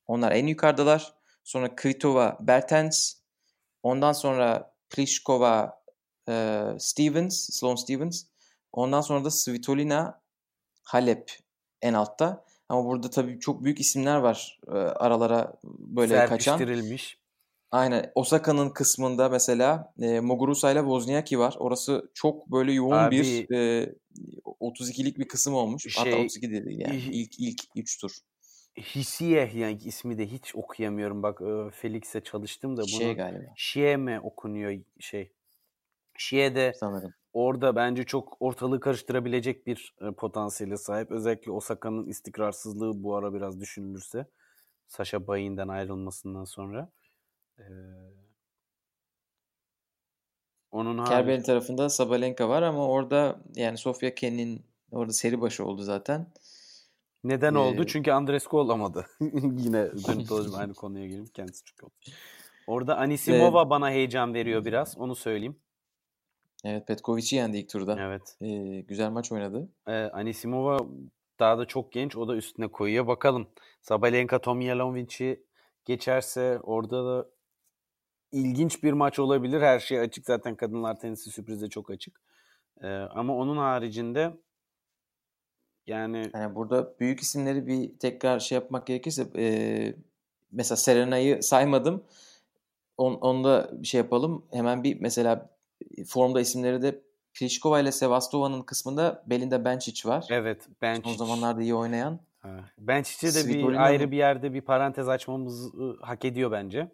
onlar 0.07 0.33
en 0.33 0.47
yukarıdalar. 0.47 1.15
Sonra 1.45 1.77
Kvitova, 1.77 2.37
Bertens. 2.41 3.15
Ondan 3.83 4.13
sonra 4.13 4.75
Pliskova, 4.91 5.78
e, 6.29 6.65
Stevens, 6.79 7.51
Sloane 7.53 7.77
Stevens. 7.77 8.25
Ondan 8.73 9.01
sonra 9.01 9.25
da 9.25 9.31
Svitolina, 9.31 10.21
Halep 10.83 11.31
en 11.83 11.95
altta. 11.95 12.45
Ama 12.69 12.85
burada 12.85 13.11
tabii 13.11 13.41
çok 13.41 13.65
büyük 13.65 13.81
isimler 13.81 14.17
var 14.17 14.61
e, 14.69 14.71
aralara 14.73 15.53
böyle 15.65 16.27
kaçan. 16.27 16.59
Serpiştirilmiş. 16.59 17.19
Aynen. 17.71 18.13
Osaka'nın 18.15 18.71
kısmında 18.71 19.29
mesela 19.29 19.93
e, 20.01 20.21
Muguruza 20.21 20.73
ile 20.73 20.79
Wozniacki 20.79 21.39
var. 21.39 21.57
Orası 21.59 22.11
çok 22.15 22.53
böyle 22.53 22.73
yoğun 22.73 22.93
Abi- 22.93 23.17
bir 23.17 23.55
e, 23.55 23.93
32'lik 24.61 25.19
bir 25.19 25.29
kısım 25.29 25.55
olmuş. 25.55 25.97
Hatta 25.99 26.11
Şey- 26.11 26.25
32 26.25 26.51
de 26.51 26.65
değil 26.65 26.81
yani. 26.81 26.97
İlk 26.97 27.41
ilk 27.41 27.63
3 27.77 28.01
tur. 28.01 28.13
Hisiye 28.77 29.51
yani 29.55 29.79
ismi 29.85 30.19
de 30.19 30.27
hiç 30.27 30.55
okuyamıyorum. 30.55 31.23
Bak 31.23 31.41
Felix'e 31.75 32.21
çalıştım 32.21 32.77
da 32.77 32.83
bunu. 32.83 32.89
Şey 32.89 33.15
galiba 33.15 33.53
Şie 33.57 33.97
mi 33.97 34.21
okunuyor 34.21 34.81
şey? 35.01 35.33
Şie 36.21 36.55
de 36.55 36.73
sanırım. 36.81 37.15
orada 37.33 37.77
bence 37.77 38.05
çok 38.05 38.37
ortalığı 38.41 38.81
karıştırabilecek 38.81 39.67
bir 39.67 39.95
e, 40.01 40.11
potansiyele 40.13 40.77
sahip. 40.77 41.11
Özellikle 41.11 41.51
Osaka'nın 41.53 42.07
istikrarsızlığı 42.07 43.03
bu 43.03 43.17
ara 43.17 43.35
biraz 43.35 43.61
düşünülürse. 43.61 44.27
Sasha 44.89 45.27
Bayin'den 45.27 45.69
ayrılmasından 45.69 46.45
sonra. 46.45 46.91
Ee, 47.59 47.63
onun 50.71 50.99
harici- 50.99 51.09
Kerber'in 51.09 51.43
tarafında 51.43 51.89
Sabalenka 51.89 52.49
var 52.49 52.63
ama 52.63 52.89
orada 52.89 53.41
yani 53.55 53.79
Sofia 53.79 54.11
Kenin 54.15 54.63
orada 54.91 55.13
seri 55.13 55.41
başı 55.41 55.65
oldu 55.65 55.83
zaten. 55.83 56.27
neden 57.25 57.55
Ee, 57.55 57.59
oldu? 57.59 57.87
Çünkü 57.87 58.13
Andrescu 58.13 58.57
olamadı. 58.59 59.07
Yine 59.21 59.91
dönüp 60.09 60.29
dolaşıp 60.29 60.55
aynı 60.55 60.75
konuya 60.75 61.07
gelip 61.07 61.35
kendisi 61.35 61.65
çıkıyor. 61.65 61.91
Orada 62.67 62.97
Anisimova 62.97 63.71
bana 63.71 63.91
heyecan 63.91 64.35
veriyor 64.35 64.65
biraz. 64.65 64.99
Onu 64.99 65.15
söyleyeyim. 65.17 65.57
Evet 66.65 66.87
Petkovic'i 66.87 67.37
yendi 67.37 67.59
ilk 67.59 67.69
turda. 67.69 67.97
Evet. 68.01 68.37
Ee, 68.43 68.81
güzel 68.81 69.11
maç 69.11 69.33
oynadı. 69.33 69.69
Ee, 69.87 69.93
Anisimova 69.93 70.79
daha 71.39 71.59
da 71.59 71.65
çok 71.65 71.93
genç. 71.93 72.17
O 72.17 72.29
da 72.29 72.37
üstüne 72.37 72.69
koyuyor. 72.69 73.07
Bakalım. 73.07 73.49
Sabalenka 73.83 74.41
Tomjanovic'i 74.41 75.45
geçerse 75.85 76.59
orada 76.63 77.05
da 77.05 77.29
ilginç 78.33 78.83
bir 78.83 78.93
maç 78.93 79.19
olabilir. 79.19 79.61
Her 79.61 79.81
şey 79.81 80.01
açık. 80.01 80.27
Zaten 80.27 80.57
kadınlar 80.57 81.01
tenisi 81.01 81.31
sürprize 81.31 81.69
çok 81.69 81.91
açık. 81.91 82.21
Ee, 82.83 82.89
ama 82.89 83.37
onun 83.37 83.57
haricinde 83.57 84.33
yani 85.87 86.31
Yani 86.35 86.55
burada 86.55 86.95
büyük 87.01 87.21
isimleri 87.21 87.67
bir 87.67 87.99
tekrar 87.99 88.39
şey 88.39 88.57
yapmak 88.57 88.87
gerekirse 88.87 89.27
e, 89.37 89.95
mesela 90.53 90.77
Serena'yı 90.77 91.43
saymadım. 91.43 92.05
On, 92.97 93.15
onu 93.15 93.45
da 93.45 93.71
bir 93.73 93.87
şey 93.87 93.99
yapalım. 93.99 94.47
Hemen 94.53 94.85
bir 94.85 95.01
mesela 95.01 95.51
formda 96.07 96.41
isimleri 96.41 96.83
de 96.83 97.03
Pliskova 97.35 97.81
ile 97.81 97.93
Sevastova'nın 97.93 98.63
kısmında 98.63 99.25
Belinda 99.27 99.65
Bencic 99.65 100.09
var. 100.09 100.27
evet 100.31 100.69
ben 100.83 101.01
Son 101.01 101.15
zamanlarda 101.15 101.63
iyi 101.63 101.75
oynayan. 101.75 102.21
ben 102.79 103.03
de 103.05 103.49
bir 103.49 103.85
ayrı 103.85 104.11
bir 104.11 104.17
yerde 104.17 104.55
bir 104.55 104.61
parantez 104.61 105.09
açmamız 105.09 105.73
hak 106.01 106.25
ediyor 106.25 106.53
bence. 106.53 106.89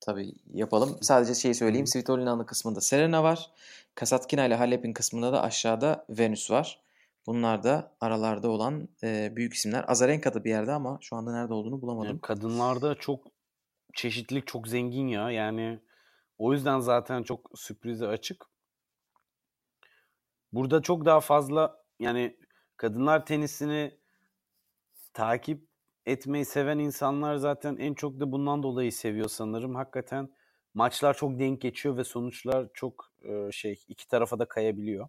Tabii 0.00 0.32
yapalım. 0.52 0.98
Sadece 1.00 1.34
şeyi 1.34 1.54
söyleyeyim. 1.54 1.86
Svitolina'nın 1.86 2.44
kısmında 2.44 2.80
Serena 2.80 3.22
var. 3.22 3.50
Kasatkina 3.94 4.46
ile 4.46 4.54
Halep'in 4.54 4.92
kısmında 4.92 5.32
da 5.32 5.42
aşağıda 5.42 6.06
Venus 6.10 6.50
var. 6.50 6.80
Bunlar 7.26 7.62
da 7.62 7.92
aralarda 8.00 8.48
olan 8.48 8.88
e, 9.02 9.32
büyük 9.36 9.54
isimler. 9.54 9.84
Azarenka 9.88 10.34
da 10.34 10.44
bir 10.44 10.50
yerde 10.50 10.72
ama 10.72 10.98
şu 11.00 11.16
anda 11.16 11.32
nerede 11.32 11.54
olduğunu 11.54 11.82
bulamadım. 11.82 12.08
Yani 12.10 12.20
kadınlarda 12.20 12.94
çok 12.94 13.20
çeşitlilik 13.94 14.46
çok 14.46 14.68
zengin 14.68 15.06
ya. 15.08 15.30
Yani 15.30 15.78
o 16.38 16.52
yüzden 16.52 16.80
zaten 16.80 17.22
çok 17.22 17.50
sürprize 17.54 18.06
açık. 18.06 18.46
Burada 20.52 20.82
çok 20.82 21.04
daha 21.04 21.20
fazla 21.20 21.84
yani 21.98 22.36
kadınlar 22.76 23.26
tenisini 23.26 23.98
takip 25.12 25.68
etmeyi 26.06 26.44
seven 26.44 26.78
insanlar 26.78 27.36
zaten 27.36 27.76
en 27.76 27.94
çok 27.94 28.20
da 28.20 28.32
bundan 28.32 28.62
dolayı 28.62 28.92
seviyor 28.92 29.28
sanırım. 29.28 29.74
Hakikaten 29.74 30.34
maçlar 30.74 31.14
çok 31.14 31.38
denk 31.38 31.60
geçiyor 31.60 31.96
ve 31.96 32.04
sonuçlar 32.04 32.68
çok 32.74 33.12
e, 33.22 33.52
şey 33.52 33.84
iki 33.88 34.08
tarafa 34.08 34.38
da 34.38 34.48
kayabiliyor. 34.48 35.08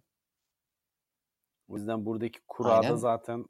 O 1.68 1.76
yüzden 1.76 2.06
buradaki 2.06 2.40
kurada 2.48 2.76
Aynen. 2.76 2.96
zaten 2.96 3.46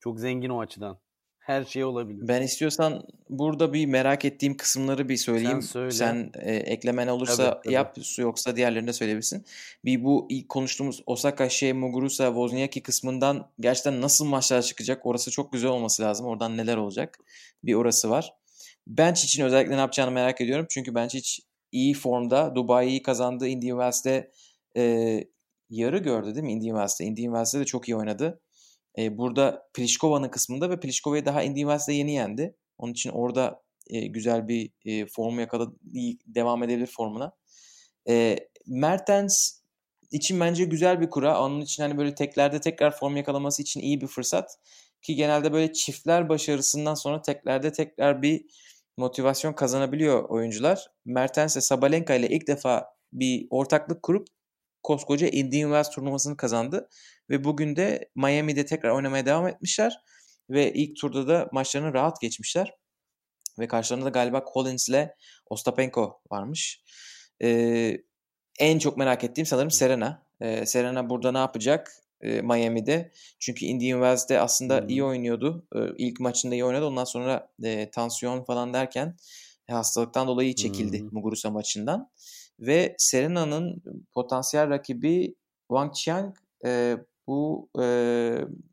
çok 0.00 0.20
zengin 0.20 0.50
o 0.50 0.60
açıdan. 0.60 0.98
Her 1.46 1.64
şey 1.64 1.84
olabilir. 1.84 2.28
Ben 2.28 2.42
istiyorsan 2.42 3.02
burada 3.28 3.72
bir 3.72 3.86
merak 3.86 4.24
ettiğim 4.24 4.56
kısımları 4.56 5.08
bir 5.08 5.16
söyleyeyim. 5.16 5.62
söyle. 5.62 5.90
Sen 5.90 6.30
e, 6.34 6.54
eklemen 6.54 7.06
olursa 7.06 7.50
Tabii, 7.50 7.62
tabii. 7.64 7.74
yap, 7.74 7.96
yoksa 8.18 8.56
diğerlerini 8.56 8.88
de 8.88 8.92
söyleyebilirsin. 8.92 9.44
Bir 9.84 10.04
bu 10.04 10.26
ilk 10.30 10.48
konuştuğumuz 10.48 11.02
Osaka, 11.06 11.48
Shea, 11.48 11.74
Muguruza, 11.74 12.26
Wozniacki 12.26 12.82
kısmından 12.82 13.50
gerçekten 13.60 14.00
nasıl 14.00 14.24
maçlar 14.24 14.62
çıkacak? 14.62 15.06
Orası 15.06 15.30
çok 15.30 15.52
güzel 15.52 15.70
olması 15.70 16.02
lazım. 16.02 16.26
Oradan 16.26 16.56
neler 16.56 16.76
olacak? 16.76 17.18
Bir 17.64 17.74
orası 17.74 18.10
var. 18.10 18.34
Bench 18.86 19.24
için 19.24 19.44
özellikle 19.44 19.76
ne 19.76 19.80
yapacağını 19.80 20.10
merak 20.10 20.40
ediyorum. 20.40 20.66
Çünkü 20.70 20.94
Bench 20.94 21.14
hiç 21.14 21.40
iyi 21.72 21.94
formda. 21.94 22.54
Dubai'yi 22.54 23.02
kazandı. 23.02 23.48
Indian 23.48 23.76
Wells'te 23.78 24.30
e, 24.76 25.24
yarı 25.70 25.98
gördü 25.98 26.34
değil 26.34 26.44
mi 26.46 26.52
Indian 26.52 26.76
Wells'te? 26.76 27.04
Indian 27.04 27.32
Wells'te 27.32 27.60
de 27.60 27.64
çok 27.64 27.88
iyi 27.88 27.96
oynadı. 27.96 28.40
E, 28.98 29.18
burada 29.18 29.68
Pliškova'nın 29.74 30.28
kısmında 30.28 30.70
ve 30.70 30.80
Pliškova'yı 30.80 31.24
daha 31.24 31.42
Indian 31.42 31.68
Wells'te 31.68 31.92
yeni 31.92 32.12
yendi. 32.14 32.56
Onun 32.78 32.92
için 32.92 33.10
orada 33.10 33.62
e, 33.90 34.06
güzel 34.06 34.48
bir 34.48 34.70
e, 34.84 35.06
formu 35.06 35.40
yakaladı. 35.40 35.76
devam 36.26 36.62
edebilir 36.62 36.86
formuna. 36.86 37.32
E, 38.08 38.38
Mertens 38.66 39.60
için 40.10 40.40
bence 40.40 40.64
güzel 40.64 41.00
bir 41.00 41.10
kura. 41.10 41.42
Onun 41.42 41.60
için 41.60 41.82
hani 41.82 41.98
böyle 41.98 42.14
teklerde 42.14 42.60
tekrar 42.60 42.96
form 42.98 43.16
yakalaması 43.16 43.62
için 43.62 43.80
iyi 43.80 44.00
bir 44.00 44.06
fırsat. 44.06 44.58
Ki 45.02 45.14
genelde 45.14 45.52
böyle 45.52 45.72
çiftler 45.72 46.28
başarısından 46.28 46.94
sonra 46.94 47.22
teklerde 47.22 47.72
tekrar 47.72 48.22
bir 48.22 48.44
motivasyon 48.96 49.52
kazanabiliyor 49.52 50.28
oyuncular. 50.28 50.86
Mertens 51.04 51.56
ve 51.56 51.60
Sabalenka 51.60 52.14
ile 52.14 52.28
ilk 52.28 52.46
defa 52.46 52.86
bir 53.12 53.46
ortaklık 53.50 54.02
kurup 54.02 54.28
koskoca 54.86 55.28
Indian 55.28 55.68
Wells 55.68 55.90
turnuvasını 55.90 56.36
kazandı. 56.36 56.88
Ve 57.30 57.44
bugün 57.44 57.76
de 57.76 58.10
Miami'de 58.16 58.66
tekrar 58.66 58.90
oynamaya 58.90 59.26
devam 59.26 59.48
etmişler. 59.48 60.00
Ve 60.50 60.72
ilk 60.72 61.00
turda 61.00 61.28
da 61.28 61.48
maçlarını 61.52 61.94
rahat 61.94 62.20
geçmişler. 62.20 62.74
Ve 63.58 63.68
karşılarında 63.68 64.06
da 64.06 64.10
galiba 64.10 64.44
Collins 64.54 64.88
ile 64.88 65.14
Ostapenko 65.46 66.20
varmış. 66.30 66.82
Ee, 67.42 67.96
en 68.60 68.78
çok 68.78 68.96
merak 68.96 69.24
ettiğim 69.24 69.46
sanırım 69.46 69.70
Serena. 69.70 70.26
Ee, 70.40 70.66
Serena 70.66 71.10
burada 71.10 71.32
ne 71.32 71.38
yapacak? 71.38 72.06
e, 72.20 72.42
Miami'de. 72.42 73.12
Çünkü 73.38 73.64
Indian 73.64 73.98
Wells'de 73.98 74.40
aslında 74.40 74.80
hmm. 74.80 74.88
iyi 74.88 75.04
oynuyordu. 75.04 75.66
E, 75.74 75.78
ilk 75.98 76.20
maçında 76.20 76.54
iyi 76.54 76.64
oynadı. 76.64 76.86
Ondan 76.86 77.04
sonra 77.04 77.48
e, 77.64 77.90
tansiyon 77.90 78.44
falan 78.44 78.74
derken 78.74 79.16
e, 79.68 79.72
hastalıktan 79.72 80.26
dolayı 80.26 80.54
çekildi 80.54 81.00
hmm. 81.00 81.08
Muguruza 81.12 81.50
maçından. 81.50 82.10
Ve 82.60 82.94
Serena'nın 82.98 83.82
potansiyel 84.14 84.70
rakibi 84.70 85.34
Wang 85.68 85.94
Qiang 86.04 86.36
e, 86.64 86.96
bu 87.26 87.68
e, 87.80 87.84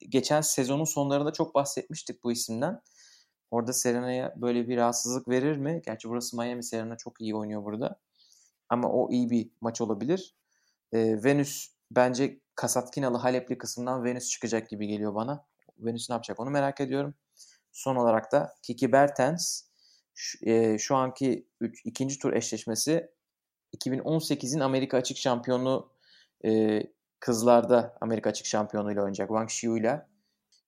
geçen 0.10 0.42
sezonun 0.42 0.84
sonlarında 0.84 1.34
çok 1.34 1.56
bahsetmiştik 1.56 2.24
bu 2.24 2.32
isimden. 2.32 2.82
Orada 3.52 3.74
Serena'ya 3.74 4.34
böyle 4.38 4.68
bir 4.68 4.78
rahatsızlık 4.78 5.28
verir 5.28 5.58
mi? 5.58 5.82
Gerçi 5.86 6.10
burası 6.10 6.38
Miami. 6.38 6.64
Serena 6.64 6.98
çok 6.98 7.22
iyi 7.22 7.36
oynuyor 7.36 7.64
burada. 7.64 8.00
Ama 8.70 8.90
o 8.90 9.12
iyi 9.12 9.30
bir 9.30 9.50
maç 9.62 9.82
olabilir. 9.82 10.36
E, 10.94 11.24
Venüs 11.24 11.68
bence 11.92 12.40
Kasatkinalı 12.56 13.18
Halepli 13.18 13.58
kısımdan 13.58 14.04
Venüs 14.04 14.30
çıkacak 14.30 14.70
gibi 14.70 14.88
geliyor 14.88 15.16
bana. 15.16 15.46
Venüs 15.78 16.10
ne 16.10 16.14
yapacak 16.14 16.40
onu 16.40 16.50
merak 16.50 16.82
ediyorum. 16.82 17.16
Son 17.72 17.96
olarak 17.96 18.32
da 18.32 18.56
Kiki 18.62 18.92
Bertens 18.92 19.62
şu, 20.14 20.46
e, 20.46 20.78
şu 20.78 20.96
anki 20.96 21.48
üç, 21.60 21.86
ikinci 21.86 22.20
tur 22.20 22.34
eşleşmesi 22.34 23.10
2018'in 23.78 24.60
Amerika 24.60 24.98
Açık 24.98 25.18
Şampiyonu 25.18 25.90
e, 26.46 26.84
kızlarda 27.20 27.98
Amerika 28.02 28.30
Açık 28.30 28.46
Şampiyonu 28.46 28.92
ile 28.92 29.00
oynayacak 29.00 29.28
Wang 29.28 29.50
Xiu 29.50 29.78
ile. 29.78 30.08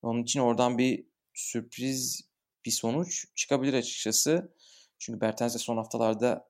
Onun 0.02 0.24
için 0.24 0.40
oradan 0.40 0.78
bir 0.78 1.06
sürpriz 1.34 2.22
bir 2.66 2.72
sonuç 2.72 3.26
çıkabilir 3.36 3.74
açıkçası. 3.74 4.52
Çünkü 5.00 5.22
Bertens 5.22 5.54
de 5.56 5.60
son 5.60 5.78
haftalarda 5.78 6.50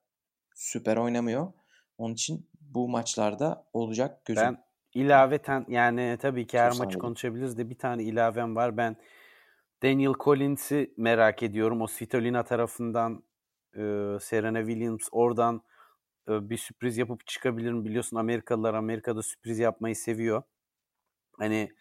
süper 0.55 0.97
oynamıyor. 0.97 1.53
Onun 1.97 2.13
için 2.13 2.49
bu 2.61 2.89
maçlarda 2.89 3.65
olacak 3.73 4.25
gözüm. 4.25 4.43
Ben 4.43 4.63
ilaveten 4.93 5.65
yani 5.67 6.17
tabii 6.21 6.47
ki 6.47 6.59
her 6.59 6.71
Çok 6.71 6.79
maçı 6.79 6.99
konuşabiliriz 6.99 7.57
de 7.57 7.69
bir 7.69 7.77
tane 7.77 8.03
ilavem 8.03 8.55
var. 8.55 8.77
Ben 8.77 8.95
Daniel 9.83 10.13
Collins'i 10.19 10.93
merak 10.97 11.43
ediyorum. 11.43 11.81
O 11.81 11.87
Svitolina 11.87 12.43
tarafından 12.43 13.23
e, 13.73 13.81
Serena 14.21 14.59
Williams 14.59 15.07
oradan 15.11 15.61
bir 16.27 16.57
sürpriz 16.57 16.97
yapıp 16.97 17.27
çıkabilir 17.27 17.71
mi? 17.71 17.85
Biliyorsun 17.85 18.17
Amerikalılar 18.17 18.73
Amerika'da 18.73 19.23
sürpriz 19.23 19.59
yapmayı 19.59 19.95
seviyor. 19.95 20.43
Hani 21.39 21.71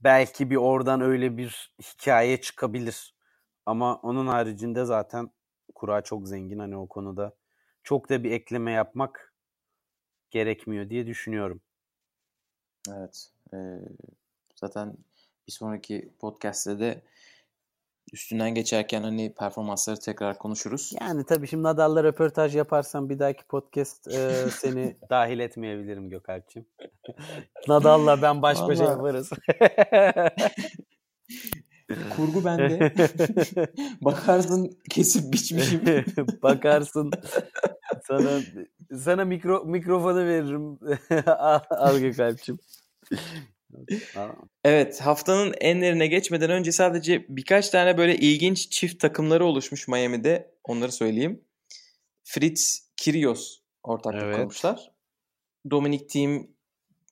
belki 0.00 0.50
bir 0.50 0.56
oradan 0.56 1.00
öyle 1.00 1.36
bir 1.36 1.72
hikaye 1.82 2.40
çıkabilir. 2.40 3.14
Ama 3.66 3.96
onun 3.96 4.26
haricinde 4.26 4.84
zaten 4.84 5.30
kura 5.74 6.02
çok 6.02 6.28
zengin 6.28 6.58
hani 6.58 6.76
o 6.76 6.88
konuda. 6.88 7.36
Çok 7.82 8.10
da 8.10 8.24
bir 8.24 8.30
ekleme 8.30 8.72
yapmak 8.72 9.34
gerekmiyor 10.30 10.90
diye 10.90 11.06
düşünüyorum. 11.06 11.60
Evet. 12.90 13.30
E, 13.52 13.56
zaten 14.54 14.96
bir 15.46 15.52
sonraki 15.52 16.12
podcast'te 16.20 16.78
de 16.78 17.02
üstünden 18.12 18.54
geçerken 18.54 19.02
hani 19.02 19.34
performansları 19.34 20.00
tekrar 20.00 20.38
konuşuruz. 20.38 20.92
Yani 21.00 21.24
tabii 21.24 21.46
şimdi 21.46 21.62
Nadal'la 21.62 22.04
röportaj 22.04 22.56
yaparsam 22.56 23.10
bir 23.10 23.18
dahaki 23.18 23.44
podcast 23.44 24.08
e, 24.08 24.30
seni 24.50 24.96
dahil 25.10 25.38
etmeyebilirim 25.38 26.10
Gökalp'ciğim. 26.10 26.68
Nadal'la 27.68 28.22
ben 28.22 28.42
baş 28.42 28.60
başa 28.60 28.84
yaparız. 28.84 29.30
Kurgu 32.16 32.44
bende. 32.44 32.92
Bakarsın 34.00 34.78
kesip 34.90 35.32
biçmişim. 35.32 35.82
Bakarsın 36.42 37.10
sana 38.08 38.40
sana 38.98 39.24
mikro 39.24 39.64
mikrofonu 39.64 40.26
veririm. 40.26 40.78
Al 41.70 41.98
Gökalp'ciğim. 41.98 42.58
Evet 44.64 45.00
haftanın 45.00 45.54
enlerine 45.60 46.06
geçmeden 46.06 46.50
önce 46.50 46.72
sadece 46.72 47.26
birkaç 47.28 47.70
tane 47.70 47.98
böyle 47.98 48.16
ilginç 48.16 48.70
çift 48.70 49.00
takımları 49.00 49.44
oluşmuş 49.44 49.88
Miami'de. 49.88 50.54
Onları 50.64 50.92
söyleyeyim. 50.92 51.44
Fritz 52.24 52.88
Kyrgios 52.96 53.58
ortaklık 53.82 54.22
evet. 54.22 54.36
kurmuşlar. 54.36 54.90
Dominic 55.70 56.06
Thiem 56.06 56.54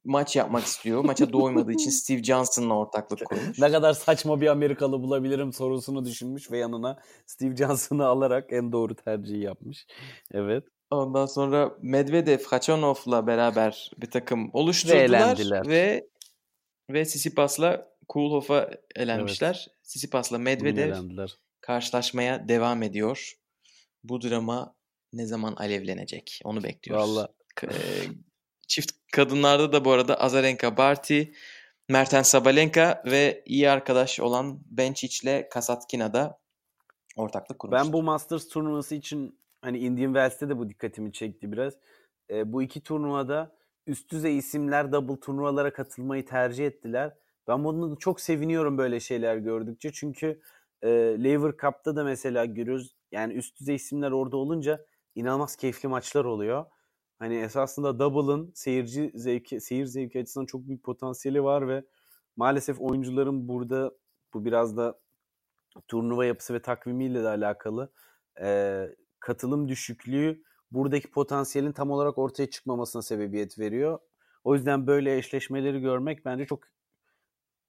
maç 0.04 0.36
yapmak 0.36 0.64
istiyor. 0.64 1.04
Maça 1.04 1.32
doymadığı 1.32 1.72
için 1.72 1.90
Steve 2.00 2.22
Johnson'la 2.22 2.78
ortaklık 2.78 3.24
kurmuş. 3.24 3.58
ne 3.58 3.72
kadar 3.72 3.92
saçma 3.92 4.40
bir 4.40 4.46
Amerikalı 4.46 5.02
bulabilirim 5.02 5.52
sorusunu 5.52 6.04
düşünmüş 6.04 6.50
ve 6.50 6.58
yanına 6.58 6.98
Steve 7.26 7.56
Johnson'ı 7.56 8.06
alarak 8.06 8.52
en 8.52 8.72
doğru 8.72 8.94
tercihi 8.94 9.40
yapmış. 9.40 9.86
Evet. 10.34 10.64
Ondan 10.90 11.26
sonra 11.26 11.72
Medvedev, 11.82 12.38
Khachanov'la 12.38 13.26
beraber 13.26 13.90
bir 14.00 14.10
takım 14.10 14.50
oluşturdular 14.52 15.38
ve, 15.38 15.68
ve 15.68 16.08
ve 16.90 17.04
Sisipas'la 17.04 17.92
Kulhof'a 18.08 18.70
elenmişler. 18.96 19.66
Evet. 19.68 19.78
Sisipas'la 19.82 20.38
Medvedev 20.38 20.94
karşılaşmaya 21.60 22.48
devam 22.48 22.82
ediyor. 22.82 23.32
Bu 24.04 24.22
drama 24.22 24.74
ne 25.12 25.26
zaman 25.26 25.54
alevlenecek? 25.54 26.40
Onu 26.44 26.62
bekliyoruz. 26.62 27.16
Valla. 27.16 27.28
Çift 28.68 28.92
kadınlarda 29.12 29.72
da 29.72 29.84
bu 29.84 29.92
arada 29.92 30.20
Azarenka 30.20 30.76
Barty, 30.76 31.22
Mertens 31.88 32.28
Sabalenka 32.28 33.02
ve 33.06 33.42
iyi 33.46 33.70
arkadaş 33.70 34.20
olan 34.20 34.60
Bencic 34.66 35.18
ile 35.22 35.48
Kasatkina 35.48 36.12
da 36.12 36.38
ortaklık 37.16 37.58
kurmuşlar. 37.58 37.84
Ben 37.84 37.92
bu 37.92 38.02
Masters 38.02 38.48
turnuvası 38.48 38.94
için 38.94 39.38
hani 39.60 39.78
Indian 39.78 40.12
Wells'te 40.12 40.48
de 40.48 40.58
bu 40.58 40.68
dikkatimi 40.68 41.12
çekti 41.12 41.52
biraz. 41.52 41.74
E, 42.30 42.52
bu 42.52 42.62
iki 42.62 42.80
turnuvada 42.80 43.56
üst 43.86 44.10
düzey 44.10 44.38
isimler 44.38 44.92
double 44.92 45.20
turnuvalara 45.20 45.72
katılmayı 45.72 46.26
tercih 46.26 46.66
ettiler. 46.66 47.14
Ben 47.48 47.64
bunu 47.64 47.98
çok 47.98 48.20
seviniyorum 48.20 48.78
böyle 48.78 49.00
şeyler 49.00 49.36
gördükçe. 49.36 49.92
Çünkü 49.92 50.40
e, 50.82 50.88
Lever 51.24 51.52
Cup'ta 51.62 51.96
da 51.96 52.04
mesela 52.04 52.44
görüyoruz. 52.44 52.96
Yani 53.12 53.32
üst 53.32 53.60
düzey 53.60 53.74
isimler 53.74 54.10
orada 54.10 54.36
olunca 54.36 54.86
inanılmaz 55.14 55.56
keyifli 55.56 55.88
maçlar 55.88 56.24
oluyor. 56.24 56.64
Hani 57.18 57.36
esasında 57.36 57.98
double'ın 57.98 58.52
seyirci 58.54 59.12
zevki, 59.14 59.60
seyir 59.60 59.86
zevki 59.86 60.20
açısından 60.20 60.46
çok 60.46 60.68
büyük 60.68 60.84
potansiyeli 60.84 61.44
var 61.44 61.68
ve 61.68 61.84
maalesef 62.36 62.80
oyuncuların 62.80 63.48
burada 63.48 63.92
bu 64.34 64.44
biraz 64.44 64.76
da 64.76 65.00
turnuva 65.88 66.24
yapısı 66.24 66.54
ve 66.54 66.62
takvimiyle 66.62 67.22
de 67.22 67.28
alakalı 67.28 67.92
e, 68.40 68.88
katılım 69.20 69.68
düşüklüğü 69.68 70.42
buradaki 70.74 71.10
potansiyelin 71.10 71.72
tam 71.72 71.90
olarak 71.90 72.18
ortaya 72.18 72.50
çıkmamasına 72.50 73.02
sebebiyet 73.02 73.58
veriyor. 73.58 73.98
O 74.44 74.54
yüzden 74.54 74.86
böyle 74.86 75.16
eşleşmeleri 75.16 75.80
görmek 75.80 76.24
bence 76.24 76.46
çok 76.46 76.64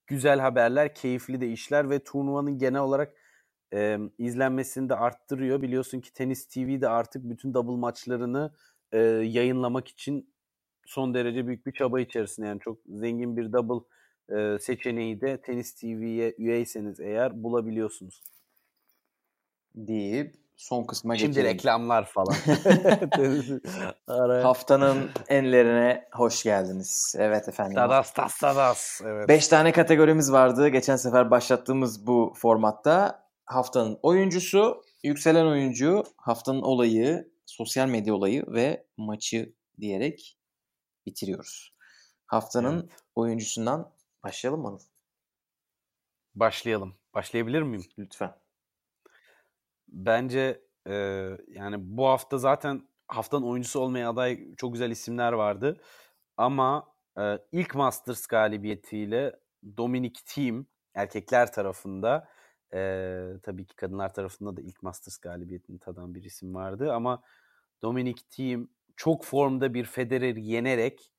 güzel 0.07 0.39
haberler, 0.39 0.95
keyifli 0.95 1.41
de 1.41 1.51
işler 1.51 1.89
ve 1.89 2.03
turnuvanın 2.03 2.57
genel 2.57 2.81
olarak 2.81 3.13
e, 3.73 3.99
izlenmesini 4.17 4.89
de 4.89 4.95
arttırıyor. 4.95 5.61
Biliyorsun 5.61 6.01
ki 6.01 6.13
Tenis 6.13 6.47
TV 6.47 6.81
de 6.81 6.89
artık 6.89 7.29
bütün 7.29 7.53
double 7.53 7.79
maçlarını 7.79 8.53
e, 8.91 8.99
yayınlamak 9.07 9.87
için 9.87 10.33
son 10.85 11.13
derece 11.13 11.47
büyük 11.47 11.65
bir 11.65 11.71
çaba 11.71 11.99
içerisinde. 11.99 12.47
Yani 12.47 12.59
çok 12.59 12.79
zengin 12.87 13.37
bir 13.37 13.53
double 13.53 13.85
e, 14.37 14.59
seçeneği 14.59 15.21
de 15.21 15.41
Tenis 15.41 15.75
TV'ye 15.75 16.35
üyeyseniz 16.37 16.99
eğer 16.99 17.43
bulabiliyorsunuz. 17.43 18.23
Deyip 19.75 20.42
son 20.63 20.83
kısma 20.83 21.17
Şimdi 21.17 21.29
geçelim. 21.29 21.51
reklamlar 21.51 22.05
falan. 22.05 22.35
Haftanın 24.43 25.11
enlerine 25.27 26.07
hoş 26.11 26.43
geldiniz. 26.43 27.15
Evet 27.17 27.47
efendim. 27.47 27.75
Tadas 27.75 28.13
tas 28.13 28.37
tadas. 28.37 29.01
Evet. 29.05 29.29
Beş 29.29 29.47
tane 29.47 29.71
kategorimiz 29.71 30.31
vardı. 30.31 30.67
Geçen 30.67 30.95
sefer 30.95 31.31
başlattığımız 31.31 32.07
bu 32.07 32.33
formatta. 32.35 33.23
Haftanın 33.45 33.99
oyuncusu, 34.01 34.83
yükselen 35.03 35.45
oyuncu, 35.45 36.03
haftanın 36.17 36.61
olayı, 36.61 37.31
sosyal 37.45 37.87
medya 37.87 38.13
olayı 38.13 38.45
ve 38.47 38.85
maçı 38.97 39.55
diyerek 39.79 40.37
bitiriyoruz. 41.05 41.73
Haftanın 42.25 42.79
evet. 42.79 42.99
oyuncusundan 43.15 43.91
başlayalım 44.23 44.61
mı? 44.61 44.77
Başlayalım. 46.35 46.95
Başlayabilir 47.13 47.61
miyim? 47.61 47.85
Lütfen. 47.99 48.42
Bence 49.93 50.61
e, 50.87 50.93
yani 51.47 51.75
bu 51.79 52.07
hafta 52.07 52.37
zaten 52.37 52.87
haftanın 53.07 53.43
oyuncusu 53.45 53.79
olmaya 53.79 54.09
aday 54.09 54.55
çok 54.57 54.73
güzel 54.73 54.91
isimler 54.91 55.33
vardı. 55.33 55.77
Ama 56.37 56.93
e, 57.19 57.39
ilk 57.51 57.75
Masters 57.75 58.27
galibiyetiyle 58.27 59.39
Dominic 59.77 60.21
Thiem 60.25 60.65
erkekler 60.93 61.53
tarafında 61.53 62.27
e, 62.73 62.79
tabii 63.43 63.65
ki 63.65 63.75
kadınlar 63.75 64.13
tarafında 64.13 64.57
da 64.57 64.61
ilk 64.61 64.83
Masters 64.83 65.17
galibiyetini 65.17 65.79
tadan 65.79 66.15
bir 66.15 66.23
isim 66.23 66.55
vardı. 66.55 66.93
Ama 66.93 67.23
Dominic 67.81 68.23
Thiem 68.29 68.69
çok 68.95 69.25
formda 69.25 69.73
bir 69.73 69.85
Federer'i 69.85 70.45
yenerek 70.45 71.11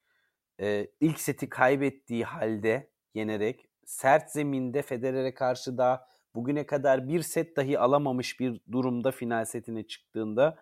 e, 0.61 0.87
ilk 1.01 1.21
seti 1.21 1.49
kaybettiği 1.49 2.25
halde 2.25 2.91
yenerek 3.15 3.69
sert 3.85 4.31
zeminde 4.31 4.83
Federer'e 4.83 5.35
karşı 5.35 5.79
daha 5.79 6.07
bugüne 6.35 6.67
kadar 6.67 7.09
bir 7.09 7.23
set 7.23 7.57
dahi 7.57 7.79
alamamış 7.79 8.41
bir 8.41 8.61
durumda 8.73 9.11
final 9.11 9.45
setine 9.45 9.87
çıktığında 9.87 10.59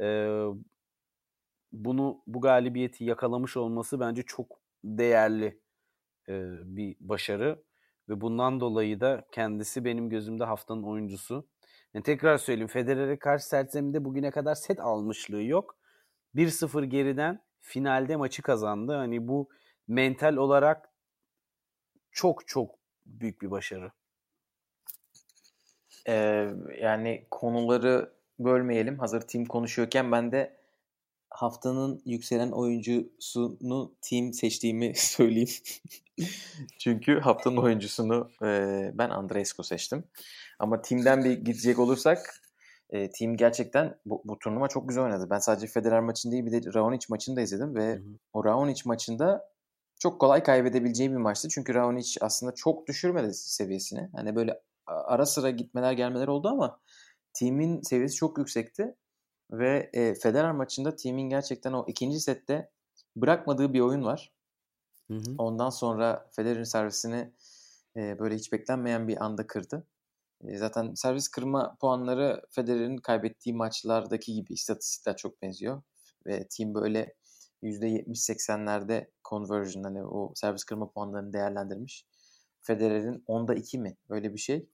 e, 0.00 0.38
bunu 1.72 2.22
bu 2.26 2.40
galibiyeti 2.40 3.04
yakalamış 3.04 3.56
olması 3.56 4.00
bence 4.00 4.22
çok 4.22 4.60
değerli 4.84 5.60
e, 6.28 6.32
bir 6.64 6.96
başarı 7.00 7.62
ve 8.08 8.20
bundan 8.20 8.60
dolayı 8.60 9.00
da 9.00 9.26
kendisi 9.32 9.84
benim 9.84 10.10
gözümde 10.10 10.44
haftanın 10.44 10.82
oyuncusu. 10.82 11.48
Yani 11.94 12.02
tekrar 12.02 12.38
söyleyeyim 12.38 12.68
Federer'e 12.68 13.18
karşı 13.18 13.46
sert 13.46 13.72
zeminde 13.72 14.04
bugüne 14.04 14.30
kadar 14.30 14.54
set 14.54 14.80
almışlığı 14.80 15.42
yok. 15.42 15.76
1-0 16.34 16.84
geriden 16.84 17.44
finalde 17.60 18.16
maçı 18.16 18.42
kazandı. 18.42 18.92
Hani 18.92 19.28
bu 19.28 19.48
mental 19.88 20.36
olarak 20.36 20.88
çok 22.12 22.48
çok 22.48 22.74
büyük 23.06 23.42
bir 23.42 23.50
başarı. 23.50 23.92
Ee, 26.08 26.48
yani 26.80 27.26
konuları 27.30 28.12
bölmeyelim. 28.38 28.98
Hazır 28.98 29.20
team 29.20 29.44
konuşuyorken 29.44 30.12
ben 30.12 30.32
de 30.32 30.56
haftanın 31.30 32.02
yükselen 32.04 32.50
oyuncusunu 32.50 33.94
team 34.00 34.32
seçtiğimi 34.32 34.92
söyleyeyim. 34.96 35.48
Çünkü 36.78 37.20
haftanın 37.20 37.56
oyuncusunu 37.56 38.30
e, 38.42 38.90
ben 38.94 39.10
Andreescu 39.10 39.64
seçtim. 39.64 40.04
Ama 40.58 40.82
team'den 40.82 41.24
bir 41.24 41.32
gidecek 41.32 41.78
olursak 41.78 42.40
e, 42.90 43.10
team 43.10 43.36
gerçekten 43.36 43.96
bu, 44.06 44.22
bu 44.24 44.38
turnuva 44.38 44.68
çok 44.68 44.88
güzel 44.88 45.04
oynadı. 45.04 45.26
Ben 45.30 45.38
sadece 45.38 45.66
Federer 45.66 46.00
maçını 46.00 46.32
değil 46.32 46.46
bir 46.46 46.52
de 46.52 46.74
Raonic 46.74 47.06
maçını 47.08 47.36
da 47.36 47.40
izledim 47.40 47.74
ve 47.74 47.92
hı 47.92 47.96
hı. 47.96 48.02
o 48.32 48.44
Raonic 48.44 48.82
maçında 48.84 49.54
çok 49.98 50.20
kolay 50.20 50.42
kaybedebileceği 50.42 51.10
bir 51.10 51.16
maçtı. 51.16 51.48
Çünkü 51.48 51.74
Raonic 51.74 52.18
aslında 52.20 52.54
çok 52.54 52.86
düşürmedi 52.86 53.34
seviyesini. 53.34 54.08
Hani 54.14 54.36
böyle 54.36 54.60
ara 54.86 55.26
sıra 55.26 55.50
gitmeler 55.50 55.92
gelmeler 55.92 56.28
oldu 56.28 56.48
ama 56.48 56.80
team'in 57.32 57.80
seviyesi 57.82 58.14
çok 58.14 58.38
yüksekti. 58.38 58.96
Ve 59.50 59.90
e, 59.92 60.14
Federer 60.14 60.52
maçında 60.52 60.96
team'in 60.96 61.28
gerçekten 61.28 61.72
o 61.72 61.84
ikinci 61.88 62.20
sette 62.20 62.70
bırakmadığı 63.16 63.72
bir 63.72 63.80
oyun 63.80 64.04
var. 64.04 64.32
Hı 65.08 65.14
hı. 65.14 65.34
Ondan 65.38 65.70
sonra 65.70 66.30
Federer'in 66.36 66.64
servisini 66.64 67.32
e, 67.96 68.18
böyle 68.18 68.34
hiç 68.34 68.52
beklenmeyen 68.52 69.08
bir 69.08 69.24
anda 69.24 69.46
kırdı. 69.46 69.86
E, 70.44 70.56
zaten 70.58 70.94
servis 70.94 71.28
kırma 71.28 71.76
puanları 71.80 72.42
Federer'in 72.50 72.96
kaybettiği 72.96 73.56
maçlardaki 73.56 74.34
gibi 74.34 74.52
istatistikler 74.52 75.16
çok 75.16 75.42
benziyor. 75.42 75.82
Ve 76.26 76.48
team 76.48 76.74
böyle 76.74 77.14
%70-80'lerde 77.62 79.10
conversion 79.30 79.82
hani 79.84 80.04
o 80.04 80.32
servis 80.34 80.64
kırma 80.64 80.90
puanlarını 80.90 81.32
değerlendirmiş. 81.32 82.06
Federer'in 82.64 83.24
10'da 83.28 83.54
2 83.54 83.78
mi? 83.78 83.96
Öyle 84.08 84.32
bir 84.32 84.38
şey. 84.38 84.68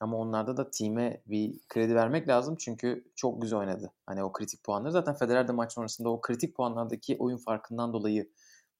Ama 0.00 0.16
onlarda 0.16 0.56
da 0.56 0.70
team'e 0.70 1.22
bir 1.26 1.60
kredi 1.68 1.94
vermek 1.94 2.28
lazım 2.28 2.56
çünkü 2.56 3.04
çok 3.16 3.42
güzel 3.42 3.58
oynadı. 3.58 3.92
Hani 4.06 4.24
o 4.24 4.32
kritik 4.32 4.64
puanları. 4.64 4.92
Zaten 4.92 5.14
Federer 5.14 5.48
de 5.48 5.52
maç 5.52 5.72
sonrasında 5.72 6.08
o 6.08 6.20
kritik 6.20 6.56
puanlardaki 6.56 7.16
oyun 7.18 7.36
farkından 7.36 7.92
dolayı 7.92 8.30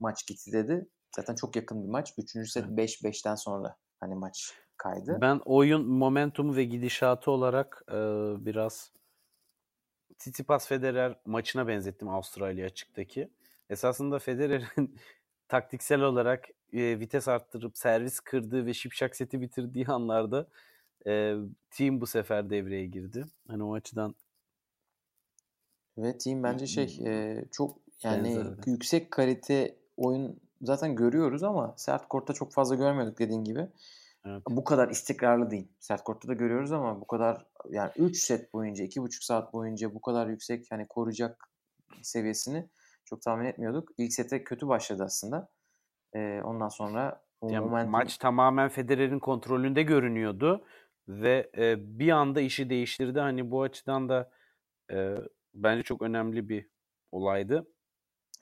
maç 0.01 0.27
gitti 0.27 0.53
dedi. 0.53 0.89
Zaten 1.17 1.35
çok 1.35 1.57
yakın 1.57 1.83
bir 1.85 1.89
maç. 1.89 2.15
Üçüncü 2.19 2.51
set 2.51 2.65
5-5'ten 2.65 3.35
sonra 3.35 3.77
hani 4.01 4.15
maç 4.15 4.55
kaydı. 4.77 5.19
Ben 5.21 5.41
oyun 5.45 5.87
momentumu 5.89 6.57
ve 6.57 6.65
gidişatı 6.65 7.31
olarak 7.31 7.83
e, 7.89 7.97
biraz 8.45 8.93
Tsitsipas 10.19 10.69
Federer 10.69 11.21
maçına 11.25 11.69
benzettim 11.69 12.09
Avustralya 12.09 12.67
açıktaki. 12.67 13.31
Esasında 13.71 14.19
Federer'in 14.19 14.99
taktiksel 15.49 16.01
olarak 16.01 16.49
e, 16.73 17.01
vites 17.01 17.29
arttırıp 17.29 17.79
servis 17.79 18.21
kırdığı 18.21 18.67
ve 18.67 18.75
şipşak 18.75 19.17
seti 19.17 19.41
bitirdiği 19.41 19.87
anlarda 19.89 20.47
e, 21.07 21.35
team 21.71 22.01
bu 22.01 22.07
sefer 22.07 22.51
devreye 22.51 22.87
girdi. 22.87 23.25
Hani 23.49 23.65
o 23.65 23.75
açıdan 23.75 24.15
ve 25.99 26.19
team 26.19 26.43
bence 26.43 26.67
şey 26.67 27.01
e, 27.07 27.45
çok 27.53 27.79
yani 28.03 28.25
Benzerdi. 28.25 28.71
yüksek 28.71 29.11
kalite 29.11 29.77
oyun 29.97 30.41
zaten 30.63 30.97
görüyoruz 30.97 31.43
ama 31.43 31.75
sert 31.77 32.09
kortta 32.09 32.33
çok 32.33 32.53
fazla 32.53 32.75
görmüyorduk 32.75 33.19
dediğin 33.19 33.45
gibi. 33.45 33.69
Evet. 34.27 34.43
Bu 34.49 34.65
kadar 34.65 34.89
istikrarlı 34.89 35.51
değil. 35.51 35.69
Sert 35.81 36.05
kortta 36.05 36.29
da 36.29 36.35
görüyoruz 36.35 36.73
ama 36.73 37.01
bu 37.01 37.07
kadar 37.07 37.47
yani 37.71 37.91
3 37.97 38.19
set 38.19 38.53
boyunca 38.53 38.85
2,5 38.85 39.25
saat 39.25 39.53
boyunca 39.53 39.95
bu 39.95 40.01
kadar 40.01 40.27
yüksek 40.27 40.67
hani 40.71 40.89
koruyacak 40.89 41.49
seviyesini 42.03 42.69
çok 43.09 43.23
tahmin 43.23 43.45
etmiyorduk. 43.45 43.89
İlk 43.99 44.13
sete 44.13 44.45
kötü 44.45 44.69
başladı 44.69 45.03
aslında. 45.05 45.49
E, 46.15 46.41
ondan 46.43 46.69
sonra 46.69 47.23
yani 47.43 47.65
momentum... 47.65 47.91
maç 47.91 48.19
tamamen 48.19 48.69
Federer'in 48.69 49.19
kontrolünde 49.19 49.83
görünüyordu 49.83 50.65
ve 51.09 51.51
e, 51.57 51.99
bir 51.99 52.11
anda 52.11 52.41
işi 52.41 52.71
değiştirdi. 52.71 53.21
Hani 53.21 53.51
bu 53.51 53.63
açıdan 53.63 54.09
da 54.09 54.31
e, 54.93 55.15
bence 55.55 55.83
çok 55.83 56.03
önemli 56.03 56.49
bir 56.49 56.69
olaydı. 57.13 57.67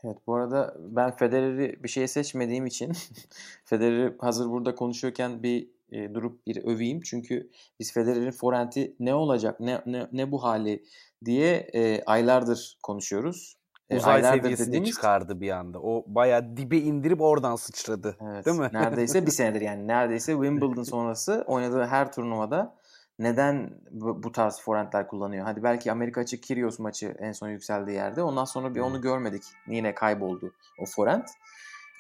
Evet 0.04 0.16
bu 0.26 0.34
arada 0.34 0.76
ben 0.78 1.16
Federer'i 1.16 1.82
bir 1.84 1.88
şeye 1.88 2.08
seçmediğim 2.08 2.66
için 2.66 2.92
Federer'i 3.64 4.16
hazır 4.18 4.50
burada 4.50 4.74
konuşuyorken 4.74 5.42
bir 5.42 5.70
e, 5.92 6.14
durup 6.14 6.46
bir 6.46 6.64
öveyim. 6.64 7.00
Çünkü 7.00 7.50
biz 7.80 7.92
Federer'in 7.92 8.30
forenti 8.30 8.96
ne 9.00 9.14
olacak, 9.14 9.60
ne 9.60 9.82
ne, 9.86 10.08
ne 10.12 10.32
bu 10.32 10.42
hali 10.42 10.84
diye 11.24 11.70
e, 11.74 12.02
aylardır 12.04 12.78
konuşuyoruz. 12.82 13.56
E, 13.90 13.96
Uzay 13.96 14.22
seviyesine 14.22 14.66
dediğimiz... 14.66 14.90
çıkardı 14.90 15.40
bir 15.40 15.50
anda. 15.50 15.78
O 15.78 16.04
bayağı 16.06 16.56
dibe 16.56 16.76
indirip 16.76 17.20
oradan 17.20 17.56
sıçradı. 17.56 18.16
Evet, 18.20 18.46
değil 18.46 18.58
mi? 18.58 18.70
Neredeyse 18.72 19.26
bir 19.26 19.30
senedir 19.30 19.60
yani. 19.60 19.86
Neredeyse 19.88 20.32
Wimbledon 20.32 20.82
sonrası 20.82 21.44
oynadığı 21.46 21.84
her 21.84 22.12
turnuvada 22.12 22.74
neden 23.18 23.70
bu, 23.90 24.22
bu 24.22 24.32
tarz 24.32 24.60
forentler 24.60 25.08
kullanıyor? 25.08 25.44
Hadi 25.44 25.62
belki 25.62 25.92
Amerika 25.92 26.20
açık 26.20 26.42
Kyrgios 26.42 26.78
maçı 26.78 27.16
en 27.18 27.32
son 27.32 27.48
yükseldiği 27.48 27.96
yerde. 27.96 28.22
Ondan 28.22 28.44
sonra 28.44 28.74
bir 28.74 28.80
onu 28.80 29.00
görmedik. 29.00 29.42
Yine 29.66 29.94
kayboldu 29.94 30.52
o 30.82 30.86
forent. 30.86 31.30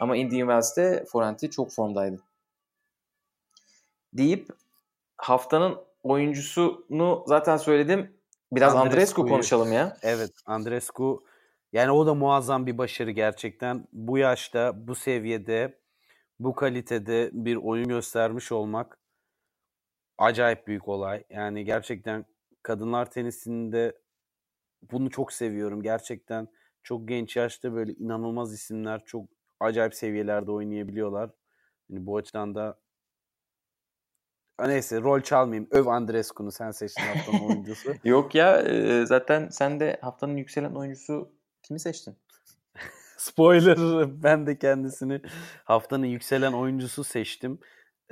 Ama 0.00 0.16
Indian 0.16 0.46
Wells'te 0.48 1.04
forenti 1.12 1.50
çok 1.50 1.72
formdaydı. 1.72 2.22
Deyip 4.12 4.48
haftanın 5.16 5.78
oyuncusunu 6.02 7.24
zaten 7.26 7.56
söyledim. 7.56 8.12
Biraz 8.52 8.74
Andrescu 8.74 9.26
konuşalım 9.26 9.72
ya. 9.72 9.96
Evet 10.02 10.30
Andrescu 10.46 11.22
yani 11.72 11.90
o 11.90 12.06
da 12.06 12.14
muazzam 12.14 12.66
bir 12.66 12.78
başarı 12.78 13.10
gerçekten. 13.10 13.88
Bu 13.92 14.18
yaşta, 14.18 14.88
bu 14.88 14.94
seviyede, 14.94 15.78
bu 16.40 16.54
kalitede 16.54 17.30
bir 17.32 17.56
oyun 17.56 17.88
göstermiş 17.88 18.52
olmak 18.52 18.98
acayip 20.18 20.66
büyük 20.66 20.88
olay. 20.88 21.24
Yani 21.30 21.64
gerçekten 21.64 22.24
kadınlar 22.62 23.10
tenisinde 23.10 23.98
bunu 24.82 25.10
çok 25.10 25.32
seviyorum. 25.32 25.82
Gerçekten 25.82 26.48
çok 26.82 27.08
genç 27.08 27.36
yaşta 27.36 27.74
böyle 27.74 27.92
inanılmaz 27.92 28.54
isimler 28.54 29.04
çok 29.04 29.28
acayip 29.60 29.94
seviyelerde 29.94 30.50
oynayabiliyorlar. 30.50 31.30
Yani 31.90 32.06
bu 32.06 32.16
açıdan 32.16 32.54
da 32.54 32.78
neyse 34.60 35.00
rol 35.00 35.20
çalmayayım. 35.20 35.68
Öv 35.70 35.86
Andrescu'nu 35.86 36.52
sen 36.52 36.70
seçtin 36.70 37.02
haftanın 37.02 37.48
oyuncusu. 37.48 37.94
Yok 38.04 38.34
ya 38.34 38.64
zaten 39.06 39.48
sen 39.48 39.80
de 39.80 39.98
haftanın 40.02 40.36
yükselen 40.36 40.74
oyuncusu 40.74 41.35
kimi 41.66 41.80
seçtin? 41.80 42.16
Spoiler 43.16 43.78
ben 44.22 44.46
de 44.46 44.58
kendisini 44.58 45.20
haftanın 45.64 46.06
yükselen 46.06 46.52
oyuncusu 46.52 47.04
seçtim. 47.04 47.58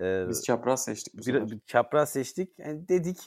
Ee, 0.00 0.28
biz 0.28 0.44
çapraz 0.44 0.84
seçtik 0.84 1.14
bu 1.14 1.50
bir, 1.50 1.60
Çapraz 1.66 2.12
seçtik. 2.12 2.58
Yani 2.58 2.88
dedik 2.88 3.18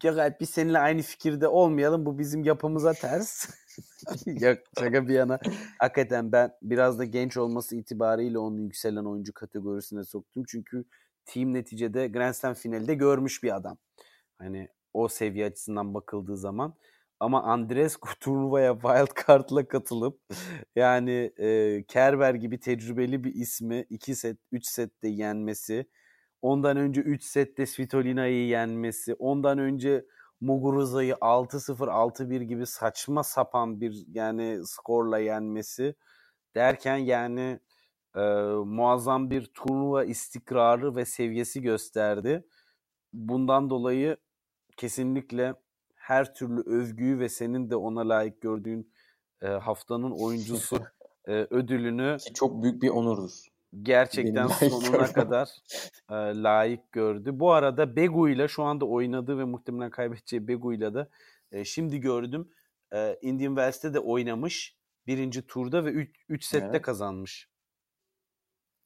Gökhan 0.00 0.34
biz 0.40 0.50
seninle 0.50 0.78
aynı 0.78 1.02
fikirde 1.02 1.48
olmayalım. 1.48 2.06
Bu 2.06 2.18
bizim 2.18 2.44
yapımıza 2.44 2.92
ters. 2.92 3.48
Yok 4.26 4.58
şaka 4.78 5.08
bir 5.08 5.14
yana. 5.14 5.38
Hakikaten 5.78 6.32
ben 6.32 6.52
biraz 6.62 6.98
da 6.98 7.04
genç 7.04 7.36
olması 7.36 7.76
itibariyle 7.76 8.38
onu 8.38 8.60
yükselen 8.60 9.04
oyuncu 9.04 9.32
kategorisine 9.32 10.04
soktum. 10.04 10.44
Çünkü 10.48 10.84
team 11.24 11.54
neticede 11.54 12.08
Grand 12.08 12.34
Slam 12.34 12.54
finalde 12.54 12.94
görmüş 12.94 13.42
bir 13.42 13.56
adam. 13.56 13.78
Hani 14.38 14.68
o 14.94 15.08
seviye 15.08 15.46
açısından 15.46 15.94
bakıldığı 15.94 16.36
zaman. 16.36 16.74
Ama 17.20 17.42
Andrescu 17.42 18.08
turnuvaya 18.20 18.74
wild 18.74 19.26
card'la 19.26 19.68
katılıp 19.68 20.20
yani 20.76 21.32
e, 21.38 21.84
Kerber 21.88 22.34
gibi 22.34 22.60
tecrübeli 22.60 23.24
bir 23.24 23.34
ismi 23.34 23.86
2 23.90 24.14
set 24.14 24.38
3 24.52 24.66
sette 24.66 25.08
yenmesi 25.08 25.86
Ondan 26.42 26.76
önce 26.76 27.00
3 27.00 27.24
sette 27.24 27.66
Svitolina'yı 27.66 28.46
yenmesi. 28.46 29.14
Ondan 29.14 29.58
önce 29.58 30.04
Muguruza'yı 30.40 31.14
6-0 31.14 31.88
6-1 31.88 32.42
gibi 32.42 32.66
saçma 32.66 33.22
sapan 33.22 33.80
bir 33.80 34.04
yani 34.08 34.60
skorla 34.66 35.18
yenmesi 35.18 35.94
derken 36.54 36.96
yani 36.96 37.60
e, 38.16 38.20
muazzam 38.64 39.30
bir 39.30 39.46
turnuva 39.46 40.04
istikrarı 40.04 40.96
ve 40.96 41.04
seviyesi 41.04 41.62
gösterdi. 41.62 42.44
Bundan 43.12 43.70
dolayı 43.70 44.16
kesinlikle 44.76 45.54
her 46.08 46.34
türlü 46.34 46.60
övgüyü 46.60 47.18
ve 47.18 47.28
senin 47.28 47.70
de 47.70 47.76
ona 47.76 48.08
layık 48.08 48.40
gördüğün 48.40 48.92
e, 49.42 49.46
haftanın 49.46 50.10
oyuncusu 50.10 50.80
e, 51.26 51.32
ödülünü 51.32 52.16
çok 52.34 52.62
büyük 52.62 52.82
bir 52.82 52.88
onurdur 52.88 53.48
gerçekten 53.82 54.46
sonuna 54.46 55.12
kadar 55.12 55.48
e, 56.10 56.14
layık 56.14 56.92
gördü. 56.92 57.30
Bu 57.40 57.52
arada 57.52 57.96
Begu 57.96 58.28
ile 58.28 58.48
şu 58.48 58.62
anda 58.62 58.84
oynadığı 58.84 59.38
ve 59.38 59.44
muhtemelen 59.44 59.90
kaybedeceği 59.90 60.48
Begu 60.48 60.74
ile 60.74 60.94
de 60.94 61.08
e, 61.52 61.64
şimdi 61.64 62.00
gördüm. 62.00 62.48
E, 62.92 63.18
Indian 63.22 63.54
Wells'te 63.54 63.94
de 63.94 64.00
oynamış 64.00 64.76
birinci 65.06 65.46
turda 65.46 65.84
ve 65.84 66.08
3 66.28 66.44
sette 66.44 66.66
evet. 66.66 66.82
kazanmış. 66.82 67.48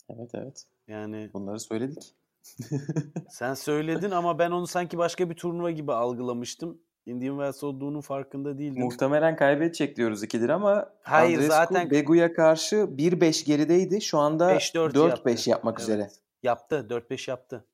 Evet 0.09 0.31
evet. 0.35 0.65
Yani 0.89 1.31
Bunları 1.33 1.61
söyledik. 1.61 2.15
sen 3.31 3.55
söyledin 3.55 4.11
ama 4.11 4.39
ben 4.39 4.51
onu 4.51 4.67
sanki 4.67 4.99
başka 4.99 5.31
bir 5.31 5.35
turnuva 5.35 5.71
gibi 5.71 5.93
algılamıştım. 5.93 6.81
Indian 7.07 7.33
Wells 7.37 7.65
olduğunun 7.65 8.01
farkında 8.01 8.59
değildim. 8.59 8.83
Muhtemelen 8.83 9.37
kaybedecek 9.37 9.97
diyoruz 9.97 10.23
2'dir 10.25 10.49
ama 10.49 10.93
Hayır, 11.03 11.35
Andreescu 11.35 11.53
zaten- 11.55 11.91
Begu'ya 11.91 12.35
karşı 12.35 12.77
1-5 12.77 13.45
gerideydi. 13.45 14.01
Şu 14.01 14.19
anda 14.19 14.49
5-4 14.55 14.95
4-5 14.95 15.29
yaptı. 15.31 15.51
yapmak 15.51 15.75
Evet. 15.79 15.83
üzere. 15.89 16.09
Yaptı. 16.43 16.87
4-5 16.89 17.29
yaptı. 17.29 17.65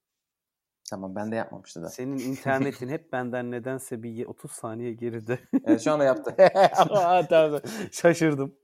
Tamam 0.90 1.14
ben 1.14 1.32
de 1.32 1.36
yapmamıştı 1.36 1.82
da. 1.82 1.88
Senin 1.88 2.18
internetin 2.18 2.88
hep 2.88 3.12
benden 3.12 3.50
nedense 3.50 4.02
bir 4.02 4.10
ye- 4.10 4.26
30 4.26 4.50
saniye 4.52 4.92
geride. 4.92 5.38
Evet 5.64 5.80
şu 5.80 5.92
anda 5.92 6.04
yaptı. 6.04 6.34
Tamam. 7.28 7.60
Şaşırdım. 7.92 8.54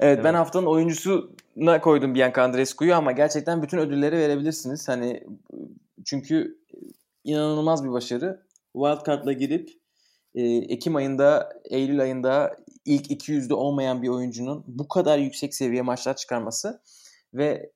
Evet, 0.00 0.18
ben 0.18 0.24
Evet. 0.30 0.34
haftanın 0.34 0.66
oyuncusuna 0.66 1.80
koydum 1.80 2.14
Bianca 2.14 2.42
Andreescu'yu 2.42 2.94
ama 2.94 3.12
gerçekten 3.12 3.62
bütün 3.62 3.78
ödülleri 3.78 4.16
verebilirsiniz. 4.18 4.88
Hani 4.88 5.24
çünkü 6.04 6.58
inanılmaz 7.24 7.84
bir 7.84 7.90
başarı. 7.92 8.46
Wildcard'la 8.76 9.32
girip 9.32 9.70
e, 10.34 10.42
Ekim 10.42 10.96
ayında, 10.96 11.52
Eylül 11.64 12.00
ayında 12.00 12.56
ilk 12.84 13.10
200'de 13.10 13.54
olmayan 13.54 14.02
bir 14.02 14.08
oyuncunun 14.08 14.64
bu 14.66 14.88
kadar 14.88 15.18
yüksek 15.18 15.54
seviye 15.54 15.82
maçlar 15.82 16.16
çıkarması 16.16 16.82
ve 17.34 17.72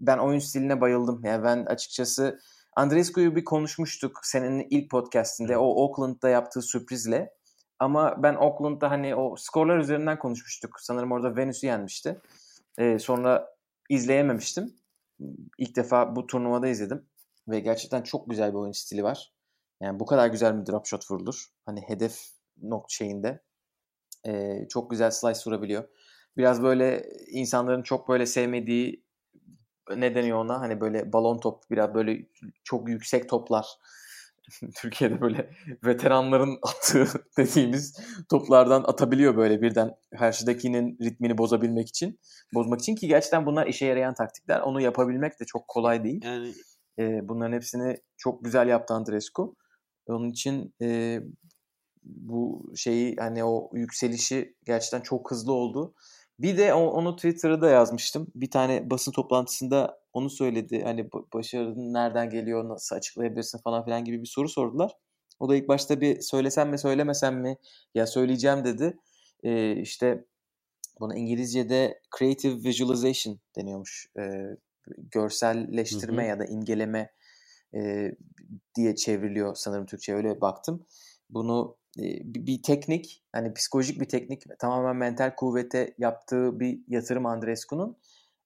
ben 0.00 0.18
oyun 0.18 0.38
stiline 0.38 0.80
bayıldım. 0.80 1.24
Yani 1.24 1.44
ben 1.44 1.64
açıkçası 1.64 2.40
Andreescu'yu 2.76 3.36
bir 3.36 3.44
konuşmuştuk 3.44 4.20
senin 4.22 4.66
ilk 4.70 4.90
podcastinde 4.90 5.58
o 5.58 5.64
Oakland'da 5.64 6.28
yaptığı 6.28 6.62
sürprizle. 6.62 7.34
Ama 7.78 8.22
ben 8.22 8.34
Oakland'da 8.34 8.90
hani 8.90 9.14
o 9.14 9.36
skorlar 9.36 9.78
üzerinden 9.78 10.18
konuşmuştuk. 10.18 10.80
Sanırım 10.80 11.12
orada 11.12 11.36
Venüs'ü 11.36 11.66
yenmişti. 11.66 12.20
Ee, 12.78 12.98
sonra 12.98 13.54
izleyememiştim. 13.88 14.74
İlk 15.58 15.76
defa 15.76 16.16
bu 16.16 16.26
turnuvada 16.26 16.68
izledim. 16.68 17.06
Ve 17.48 17.60
gerçekten 17.60 18.02
çok 18.02 18.30
güzel 18.30 18.50
bir 18.50 18.58
oyun 18.58 18.72
stili 18.72 19.02
var. 19.02 19.32
Yani 19.80 20.00
bu 20.00 20.06
kadar 20.06 20.26
güzel 20.28 20.60
bir 20.60 20.66
drop 20.66 20.86
shot 20.86 21.10
vurulur. 21.10 21.44
Hani 21.66 21.80
hedef 21.80 22.20
nok 22.62 22.86
şeyinde. 22.90 23.42
Ee, 24.26 24.66
çok 24.68 24.90
güzel 24.90 25.10
slice 25.10 25.40
vurabiliyor. 25.46 25.84
Biraz 26.36 26.62
böyle 26.62 27.04
insanların 27.28 27.82
çok 27.82 28.08
böyle 28.08 28.26
sevmediği 28.26 29.04
ne 29.96 30.14
deniyor 30.14 30.38
ona? 30.38 30.60
Hani 30.60 30.80
böyle 30.80 31.12
balon 31.12 31.38
top 31.38 31.62
biraz 31.70 31.94
böyle 31.94 32.26
çok 32.64 32.88
yüksek 32.88 33.28
toplar. 33.28 33.66
Türkiye'de 34.76 35.20
böyle 35.20 35.50
veteranların 35.84 36.58
attığı 36.62 37.06
dediğimiz 37.38 38.00
toplardan 38.30 38.84
atabiliyor 38.86 39.36
böyle 39.36 39.62
birden 39.62 39.94
karşıdakinin 40.18 40.98
ritmini 41.02 41.38
bozabilmek 41.38 41.88
için. 41.88 42.20
Bozmak 42.54 42.80
için 42.80 42.94
ki 42.94 43.08
gerçekten 43.08 43.46
bunlar 43.46 43.66
işe 43.66 43.86
yarayan 43.86 44.14
taktikler. 44.14 44.60
Onu 44.60 44.80
yapabilmek 44.80 45.40
de 45.40 45.44
çok 45.44 45.68
kolay 45.68 46.04
değil. 46.04 46.24
Yani 46.24 46.52
E, 46.98 47.28
bunların 47.28 47.52
hepsini 47.52 47.96
çok 48.16 48.44
güzel 48.44 48.68
yaptı 48.68 48.94
Andrescu. 48.94 49.56
Onun 50.08 50.30
için 50.30 50.74
e, 50.82 51.20
bu 52.04 52.72
şeyi 52.76 53.16
hani 53.16 53.44
o 53.44 53.70
yükselişi 53.72 54.54
gerçekten 54.66 55.00
çok 55.00 55.30
hızlı 55.30 55.52
oldu. 55.52 55.94
Bir 56.38 56.58
de 56.58 56.74
onu 56.74 57.16
Twitter'da 57.16 57.60
da 57.60 57.70
yazmıştım. 57.70 58.26
Bir 58.34 58.50
tane 58.50 58.90
basın 58.90 59.12
toplantısında 59.12 60.00
onu 60.12 60.30
söyledi. 60.30 60.82
Hani 60.82 61.00
ba- 61.00 61.32
başarının 61.34 61.94
nereden 61.94 62.30
geliyor, 62.30 62.68
nasıl 62.68 62.96
açıklayabilirsin 62.96 63.58
falan 63.58 63.84
filan 63.84 64.04
gibi 64.04 64.22
bir 64.22 64.26
soru 64.26 64.48
sordular. 64.48 64.92
O 65.40 65.48
da 65.48 65.56
ilk 65.56 65.68
başta 65.68 66.00
bir 66.00 66.20
söylesem 66.20 66.70
mi 66.70 66.78
söylemesem 66.78 67.40
mi 67.40 67.56
ya 67.94 68.06
söyleyeceğim 68.06 68.64
dedi. 68.64 68.98
E, 69.42 69.76
işte 69.76 70.24
buna 71.00 71.16
İngilizce'de 71.16 72.00
creative 72.18 72.64
visualization 72.64 73.38
deniyormuş. 73.56 74.06
E, 74.18 74.22
görselleştirme 74.96 76.22
Hı 76.22 76.26
hı. 76.26 76.28
ya 76.28 76.38
da 76.38 76.44
imgeleme 76.44 77.10
e, 77.74 78.12
diye 78.74 78.94
çevriliyor 78.96 79.54
sanırım 79.54 79.86
Türkçe 79.86 80.14
öyle 80.14 80.40
baktım. 80.40 80.86
Bunu 81.30 81.76
e, 81.98 82.02
bir, 82.24 82.62
teknik 82.62 83.24
hani 83.32 83.54
psikolojik 83.54 84.00
bir 84.00 84.08
teknik 84.08 84.42
tamamen 84.58 84.96
mental 84.96 85.34
kuvvete 85.36 85.94
yaptığı 85.98 86.60
bir 86.60 86.80
yatırım 86.88 87.26
Andrescu'nun. 87.26 87.96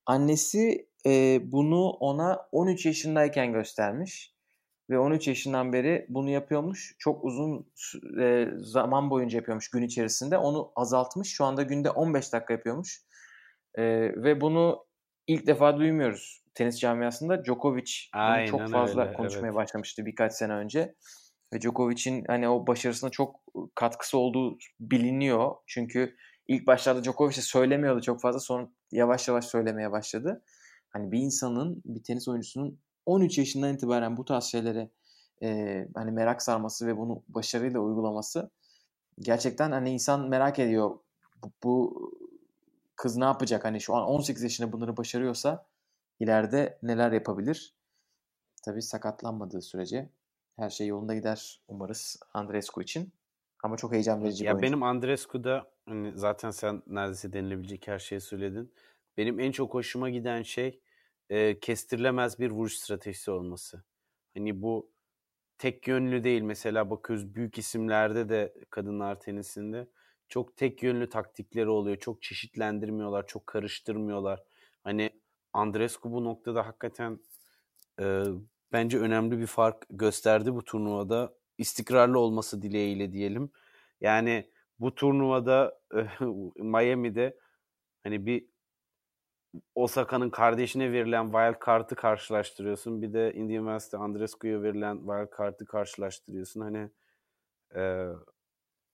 Annesi 0.06 0.88
e, 1.06 1.40
bunu 1.52 1.90
ona 1.90 2.48
13 2.52 2.86
yaşındayken 2.86 3.52
göstermiş 3.52 4.34
ve 4.90 4.98
13 4.98 5.28
yaşından 5.28 5.72
beri 5.72 6.06
bunu 6.08 6.30
yapıyormuş. 6.30 6.96
Çok 6.98 7.24
uzun 7.24 7.66
e, 8.20 8.46
zaman 8.56 9.10
boyunca 9.10 9.36
yapıyormuş 9.38 9.70
gün 9.70 9.82
içerisinde. 9.82 10.38
Onu 10.38 10.72
azaltmış. 10.76 11.28
Şu 11.28 11.44
anda 11.44 11.62
günde 11.62 11.90
15 11.90 12.32
dakika 12.32 12.52
yapıyormuş. 12.52 13.02
E, 13.74 13.82
ve 14.22 14.40
bunu 14.40 14.84
ilk 15.26 15.46
defa 15.46 15.76
duymuyoruz 15.76 16.41
tenis 16.54 16.80
camiasında. 16.80 17.44
Djokovic 17.44 17.92
Aynen 18.12 18.46
çok 18.46 18.68
fazla 18.68 19.02
öyle, 19.02 19.12
konuşmaya 19.12 19.46
evet. 19.46 19.54
başlamıştı 19.54 20.06
birkaç 20.06 20.32
sene 20.32 20.52
önce. 20.52 20.94
Ve 21.52 21.60
Djokovic'in 21.60 22.24
hani 22.26 22.48
o 22.48 22.66
başarısına 22.66 23.10
çok 23.10 23.40
katkısı 23.74 24.18
olduğu 24.18 24.58
biliniyor. 24.80 25.54
Çünkü 25.66 26.16
ilk 26.48 26.66
başlarda 26.66 27.04
Djokovic 27.04 27.34
söylemiyordu 27.34 28.00
çok 28.00 28.20
fazla. 28.20 28.40
Sonra 28.40 28.68
yavaş 28.92 29.28
yavaş 29.28 29.44
söylemeye 29.44 29.92
başladı. 29.92 30.42
Hani 30.90 31.12
bir 31.12 31.18
insanın, 31.18 31.82
bir 31.84 32.02
tenis 32.02 32.28
oyuncusunun 32.28 32.78
13 33.06 33.38
yaşından 33.38 33.74
itibaren 33.74 34.16
bu 34.16 34.24
tarz 34.24 34.44
şeylere 34.44 34.90
e, 35.42 35.78
hani 35.94 36.10
merak 36.10 36.42
sarması 36.42 36.86
ve 36.86 36.96
bunu 36.96 37.22
başarıyla 37.28 37.80
uygulaması 37.80 38.50
gerçekten 39.20 39.72
hani 39.72 39.90
insan 39.90 40.28
merak 40.28 40.58
ediyor. 40.58 40.98
Bu, 41.44 41.52
bu 41.62 42.12
kız 42.96 43.16
ne 43.16 43.24
yapacak? 43.24 43.64
Hani 43.64 43.80
şu 43.80 43.94
an 43.94 44.04
18 44.04 44.42
yaşında 44.42 44.72
bunları 44.72 44.96
başarıyorsa 44.96 45.66
ileride 46.22 46.78
neler 46.82 47.12
yapabilir? 47.12 47.74
Tabii 48.64 48.82
sakatlanmadığı 48.82 49.62
sürece 49.62 50.10
her 50.56 50.70
şey 50.70 50.86
yolunda 50.86 51.14
gider 51.14 51.60
umarız 51.68 52.20
Andreescu 52.34 52.82
için. 52.82 53.12
Ama 53.62 53.76
çok 53.76 53.92
heyecan 53.92 54.22
verici 54.24 54.44
bir 54.48 54.48
Ya 54.48 54.54
oyuncu. 54.54 54.62
benim 54.62 54.82
Andrescu'da 54.82 55.72
hani 55.86 56.12
zaten 56.18 56.50
sen 56.50 56.82
neredeyse 56.86 57.32
denilebilecek 57.32 57.88
her 57.88 57.98
şeyi 57.98 58.20
söyledin. 58.20 58.74
Benim 59.16 59.40
en 59.40 59.52
çok 59.52 59.74
hoşuma 59.74 60.10
giden 60.10 60.42
şey 60.42 60.80
e, 61.30 61.60
kestirilemez 61.60 62.38
bir 62.38 62.50
vuruş 62.50 62.74
stratejisi 62.78 63.30
olması. 63.30 63.84
Hani 64.34 64.62
bu 64.62 64.92
tek 65.58 65.88
yönlü 65.88 66.24
değil. 66.24 66.42
Mesela 66.42 66.90
bakıyoruz 66.90 67.34
büyük 67.34 67.58
isimlerde 67.58 68.28
de 68.28 68.54
kadınlar 68.70 69.20
tenisinde 69.20 69.88
çok 70.28 70.56
tek 70.56 70.82
yönlü 70.82 71.08
taktikleri 71.08 71.68
oluyor. 71.68 71.96
Çok 71.96 72.22
çeşitlendirmiyorlar, 72.22 73.26
çok 73.26 73.46
karıştırmıyorlar. 73.46 74.44
Hani 74.84 75.21
Andrescu 75.52 76.12
bu 76.12 76.24
noktada 76.24 76.66
hakikaten 76.66 77.18
e, 78.00 78.24
bence 78.72 78.98
önemli 78.98 79.38
bir 79.38 79.46
fark 79.46 79.86
gösterdi 79.90 80.54
bu 80.54 80.64
turnuvada. 80.64 81.34
İstikrarlı 81.58 82.18
olması 82.18 82.62
dileğiyle 82.62 83.12
diyelim. 83.12 83.50
Yani 84.00 84.50
bu 84.80 84.94
turnuvada 84.94 85.80
Miami'de 86.56 87.38
hani 88.04 88.26
bir 88.26 88.46
Osaka'nın 89.74 90.30
kardeşine 90.30 90.92
verilen 90.92 91.24
wild 91.24 91.66
card'ı 91.66 91.94
karşılaştırıyorsun. 91.94 93.02
Bir 93.02 93.12
de 93.12 93.32
Indian 93.32 93.64
Wells'te 93.64 93.96
Andrescu'ya 93.96 94.62
verilen 94.62 94.96
wild 94.96 95.38
card'ı 95.38 95.66
karşılaştırıyorsun. 95.66 96.60
Hani 96.60 96.90
e, 97.74 97.80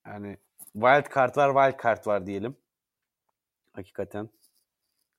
yani 0.07 0.39
wild 0.73 1.15
card 1.15 1.37
var, 1.37 1.71
wild 1.71 1.83
card 1.85 2.07
var 2.07 2.27
diyelim. 2.27 2.57
Hakikaten 3.73 4.29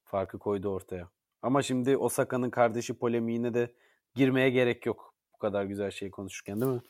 farkı 0.04 0.40
koydu 0.40 0.70
ortaya. 0.70 1.10
Ama 1.42 1.62
şimdi 1.62 1.98
Osaka'nın 1.98 2.50
kardeşi 2.50 2.94
polemiğine 2.94 3.54
de 3.54 3.74
girmeye 4.16 4.50
gerek 4.50 4.86
yok. 4.86 5.14
Bu 5.34 5.38
kadar 5.38 5.64
güzel 5.66 5.92
şey 5.92 6.12
konuşurken 6.12 6.62
değil 6.62 6.72
mi? 6.72 6.82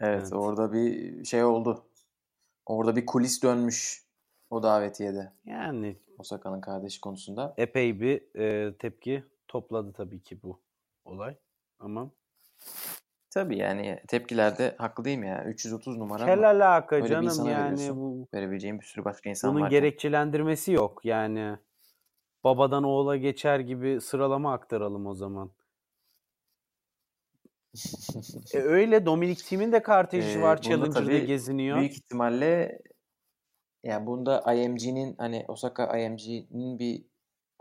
Evet, 0.00 0.20
Evet. 0.20 0.32
orada 0.32 0.72
bir 0.72 1.24
şey 1.24 1.44
oldu. 1.44 1.86
Orada 2.66 2.96
bir 2.96 3.06
kulis 3.06 3.42
dönmüş 3.42 4.04
o 4.50 4.62
davetiyede. 4.62 5.32
Yani 5.44 5.96
Osaka'nın 6.18 6.60
kardeşi 6.60 7.00
konusunda. 7.00 7.54
epey 7.56 8.00
bir 8.00 8.36
e, 8.40 8.76
tepki 8.78 9.24
topladı 9.48 9.92
tabii 9.92 10.22
ki 10.22 10.42
bu 10.42 10.60
olay. 11.04 11.36
Ama 11.78 12.10
Tabii 13.34 13.58
yani 13.58 14.00
tepkilerde 14.08 14.74
haklı 14.78 15.04
değil 15.04 15.18
mi 15.18 15.28
ya? 15.28 15.44
330 15.44 15.96
numara 15.96 16.26
kel 16.26 16.50
alaka 16.50 16.96
Öyle 16.96 17.08
canım 17.08 17.48
yani 17.48 17.96
bu 17.96 18.28
Verebileceğim 18.34 18.80
bir 18.80 18.84
sürü 18.84 19.04
başka 19.04 19.30
insan 19.30 19.54
bunun 19.54 19.64
var. 19.64 19.70
gerekçelendirmesi 19.70 20.72
yok. 20.72 21.04
Yani 21.04 21.56
babadan 22.44 22.84
oğula 22.84 23.16
geçer 23.16 23.60
gibi 23.60 24.00
sıralama 24.00 24.52
aktaralım 24.52 25.06
o 25.06 25.14
zaman. 25.14 25.50
E 28.54 28.58
öyle 28.58 29.06
Dominik 29.06 29.38
Thiem'in 29.38 29.72
de 29.72 29.82
kardeşi 29.82 30.38
Ee, 30.38 30.42
var 30.42 30.60
Challenger'da 30.60 31.18
geziniyor. 31.18 31.78
Büyük 31.78 31.92
ihtimalle 31.92 32.78
yani 33.82 34.06
bunda 34.06 34.54
IMG'nin 34.54 35.14
hani 35.18 35.44
Osaka 35.48 35.98
IMG'nin 35.98 36.78
bir 36.78 37.04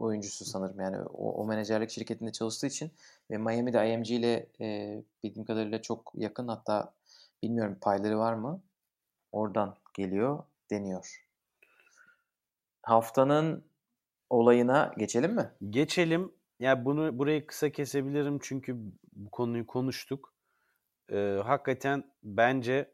oyuncusu 0.03 0.45
sanırım 0.45 0.79
yani 0.79 0.97
o, 0.97 1.31
o 1.31 1.45
menajerlik 1.45 1.89
şirketinde 1.89 2.31
çalıştığı 2.31 2.67
için 2.67 2.91
ve 3.31 3.37
Miami'de 3.37 3.93
IMG 3.93 4.11
ile 4.11 4.47
e, 4.61 5.03
bildiğim 5.23 5.45
kadarıyla 5.45 5.81
çok 5.81 6.11
yakın 6.15 6.47
hatta 6.47 6.93
bilmiyorum 7.43 7.77
payları 7.81 8.19
var 8.19 8.33
mı 8.33 8.61
oradan 9.31 9.75
geliyor 9.93 10.43
deniyor. 10.71 11.25
haftanın 12.81 13.65
olayına 14.29 14.93
geçelim 14.97 15.35
mi? 15.35 15.51
Geçelim. 15.69 16.31
Ya 16.59 16.85
bunu 16.85 17.19
burayı 17.19 17.47
kısa 17.47 17.69
kesebilirim 17.69 18.39
çünkü 18.41 18.77
bu 19.13 19.31
konuyu 19.31 19.67
konuştuk. 19.67 20.33
Ee, 21.11 21.39
hakikaten 21.43 22.03
bence 22.23 22.93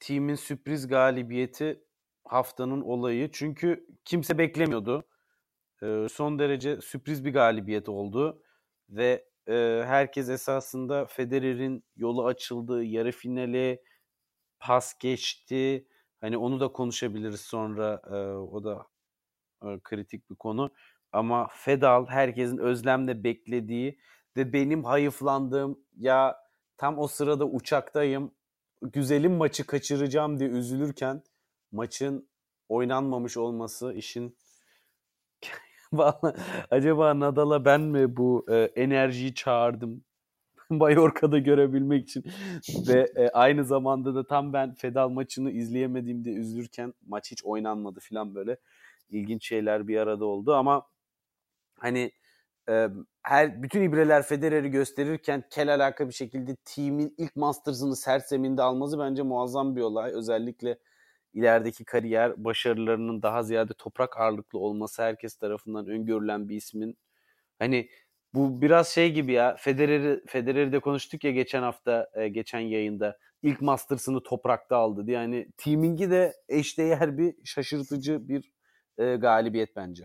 team'in 0.00 0.34
sürpriz 0.34 0.88
galibiyeti 0.88 1.84
haftanın 2.24 2.80
olayı. 2.80 3.30
Çünkü 3.32 3.86
kimse 4.04 4.38
beklemiyordu. 4.38 5.04
Son 6.10 6.38
derece 6.38 6.80
sürpriz 6.80 7.24
bir 7.24 7.32
galibiyet 7.32 7.88
oldu 7.88 8.42
ve 8.88 9.24
herkes 9.86 10.28
esasında 10.28 11.06
Federer'in 11.06 11.84
yolu 11.96 12.26
açıldığı 12.26 12.84
yarı 12.84 13.12
finale 13.12 13.82
pas 14.60 14.98
geçti. 14.98 15.88
Hani 16.20 16.36
onu 16.36 16.60
da 16.60 16.68
konuşabiliriz 16.68 17.40
sonra. 17.40 18.02
O 18.52 18.64
da 18.64 18.86
kritik 19.82 20.30
bir 20.30 20.34
konu. 20.34 20.70
Ama 21.12 21.48
Fedal 21.52 22.06
herkesin 22.06 22.58
özlemle 22.58 23.24
beklediği 23.24 23.98
ve 24.36 24.52
benim 24.52 24.84
hayıflandığım 24.84 25.80
ya 25.96 26.36
tam 26.76 26.98
o 26.98 27.06
sırada 27.06 27.44
uçaktayım 27.44 28.34
güzelim 28.82 29.32
maçı 29.32 29.66
kaçıracağım 29.66 30.38
diye 30.38 30.50
üzülürken 30.50 31.22
maçın 31.72 32.28
oynanmamış 32.68 33.36
olması 33.36 33.92
işin 33.92 34.36
acaba 36.70 37.20
Nadal'a 37.20 37.64
ben 37.64 37.80
mi 37.80 38.16
bu 38.16 38.46
e, 38.48 38.56
enerjiyi 38.56 39.34
çağırdım 39.34 40.04
Mallorca'da 40.70 41.38
görebilmek 41.38 42.04
için 42.04 42.24
ve 42.88 43.12
e, 43.16 43.28
aynı 43.28 43.64
zamanda 43.64 44.14
da 44.14 44.26
tam 44.26 44.52
ben 44.52 44.74
Fedal 44.74 45.08
maçını 45.08 45.50
izleyemediğimde 45.50 46.30
üzülürken 46.30 46.94
maç 47.06 47.30
hiç 47.30 47.44
oynanmadı 47.44 48.00
falan 48.00 48.34
böyle 48.34 48.56
ilginç 49.10 49.48
şeyler 49.48 49.88
bir 49.88 49.96
arada 49.98 50.24
oldu 50.24 50.54
ama 50.54 50.86
hani 51.78 52.12
e, 52.68 52.88
her 53.22 53.62
bütün 53.62 53.82
ibreler 53.82 54.22
Federer'i 54.22 54.70
gösterirken 54.70 55.44
kel 55.50 55.74
alaka 55.74 56.08
bir 56.08 56.14
şekilde 56.14 56.56
team'in 56.64 57.14
ilk 57.18 57.36
Masters'ını 57.36 57.96
sert 57.96 58.28
zeminde 58.28 58.62
alması 58.62 58.98
bence 58.98 59.22
muazzam 59.22 59.76
bir 59.76 59.82
olay. 59.82 60.12
Özellikle 60.14 60.78
ilerideki 61.34 61.84
kariyer 61.84 62.44
başarılarının 62.44 63.22
daha 63.22 63.42
ziyade 63.42 63.74
toprak 63.74 64.20
ağırlıklı 64.20 64.58
olması 64.58 65.02
herkes 65.02 65.36
tarafından 65.36 65.86
öngörülen 65.86 66.48
bir 66.48 66.56
ismin 66.56 66.98
hani 67.58 67.88
bu 68.34 68.62
biraz 68.62 68.88
şey 68.88 69.12
gibi 69.12 69.32
ya 69.32 69.56
Federer'i 69.56 70.22
Federer'i 70.26 70.72
de 70.72 70.80
konuştuk 70.80 71.24
ya 71.24 71.30
geçen 71.30 71.62
hafta 71.62 72.10
e, 72.14 72.28
geçen 72.28 72.60
yayında 72.60 73.18
ilk 73.42 73.60
Masters'ını 73.60 74.22
toprakta 74.22 74.76
aldı 74.76 75.06
diye 75.06 75.16
yani 75.16 75.48
teaming'i 75.56 76.10
de 76.10 76.34
eşdeğer 76.48 77.18
bir 77.18 77.34
şaşırtıcı 77.44 78.28
bir 78.28 78.52
e, 78.98 79.16
galibiyet 79.16 79.76
bence. 79.76 80.04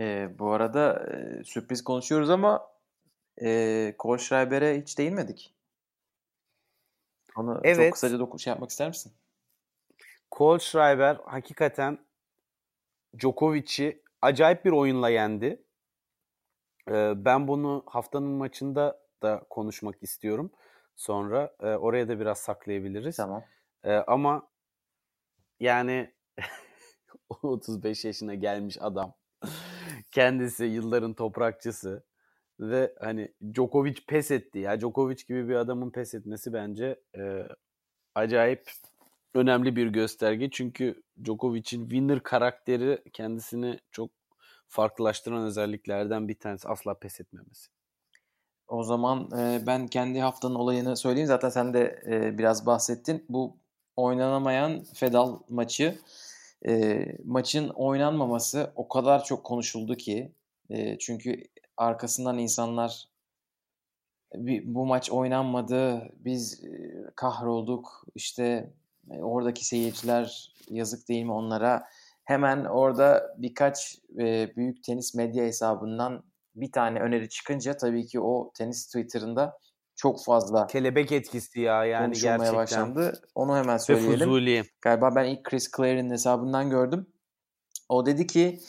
E, 0.00 0.28
bu 0.38 0.52
arada 0.52 1.06
e, 1.12 1.44
sürpriz 1.44 1.84
konuşuyoruz 1.84 2.30
ama 2.30 2.68
e, 3.42 3.94
Kohlschreiber'e 3.98 4.80
hiç 4.80 4.98
değinmedik. 4.98 5.54
Onu 7.36 7.60
evet. 7.64 7.76
çok 7.76 7.92
kısaca 7.92 8.18
doku 8.18 8.38
şey 8.38 8.50
yapmak 8.50 8.70
ister 8.70 8.88
misin? 8.88 9.12
Kohlschreiber 10.30 11.18
hakikaten 11.24 12.06
Djokovic'i 13.18 14.02
acayip 14.22 14.64
bir 14.64 14.72
oyunla 14.72 15.08
yendi. 15.08 15.62
Ee, 16.90 17.12
ben 17.16 17.48
bunu 17.48 17.82
haftanın 17.86 18.30
maçında 18.30 19.00
da 19.22 19.46
konuşmak 19.50 20.02
istiyorum. 20.02 20.52
Sonra 20.96 21.56
e, 21.60 21.66
oraya 21.66 22.08
da 22.08 22.20
biraz 22.20 22.38
saklayabiliriz. 22.38 23.16
Tamam. 23.16 23.44
Ee, 23.84 23.92
ama 23.92 24.48
yani 25.60 26.14
35 27.42 28.04
yaşına 28.04 28.34
gelmiş 28.34 28.78
adam 28.80 29.14
Kendisi 30.10 30.64
yılların 30.64 31.14
toprakçısı 31.14 32.04
ve 32.60 32.94
hani 33.00 33.34
Djokovic 33.54 33.96
pes 34.08 34.30
etti. 34.30 34.58
Ya 34.58 34.80
Djokovic 34.80 35.24
gibi 35.28 35.48
bir 35.48 35.54
adamın 35.54 35.90
pes 35.90 36.14
etmesi 36.14 36.52
bence 36.52 37.00
e, 37.18 37.48
acayip 38.14 38.70
önemli 39.36 39.76
bir 39.76 39.86
gösterge. 39.86 40.50
Çünkü 40.50 41.02
Djokovic'in 41.24 41.82
winner 41.82 42.22
karakteri 42.22 43.02
kendisini 43.12 43.78
çok 43.90 44.10
farklılaştıran 44.68 45.44
özelliklerden 45.44 46.28
bir 46.28 46.38
tanesi 46.38 46.68
asla 46.68 46.94
pes 46.94 47.20
etmemesi. 47.20 47.70
O 48.68 48.82
zaman 48.82 49.30
e, 49.38 49.66
ben 49.66 49.86
kendi 49.86 50.20
haftanın 50.20 50.54
olayını 50.54 50.96
söyleyeyim. 50.96 51.26
Zaten 51.26 51.48
sen 51.48 51.74
de 51.74 52.02
e, 52.06 52.38
biraz 52.38 52.66
bahsettin. 52.66 53.24
Bu 53.28 53.56
oynanamayan 53.96 54.84
Fedal 54.94 55.38
maçı 55.48 55.98
e, 56.66 57.04
maçın 57.24 57.68
oynanmaması 57.68 58.72
o 58.76 58.88
kadar 58.88 59.24
çok 59.24 59.44
konuşuldu 59.44 59.96
ki 59.96 60.32
e, 60.70 60.98
çünkü 60.98 61.42
arkasından 61.76 62.38
insanlar 62.38 63.08
bu 64.64 64.86
maç 64.86 65.10
oynanmadı 65.10 66.12
biz 66.24 66.64
e, 66.64 67.04
kahrolduk 67.16 68.04
işte 68.14 68.70
e, 69.10 69.22
oradaki 69.22 69.64
seyirciler 69.64 70.52
yazık 70.70 71.08
değil 71.08 71.24
mi 71.24 71.32
onlara 71.32 71.84
hemen 72.24 72.64
orada 72.64 73.34
birkaç 73.38 73.98
e, 74.18 74.56
büyük 74.56 74.84
tenis 74.84 75.14
medya 75.14 75.44
hesabından 75.44 76.22
bir 76.54 76.72
tane 76.72 77.00
öneri 77.00 77.28
çıkınca 77.28 77.76
tabii 77.76 78.06
ki 78.06 78.20
o 78.20 78.52
tenis 78.54 78.86
Twitter'ında 78.86 79.58
çok 79.96 80.24
fazla 80.24 80.66
kelebek 80.66 81.12
etkisi 81.12 81.60
ya 81.60 81.84
yani 81.84 82.14
gerçekten. 82.14 82.54
başlandı. 82.54 83.22
Onu 83.34 83.56
hemen 83.56 83.76
söyleyelim. 83.76 84.18
Fuzuli. 84.18 84.64
Galiba 84.80 85.14
ben 85.14 85.24
ilk 85.24 85.44
Chris 85.44 85.70
Clare'in 85.76 86.10
hesabından 86.10 86.70
gördüm. 86.70 87.06
O 87.88 88.06
dedi 88.06 88.26
ki 88.26 88.60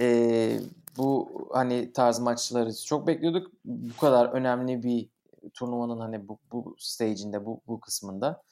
e, 0.00 0.58
bu 0.96 1.28
hani 1.52 1.92
tarz 1.92 2.18
maçları 2.18 2.84
çok 2.84 3.06
bekliyorduk. 3.06 3.52
Bu 3.64 3.96
kadar 3.96 4.28
önemli 4.28 4.82
bir 4.82 5.08
turnuvanın 5.54 6.00
hani 6.00 6.28
bu, 6.28 6.38
bu 6.52 6.76
stage'inde, 6.78 7.46
bu, 7.46 7.60
bu 7.66 7.80
kısmında 7.80 8.42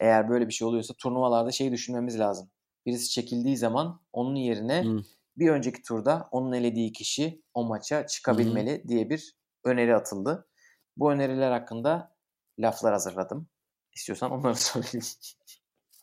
eğer 0.00 0.28
böyle 0.28 0.48
bir 0.48 0.52
şey 0.52 0.68
oluyorsa 0.68 0.94
turnuvalarda 0.94 1.50
şey 1.50 1.72
düşünmemiz 1.72 2.18
lazım. 2.18 2.50
Birisi 2.86 3.10
çekildiği 3.10 3.56
zaman 3.56 4.00
onun 4.12 4.34
yerine 4.34 4.82
hmm. 4.82 5.00
bir 5.36 5.50
önceki 5.50 5.82
turda 5.82 6.28
onun 6.30 6.52
elediği 6.52 6.92
kişi 6.92 7.42
o 7.54 7.64
maça 7.64 8.06
çıkabilmeli 8.06 8.82
hmm. 8.82 8.88
diye 8.88 9.10
bir 9.10 9.36
öneri 9.64 9.96
atıldı. 9.96 10.48
Bu 10.96 11.12
öneriler 11.12 11.50
hakkında 11.50 12.16
laflar 12.58 12.92
hazırladım. 12.92 13.48
İstiyorsan 13.92 14.30
onları 14.30 14.54
söyleyeyim. 14.54 15.06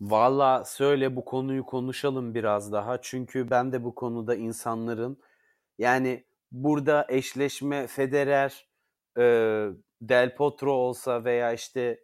Valla 0.02 0.66
söyle 0.66 1.16
bu 1.16 1.26
konuyu 1.26 1.66
konuşalım 1.66 2.34
biraz 2.36 2.72
daha. 2.72 3.02
Çünkü 3.02 3.50
ben 3.50 3.72
de 3.72 3.84
bu 3.84 3.96
konuda 3.96 4.36
insanların 4.36 5.22
yani 5.78 6.26
burada 6.52 7.06
eşleşme 7.10 7.88
Federer, 7.88 8.68
e, 9.18 9.24
Del 10.02 10.36
Potro 10.36 10.72
olsa 10.72 11.24
veya 11.24 11.54
işte 11.54 12.04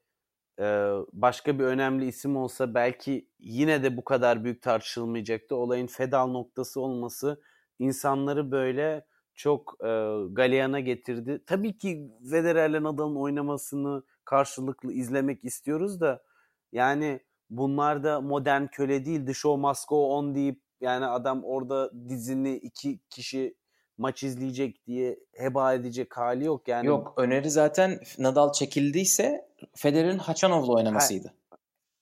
başka 1.14 1.60
bir 1.60 1.64
önemli 1.64 2.07
isim 2.07 2.38
olsa 2.38 2.74
belki 2.74 3.30
yine 3.39 3.84
de 3.84 3.97
bu 3.97 4.03
kadar 4.03 4.43
büyük 4.43 4.62
tartışılmayacaktı. 4.62 5.55
Olayın 5.55 5.88
fedal 5.88 6.28
noktası 6.28 6.82
olması 6.82 7.41
insanları 7.80 8.51
böyle 8.51 9.05
çok 9.36 9.78
e, 9.84 9.88
galeyana 10.32 10.80
getirdi. 10.80 11.43
Tabii 11.45 11.78
ki 11.78 12.12
Federer'le 12.30 12.84
Nadal'ın 12.84 13.16
oynamasını 13.16 14.03
karşılıklı 14.26 14.93
izlemek 14.93 15.45
istiyoruz 15.45 16.01
da 16.01 16.24
yani 16.72 17.20
bunlar 17.49 18.03
da 18.03 18.22
modern 18.22 18.66
köle 18.68 19.05
değil. 19.05 19.26
The 19.26 19.34
show 19.34 19.68
must 19.68 19.88
go 19.88 20.18
on 20.18 20.36
deyip 20.36 20.62
yani 20.82 21.05
adam 21.05 21.43
orada 21.43 21.91
dizini 22.10 22.55
iki 22.55 22.99
kişi 23.10 23.55
maç 24.00 24.24
izleyecek 24.24 24.88
diye 24.88 25.20
heba 25.34 25.74
edecek 25.74 26.18
hali 26.18 26.45
yok 26.45 26.68
yani. 26.68 26.88
Yok 26.88 27.14
öneri 27.18 27.50
zaten 27.50 28.00
Nadal 28.18 28.52
çekildiyse 28.52 29.50
Federer'in 29.76 30.18
Haçanov'la 30.18 30.74
oynamasıydı. 30.74 31.28
Ha, 31.50 31.58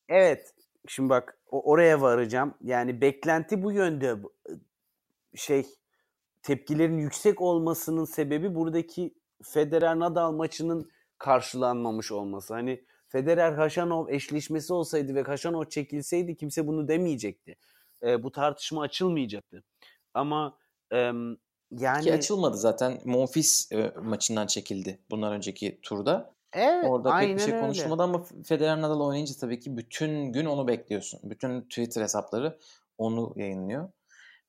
evet. 0.09 0.53
Şimdi 0.87 1.09
bak 1.09 1.37
oraya 1.51 2.01
varacağım. 2.01 2.53
Yani 2.63 3.01
beklenti 3.01 3.63
bu 3.63 3.71
yönde 3.71 4.15
şey 5.35 5.65
tepkilerin 6.41 6.97
yüksek 6.97 7.41
olmasının 7.41 8.05
sebebi 8.05 8.55
buradaki 8.55 9.13
Federer 9.43 9.99
Nadal 9.99 10.31
maçının 10.31 10.91
karşılanmamış 11.17 12.11
olması. 12.11 12.53
Hani 12.53 12.83
Federer 13.07 13.53
Haşanov 13.53 14.07
eşleşmesi 14.09 14.73
olsaydı 14.73 15.15
ve 15.15 15.21
Haşanov 15.21 15.65
çekilseydi 15.65 16.35
kimse 16.35 16.67
bunu 16.67 16.87
demeyecekti. 16.87 17.55
E, 18.03 18.23
bu 18.23 18.31
tartışma 18.31 18.81
açılmayacaktı. 18.81 19.63
Ama 20.13 20.57
e, 20.93 21.11
yani 21.71 22.03
ki 22.03 22.13
açılmadı 22.13 22.57
zaten. 22.57 22.99
Monfils 23.05 23.71
e, 23.71 23.93
maçından 24.01 24.47
çekildi 24.47 24.99
bundan 25.09 25.33
önceki 25.33 25.79
turda. 25.81 26.33
Evet, 26.53 26.85
Orada 26.89 27.19
pek 27.19 27.35
bir 27.35 27.41
şey 27.41 27.59
konuşulmadı 27.59 28.03
ama 28.03 28.23
Federer 28.45 28.81
Nadal 28.81 29.01
oynayınca 29.01 29.33
tabii 29.39 29.59
ki 29.59 29.77
bütün 29.77 30.31
gün 30.31 30.45
onu 30.45 30.67
bekliyorsun. 30.67 31.19
Bütün 31.23 31.61
Twitter 31.61 32.01
hesapları 32.01 32.59
onu 32.97 33.33
yayınlıyor. 33.35 33.89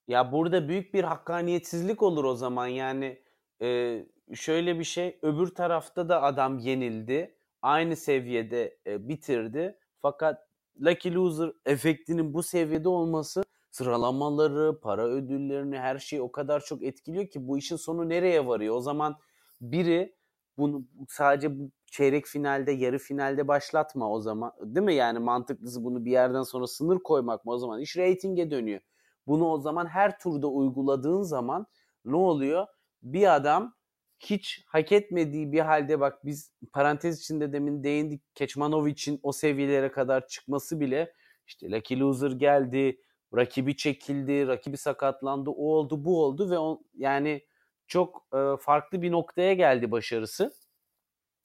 Ya 0.09 0.33
burada 0.33 0.69
büyük 0.69 0.95
bir 0.95 1.05
hakkaniyetsizlik 1.05 2.03
olur 2.03 2.25
o 2.25 2.35
zaman 2.35 2.67
yani 2.67 3.23
e, 3.63 3.99
şöyle 4.35 4.79
bir 4.79 4.85
şey 4.85 5.19
öbür 5.23 5.47
tarafta 5.47 6.09
da 6.09 6.23
adam 6.23 6.59
yenildi 6.59 7.35
aynı 7.63 7.97
seviyede 7.97 8.79
e, 8.87 9.09
bitirdi 9.09 9.79
fakat 10.03 10.49
Lucky 10.81 11.15
Loser 11.15 11.53
efektinin 11.67 12.35
bu 12.35 12.43
seviyede 12.43 12.89
olması 12.89 13.43
sıralamaları, 13.79 14.81
para 14.81 15.07
ödüllerini 15.07 15.79
her 15.79 15.99
şeyi 15.99 16.23
o 16.23 16.33
kadar 16.33 16.61
çok 16.61 16.83
etkiliyor 16.83 17.27
ki 17.27 17.49
bu 17.49 17.59
işin 17.59 17.77
sonu 17.77 18.09
nereye 18.09 18.47
varıyor? 18.47 18.77
O 18.77 18.81
zaman 18.81 19.17
biri 19.61 20.17
bunu 20.59 20.85
sadece 21.09 21.59
bu 21.59 21.71
çeyrek 21.87 22.27
finalde, 22.27 22.73
yarı 22.73 22.99
finalde 22.99 23.49
başlatma 23.49 24.11
o 24.11 24.21
zaman. 24.21 24.53
Değil 24.61 24.87
mi? 24.87 24.95
Yani 24.95 25.19
mantıklısı 25.19 25.85
bunu 25.85 26.05
bir 26.05 26.11
yerden 26.11 26.43
sonra 26.43 26.67
sınır 26.67 26.99
koymak 26.99 27.45
mı 27.45 27.53
o 27.53 27.59
zaman? 27.59 27.81
iş 27.81 27.97
reytinge 27.97 28.51
dönüyor. 28.51 28.81
Bunu 29.27 29.49
o 29.49 29.59
zaman 29.59 29.87
her 29.87 30.19
turda 30.19 30.47
uyguladığın 30.47 31.23
zaman 31.23 31.67
ne 32.05 32.17
oluyor? 32.17 32.67
Bir 33.03 33.35
adam 33.37 33.75
hiç 34.19 34.65
hak 34.67 34.93
etmediği 34.93 35.53
bir 35.53 35.61
halde 35.61 36.01
bak 36.01 36.25
biz 36.25 36.53
parantez 36.73 37.21
içinde 37.21 37.53
demin 37.53 37.83
değindik 37.85 38.23
Keçmanovic'in 38.35 39.21
o 39.23 39.33
seviyelere 39.33 39.93
kadar 39.93 40.27
çıkması 40.27 40.81
bile 40.81 41.13
işte 41.47 41.71
Lucky 41.71 42.01
Loser 42.01 42.31
geldi, 42.31 43.01
rakibi 43.37 43.77
çekildi, 43.77 44.47
rakibi 44.47 44.77
sakatlandı, 44.77 45.51
o 45.51 45.65
oldu, 45.65 46.05
bu 46.05 46.25
oldu 46.25 46.51
ve 46.51 46.59
on, 46.59 46.87
yani 46.95 47.43
çok 47.87 48.27
e, 48.35 48.57
farklı 48.61 49.03
bir 49.03 49.13
noktaya 49.13 49.55
geldi 49.55 49.91
başarısı. 49.91 50.53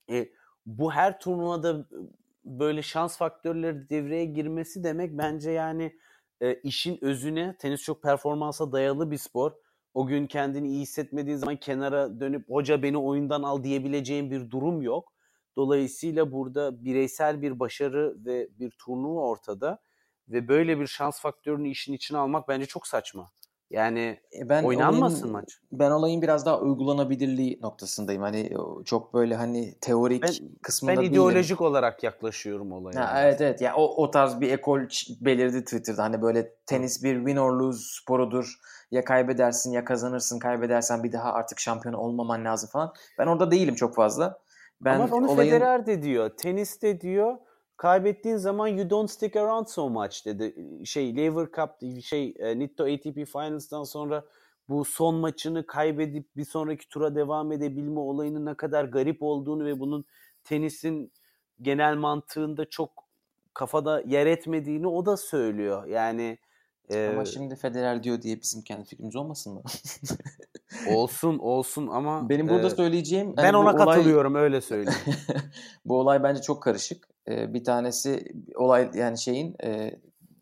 E, 0.10 0.30
bu 0.66 0.92
her 0.92 1.20
turnuvada 1.20 1.88
böyle 2.46 2.82
şans 2.82 3.18
faktörleri 3.18 3.90
devreye 3.90 4.26
girmesi 4.26 4.84
demek 4.84 5.18
bence 5.18 5.52
yani 5.52 6.00
e, 6.42 6.54
işin 6.54 7.04
özüne 7.04 7.58
tenis 7.58 7.82
çok 7.82 8.04
performansa 8.04 8.72
dayalı 8.72 9.12
bir 9.12 9.18
spor. 9.18 9.52
O 9.94 10.08
gün 10.08 10.28
kendini 10.28 10.68
iyi 10.68 10.82
hissetmediğin 10.82 11.38
zaman 11.38 11.56
kenara 11.56 12.20
dönüp 12.20 12.50
hoca 12.50 12.84
beni 12.84 12.98
oyundan 12.98 13.44
al 13.44 13.64
diyebileceğin 13.64 14.32
bir 14.32 14.52
durum 14.52 14.82
yok. 14.82 15.14
Dolayısıyla 15.56 16.32
burada 16.32 16.86
bireysel 16.86 17.42
bir 17.42 17.60
başarı 17.60 18.16
ve 18.26 18.50
bir 18.60 18.72
turnuva 18.72 19.22
ortada 19.22 19.80
ve 20.30 20.48
böyle 20.48 20.80
bir 20.80 20.88
şans 20.88 21.22
faktörünü 21.22 21.70
işin 21.70 21.94
içine 21.94 22.18
almak 22.18 22.48
bence 22.48 22.66
çok 22.66 22.88
saçma. 22.88 23.32
Yani 23.74 24.20
e 24.40 24.50
ben 24.50 24.64
oynanmasın 24.64 25.20
olayın, 25.20 25.32
maç. 25.32 25.60
Ben 25.72 25.92
olayın 25.92 26.22
biraz 26.22 26.46
daha 26.46 26.60
uygulanabilirliği 26.60 27.60
noktasındayım. 27.62 28.22
Hani 28.22 28.54
çok 28.86 29.14
böyle 29.14 29.36
hani 29.36 29.76
teorik 29.82 30.24
ben, 30.24 30.34
kısmında 30.62 31.02
Ben 31.02 31.06
ideolojik 31.06 31.60
değilim. 31.60 31.72
olarak 31.72 32.04
yaklaşıyorum 32.04 32.72
olaya. 32.72 33.14
Ha, 33.14 33.24
evet 33.24 33.42
evet. 33.42 33.62
Ya 33.62 33.68
yani 33.68 33.76
o, 33.78 34.04
o 34.04 34.12
tarz 34.12 34.42
bir 34.42 34.52
ekol 34.52 34.80
belirdi 35.22 35.64
Twitter'da. 35.64 36.04
Hani 36.04 36.22
böyle 36.22 36.56
tenis 36.66 37.04
bir 37.04 37.16
win 37.16 37.36
or 37.36 37.52
lose 37.52 38.02
sporudur. 38.02 38.60
Ya 38.92 39.04
kaybedersin 39.04 39.72
ya 39.72 39.86
kazanırsın. 39.86 40.40
Kaybedersen 40.40 41.04
bir 41.04 41.12
daha 41.12 41.34
artık 41.34 41.60
şampiyon 41.60 41.94
olmaman 41.94 42.46
lazım 42.46 42.70
falan. 42.70 42.94
Ben 43.20 43.28
orada 43.28 43.52
değilim 43.52 43.76
çok 43.76 43.96
fazla. 43.96 44.40
Ben 44.82 45.00
Ama 45.00 45.16
onu 45.16 45.32
olayın... 45.32 45.52
Federer 45.52 45.86
de 45.86 46.04
diyor. 46.04 46.30
Tenis 46.38 46.82
de 46.82 47.02
diyor 47.02 47.38
kaybettiğin 47.84 48.38
zaman 48.38 48.68
you 48.68 48.90
don't 48.90 49.12
stick 49.12 49.36
around 49.36 49.68
so 49.68 49.90
much 49.90 50.26
dedi. 50.26 50.56
Şey 50.86 51.18
Lever 51.18 51.48
Cup 51.56 52.04
şey 52.04 52.34
e, 52.40 52.60
Nitto 52.60 52.84
ATP 52.84 53.16
Finals'tan 53.16 53.84
sonra 53.84 54.26
bu 54.70 54.86
son 54.86 55.16
maçını 55.16 55.66
kaybedip 55.66 56.38
bir 56.38 56.46
sonraki 56.46 56.90
tura 56.90 57.16
devam 57.16 57.52
edebilme 57.52 58.00
olayının 58.00 58.46
ne 58.46 58.54
kadar 58.54 58.84
garip 58.86 59.24
olduğunu 59.24 59.66
ve 59.66 59.80
bunun 59.80 60.06
tenisin 60.44 61.12
genel 61.62 61.96
mantığında 61.96 62.70
çok 62.70 62.90
kafada 63.54 64.02
yer 64.02 64.26
etmediğini 64.26 64.88
o 64.88 65.06
da 65.06 65.18
söylüyor. 65.18 65.86
Yani 65.86 66.38
ee, 66.90 67.10
ama 67.14 67.26
şimdi 67.26 67.56
Federer 67.56 68.04
diyor 68.04 68.22
diye 68.22 68.42
bizim 68.42 68.62
kendi 68.62 68.86
fikrimiz 68.86 69.16
olmasın 69.16 69.54
mı? 69.54 69.62
olsun 70.96 71.40
olsun 71.40 71.88
ama 71.88 72.30
benim 72.30 72.50
burada 72.50 72.68
e, 72.68 72.70
söyleyeceğim 72.70 73.34
ben 73.38 73.44
hani 73.44 73.58
ona 73.58 73.74
olay, 73.74 73.86
katılıyorum 73.86 74.36
öyle 74.36 74.62
söyleyeyim. 74.62 75.00
bu 75.86 76.00
olay 76.00 76.24
bence 76.24 76.42
çok 76.42 76.64
karışık. 76.64 77.13
Ee, 77.28 77.54
bir 77.54 77.64
tanesi 77.64 78.34
olay 78.56 78.92
yani 78.94 79.18
şeyin 79.18 79.56
e, 79.64 80.00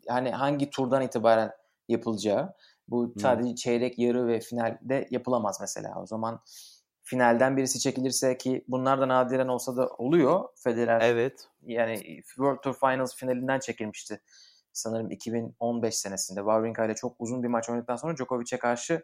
hani 0.08 0.30
hangi 0.30 0.70
turdan 0.70 1.02
itibaren 1.02 1.52
yapılacağı. 1.88 2.54
Bu 2.88 3.14
sadece 3.20 3.48
hmm. 3.48 3.54
çeyrek, 3.54 3.98
yarı 3.98 4.26
ve 4.26 4.40
finalde 4.40 5.08
yapılamaz 5.10 5.58
mesela. 5.60 6.02
O 6.02 6.06
zaman 6.06 6.40
finalden 7.02 7.56
birisi 7.56 7.80
çekilirse 7.80 8.38
ki 8.38 8.64
bunlar 8.68 9.00
da 9.00 9.08
nadiren 9.08 9.48
olsa 9.48 9.76
da 9.76 9.88
oluyor. 9.88 10.48
Federer 10.56 11.00
evet. 11.00 11.48
yani 11.62 12.22
World 12.26 12.60
Tour 12.62 12.74
Finals 12.74 13.16
finalinden 13.16 13.58
çekilmişti 13.58 14.20
sanırım 14.72 15.10
2015 15.10 15.94
senesinde 15.94 16.40
Wawrinka 16.40 16.84
ile 16.84 16.94
çok 16.94 17.16
uzun 17.18 17.42
bir 17.42 17.48
maç 17.48 17.70
oynadıktan 17.70 17.96
sonra 17.96 18.16
Djokovic'e 18.16 18.58
karşı 18.58 19.02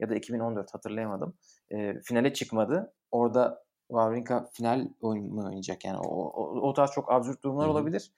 ya 0.00 0.10
da 0.10 0.14
2014 0.14 0.74
hatırlayamadım. 0.74 1.36
E, 1.70 2.00
finale 2.00 2.32
çıkmadı. 2.32 2.94
Orada 3.10 3.64
Wawrinka 3.92 4.48
final 4.52 4.88
oyunu 5.00 5.46
oynayacak 5.46 5.84
yani. 5.84 5.98
O, 5.98 6.24
o, 6.24 6.68
o 6.68 6.74
tarz 6.74 6.90
çok 6.90 7.12
absürt 7.12 7.42
durumlar 7.44 7.64
Hı-hı. 7.64 7.72
olabilir. 7.72 8.12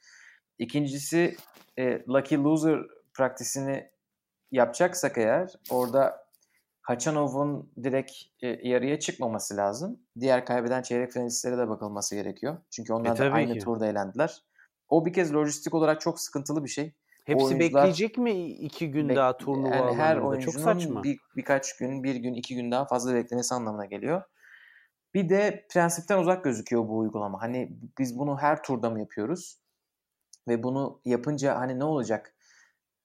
İkincisi 0.58 1.36
e, 1.78 2.04
Lucky 2.08 2.42
Loser 2.42 2.80
praktisini 3.14 3.90
yapacaksak 4.50 5.18
eğer 5.18 5.52
orada 5.70 6.24
Hachanov'un 6.82 7.72
direkt 7.82 8.12
e, 8.42 8.68
yarıya 8.68 8.98
çıkmaması 8.98 9.56
lazım. 9.56 10.00
Diğer 10.20 10.46
kaybeden 10.46 10.82
çeyrek 10.82 11.12
finalistlere 11.12 11.58
de 11.58 11.68
bakılması 11.68 12.14
gerekiyor. 12.14 12.56
Çünkü 12.70 12.92
onlar 12.92 13.16
e, 13.16 13.18
da 13.18 13.34
aynı 13.34 13.52
ki. 13.52 13.58
turda 13.58 13.86
elendiler. 13.86 14.42
O 14.88 15.06
bir 15.06 15.12
kez 15.12 15.34
lojistik 15.34 15.74
olarak 15.74 16.00
çok 16.00 16.20
sıkıntılı 16.20 16.64
bir 16.64 16.68
şey. 16.68 16.92
Hepsi 17.24 17.44
oyuncular, 17.44 17.60
bekleyecek 17.60 18.18
mi 18.18 18.46
iki 18.46 18.90
gün 18.90 19.08
be, 19.08 19.14
daha 19.14 19.36
turnuva 19.36 19.74
yani 19.74 19.94
her 19.94 20.16
oyuncunun 20.16 20.52
çok 20.52 20.54
saçma. 20.54 21.02
Bir, 21.02 21.18
birkaç 21.36 21.76
gün, 21.76 22.02
bir 22.02 22.14
gün, 22.14 22.34
iki 22.34 22.54
gün 22.54 22.70
daha 22.70 22.84
fazla 22.84 23.14
beklemesi 23.14 23.54
anlamına 23.54 23.84
geliyor. 23.84 24.22
Bir 25.14 25.28
de 25.28 25.66
prensipten 25.70 26.18
uzak 26.18 26.44
gözüküyor 26.44 26.88
bu 26.88 26.98
uygulama. 26.98 27.42
Hani 27.42 27.72
biz 27.98 28.18
bunu 28.18 28.38
her 28.38 28.62
turda 28.62 28.90
mı 28.90 29.00
yapıyoruz? 29.00 29.58
Ve 30.48 30.62
bunu 30.62 31.00
yapınca 31.04 31.56
hani 31.56 31.78
ne 31.78 31.84
olacak? 31.84 32.34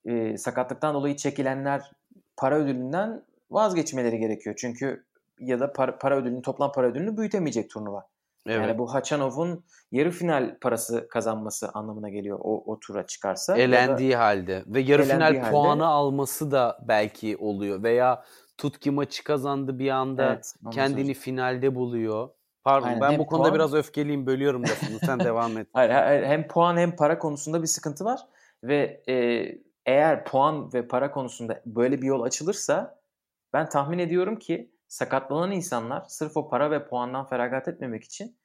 Ee, 0.05 0.37
sakatlıktan 0.37 0.95
dolayı 0.95 1.15
çekilenler 1.15 1.91
para 2.37 2.55
ödülünden 2.55 3.23
vazgeçmeleri 3.51 4.19
gerekiyor. 4.19 4.55
Çünkü 4.59 5.05
ya 5.39 5.59
da 5.59 5.73
para, 5.73 5.97
para 5.97 6.17
ödülünü, 6.17 6.41
toplam 6.41 6.71
para 6.71 6.87
ödülünü 6.87 7.17
büyütemeyecek 7.17 7.69
turnuva. 7.69 8.07
Evet. 8.47 8.67
Yani 8.67 8.77
bu 8.77 8.93
Haçanov'un 8.93 9.63
yarı 9.91 10.11
final 10.11 10.57
parası 10.59 11.07
kazanması 11.07 11.69
anlamına 11.73 12.09
geliyor 12.09 12.39
o, 12.41 12.63
o 12.71 12.79
tura 12.79 13.05
çıkarsa. 13.05 13.57
Elendiği 13.57 14.15
halde 14.15 14.63
ve 14.67 14.79
yarı 14.79 15.03
final 15.03 15.35
halde, 15.35 15.51
puanı 15.51 15.87
alması 15.87 16.51
da 16.51 16.79
belki 16.87 17.37
oluyor 17.37 17.83
veya 17.83 18.23
Tutki 18.59 18.91
maçı 18.91 19.23
kazandı 19.23 19.79
bir 19.79 19.89
anda 19.89 20.33
evet, 20.33 20.55
kendini 20.71 20.95
söyleyeyim. 20.95 21.19
finalde 21.19 21.75
buluyor. 21.75 22.29
Pardon 22.63 22.87
Aynen, 22.87 23.01
ben 23.01 23.19
bu 23.19 23.25
konuda 23.25 23.43
puan... 23.43 23.55
biraz 23.55 23.73
öfkeliyim 23.73 24.25
bölüyorum 24.25 24.63
lafını 24.63 24.99
sen 24.99 25.19
devam 25.29 25.57
et. 25.57 25.67
Hayır, 25.73 26.23
hem 26.23 26.47
puan 26.47 26.77
hem 26.77 26.95
para 26.95 27.19
konusunda 27.19 27.61
bir 27.61 27.67
sıkıntı 27.67 28.05
var 28.05 28.19
ve 28.63 29.03
e, 29.09 29.45
eğer 29.85 30.25
puan 30.25 30.73
ve 30.73 30.87
para 30.87 31.11
konusunda 31.11 31.61
böyle 31.65 32.01
bir 32.01 32.07
yol 32.07 32.21
açılırsa 32.21 32.99
ben 33.53 33.69
tahmin 33.69 33.99
ediyorum 33.99 34.39
ki 34.39 34.71
sakatlanan 34.87 35.51
insanlar 35.51 36.03
sırf 36.07 36.37
o 36.37 36.49
para 36.49 36.71
ve 36.71 36.87
puandan 36.87 37.25
feragat 37.25 37.67
etmemek 37.67 38.03
için 38.03 38.37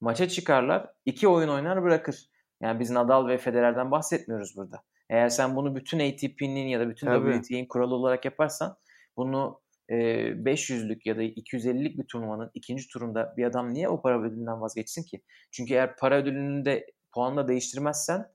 maça 0.00 0.28
çıkarlar, 0.28 0.90
iki 1.04 1.28
oyun 1.28 1.48
oynar 1.48 1.82
bırakır. 1.82 2.30
Yani 2.60 2.80
biz 2.80 2.90
Nadal 2.90 3.28
ve 3.28 3.38
Federer'den 3.38 3.90
bahsetmiyoruz 3.90 4.56
burada. 4.56 4.82
Eğer 5.10 5.28
sen 5.28 5.56
bunu 5.56 5.76
bütün 5.76 5.98
ATP'nin 5.98 6.66
ya 6.66 6.80
da 6.80 6.88
bütün 6.88 7.06
Tabii. 7.06 7.32
WTA'nin 7.32 7.66
kuralı 7.66 7.94
olarak 7.94 8.24
yaparsan 8.24 8.76
bunu 9.16 9.60
e, 9.92 9.96
500'lük 10.44 11.00
ya 11.04 11.16
da 11.16 11.22
250'lik 11.22 11.98
bir 11.98 12.04
turnuvanın 12.04 12.50
ikinci 12.54 12.88
turunda 12.88 13.34
bir 13.36 13.44
adam 13.44 13.74
niye 13.74 13.88
o 13.88 14.02
para 14.02 14.22
ödülünden 14.22 14.60
vazgeçsin 14.60 15.02
ki? 15.02 15.22
Çünkü 15.50 15.74
eğer 15.74 15.96
para 15.96 16.16
ödülünü 16.16 16.64
de 16.64 16.86
puanla 17.14 17.48
değiştirmezsen 17.48 18.28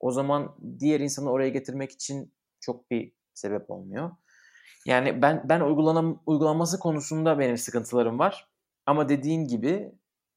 o 0.00 0.10
zaman 0.10 0.56
diğer 0.80 1.00
insanı 1.00 1.30
oraya 1.30 1.48
getirmek 1.48 1.92
için 1.92 2.32
çok 2.60 2.90
bir 2.90 3.12
sebep 3.34 3.70
olmuyor. 3.70 4.10
Yani 4.86 5.22
ben 5.22 5.42
ben 5.48 5.60
uygulanam, 5.60 6.22
uygulanması 6.26 6.78
konusunda 6.78 7.38
benim 7.38 7.58
sıkıntılarım 7.58 8.18
var. 8.18 8.48
Ama 8.86 9.08
dediğin 9.08 9.44
gibi 9.44 9.92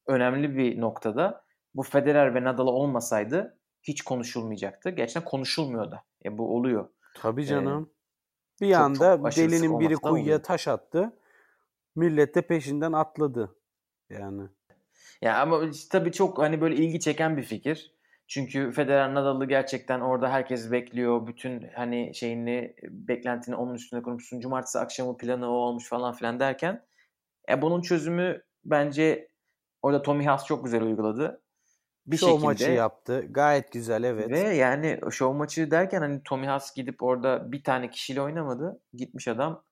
önemli 0.08 0.58
bir 0.58 0.82
noktada 0.82 1.46
bu 1.76 1.84
Federer 1.84 2.36
ve 2.36 2.44
Nadal 2.44 2.68
olmasaydı 2.68 3.60
hiç 3.84 4.02
konuşulmayacaktı. 4.02 4.90
Gerçekten 4.90 5.24
konuşulmuyor 5.24 5.92
da. 5.92 6.04
E, 6.26 6.38
bu 6.38 6.56
oluyor. 6.56 6.90
Tabii 7.16 7.46
canım. 7.46 7.90
Bir 8.62 8.72
çok, 8.72 8.82
anda 8.82 9.18
çok 9.18 9.36
delinin 9.36 9.80
biri 9.80 9.96
kuyuya 9.96 10.24
oluyor. 10.24 10.44
taş 10.44 10.68
attı. 10.68 11.14
Millet 11.96 12.36
de 12.36 12.42
peşinden 12.42 12.92
atladı. 12.92 13.56
Yani. 14.10 14.44
Ya 15.22 15.42
ama 15.42 15.62
tabii 15.92 16.12
çok 16.12 16.38
hani 16.38 16.62
böyle 16.62 16.76
ilgi 16.76 17.00
çeken 17.00 17.38
bir 17.38 17.44
fikir. 17.44 17.98
Çünkü 18.28 18.72
Federer 18.72 19.14
Nadal'ı 19.14 19.46
gerçekten 19.46 20.00
orada 20.00 20.30
herkes 20.30 20.72
bekliyor. 20.72 21.28
Bütün 21.28 21.70
hani 21.76 22.16
şeyini 22.16 22.76
beklentini 22.84 23.56
onun 23.56 23.76
üstüne 23.76 24.02
kurmuşsun. 24.02 24.40
Cumartesi 24.40 24.80
akşamı 24.80 25.18
planı 25.18 25.50
o 25.50 25.54
olmuş 25.54 25.90
falan 25.90 26.14
filan 26.14 26.40
derken 26.40 26.86
e 27.50 27.62
bunun 27.62 27.82
çözümü 27.82 28.42
bence 28.66 29.30
orada 29.82 30.02
Tommy 30.02 30.26
Haas 30.26 30.46
çok 30.46 30.64
güzel 30.66 30.82
uyguladı. 30.84 31.42
Bir 32.08 32.18
show 32.18 32.32
şekilde. 32.32 32.46
maçı 32.48 32.72
yaptı. 32.72 33.26
Gayet 33.30 33.72
güzel 33.72 34.04
evet. 34.04 34.30
Ve 34.30 34.40
yani 34.40 35.00
show 35.12 35.38
maçı 35.38 35.72
derken 35.72 36.02
hani 36.02 36.22
Tommy 36.24 36.48
Haas 36.48 36.76
gidip 36.76 37.04
orada 37.04 37.52
bir 37.52 37.64
tane 37.64 37.90
kişiyle 37.90 38.22
oynamadı. 38.22 38.80
Gitmiş 38.94 39.28
adam 39.28 39.64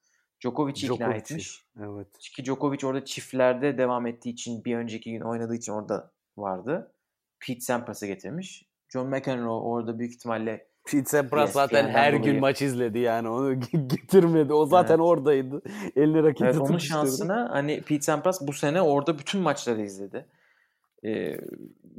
Djokovic'i 0.41 0.93
ikna 0.93 1.13
etmiş. 1.13 1.65
Evet. 1.79 2.07
Çünkü 2.19 2.45
Djokovic 2.45 2.87
orada 2.87 3.05
çiftlerde 3.05 3.77
devam 3.77 4.07
ettiği 4.07 4.29
için 4.29 4.65
bir 4.65 4.75
önceki 4.77 5.11
gün 5.11 5.21
oynadığı 5.21 5.55
için 5.55 5.71
orada 5.71 6.11
vardı. 6.37 6.91
Pete 7.39 7.61
Sampras'ı 7.61 8.05
getirmiş. 8.07 8.65
John 8.89 9.07
McEnroe 9.07 9.61
orada 9.61 9.99
büyük 9.99 10.13
ihtimalle 10.13 10.67
Pete 10.91 11.05
Sampras 11.05 11.51
zaten 11.51 11.77
ESPN'den 11.77 11.93
her 11.99 12.13
gün 12.13 12.23
dolayı. 12.23 12.39
maç 12.39 12.61
izledi 12.61 12.99
yani 12.99 13.29
onu 13.29 13.59
getirmedi. 13.87 14.53
O 14.53 14.65
zaten 14.65 14.95
Evet. 14.95 15.05
oradaydı. 15.05 15.61
Eline 15.95 16.23
raketi 16.23 16.43
Evet, 16.45 16.57
onun 16.57 16.77
şansına 16.77 17.49
hani 17.51 17.81
Pete 17.81 18.01
Sampras 18.01 18.47
bu 18.47 18.53
sene 18.53 18.81
orada 18.81 19.19
bütün 19.19 19.41
maçları 19.41 19.81
izledi. 19.81 20.25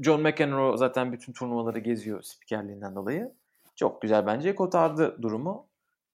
John 0.03 0.23
McEnroe 0.23 0.77
zaten 0.77 1.13
bütün 1.13 1.33
turnuvaları 1.33 1.79
geziyor 1.79 2.23
spikerliğinden 2.23 2.95
dolayı. 2.95 3.33
Çok 3.77 4.03
güzel 4.03 4.27
bence 4.27 4.55
kotardı 4.55 5.23
durumu. 5.23 5.67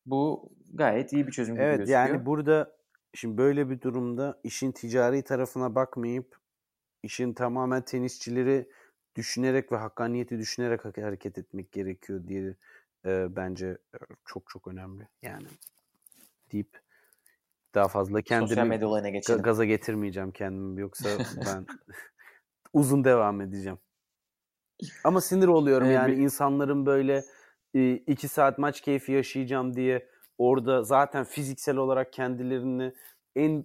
Bu 0.06 0.51
gayet 0.74 1.12
iyi 1.12 1.27
bir 1.27 1.32
çözüm 1.32 1.55
gibi 1.55 1.64
Evet 1.64 1.78
gözüküyor. 1.78 2.06
yani 2.09 2.27
burada 2.27 2.77
şimdi 3.14 3.39
böyle 3.39 3.70
bir 3.70 3.81
durumda 3.81 4.40
işin 4.44 4.73
ticari 4.73 5.23
tarafına 5.23 5.74
bakmayıp 5.74 6.36
işin 7.02 7.32
tamamen 7.32 7.82
tenisçileri 7.82 8.69
düşünerek 9.14 9.73
ve 9.73 9.77
hakkaniyeti 9.77 10.39
düşünerek 10.39 10.85
ha- 10.85 10.93
hareket 10.97 11.39
etmek 11.39 11.73
gerekiyor 11.73 12.28
diye 12.28 12.55
e, 13.05 13.36
bence 13.36 13.78
çok 14.24 14.51
çok 14.51 14.69
önemli. 14.69 15.09
Yani 15.23 15.47
deyip 16.52 16.81
daha 17.74 17.89
fazla 17.89 18.23
kendimi 18.23 18.78
gaza 19.43 19.64
getirmeyeceğim 19.64 20.31
kendimi 20.31 20.81
yoksa 20.81 21.09
ben 21.47 21.66
uzun 22.73 23.05
devam 23.05 23.40
edeceğim. 23.40 23.78
Ama 25.05 25.20
sinir 25.20 25.49
oluyorum 25.49 25.89
Ee, 25.89 25.93
yani 25.93 26.12
bir- 26.12 26.16
insanların 26.16 26.86
böyle 26.86 27.24
e, 27.74 27.93
iki 27.93 28.28
saat 28.28 28.59
maç 28.59 28.81
keyfi 28.81 29.12
yaşayacağım 29.12 29.77
diye 29.77 30.09
orada 30.39 30.82
zaten 30.82 31.24
fiziksel 31.24 31.77
olarak 31.77 32.12
kendilerini 32.12 32.93
en 33.36 33.65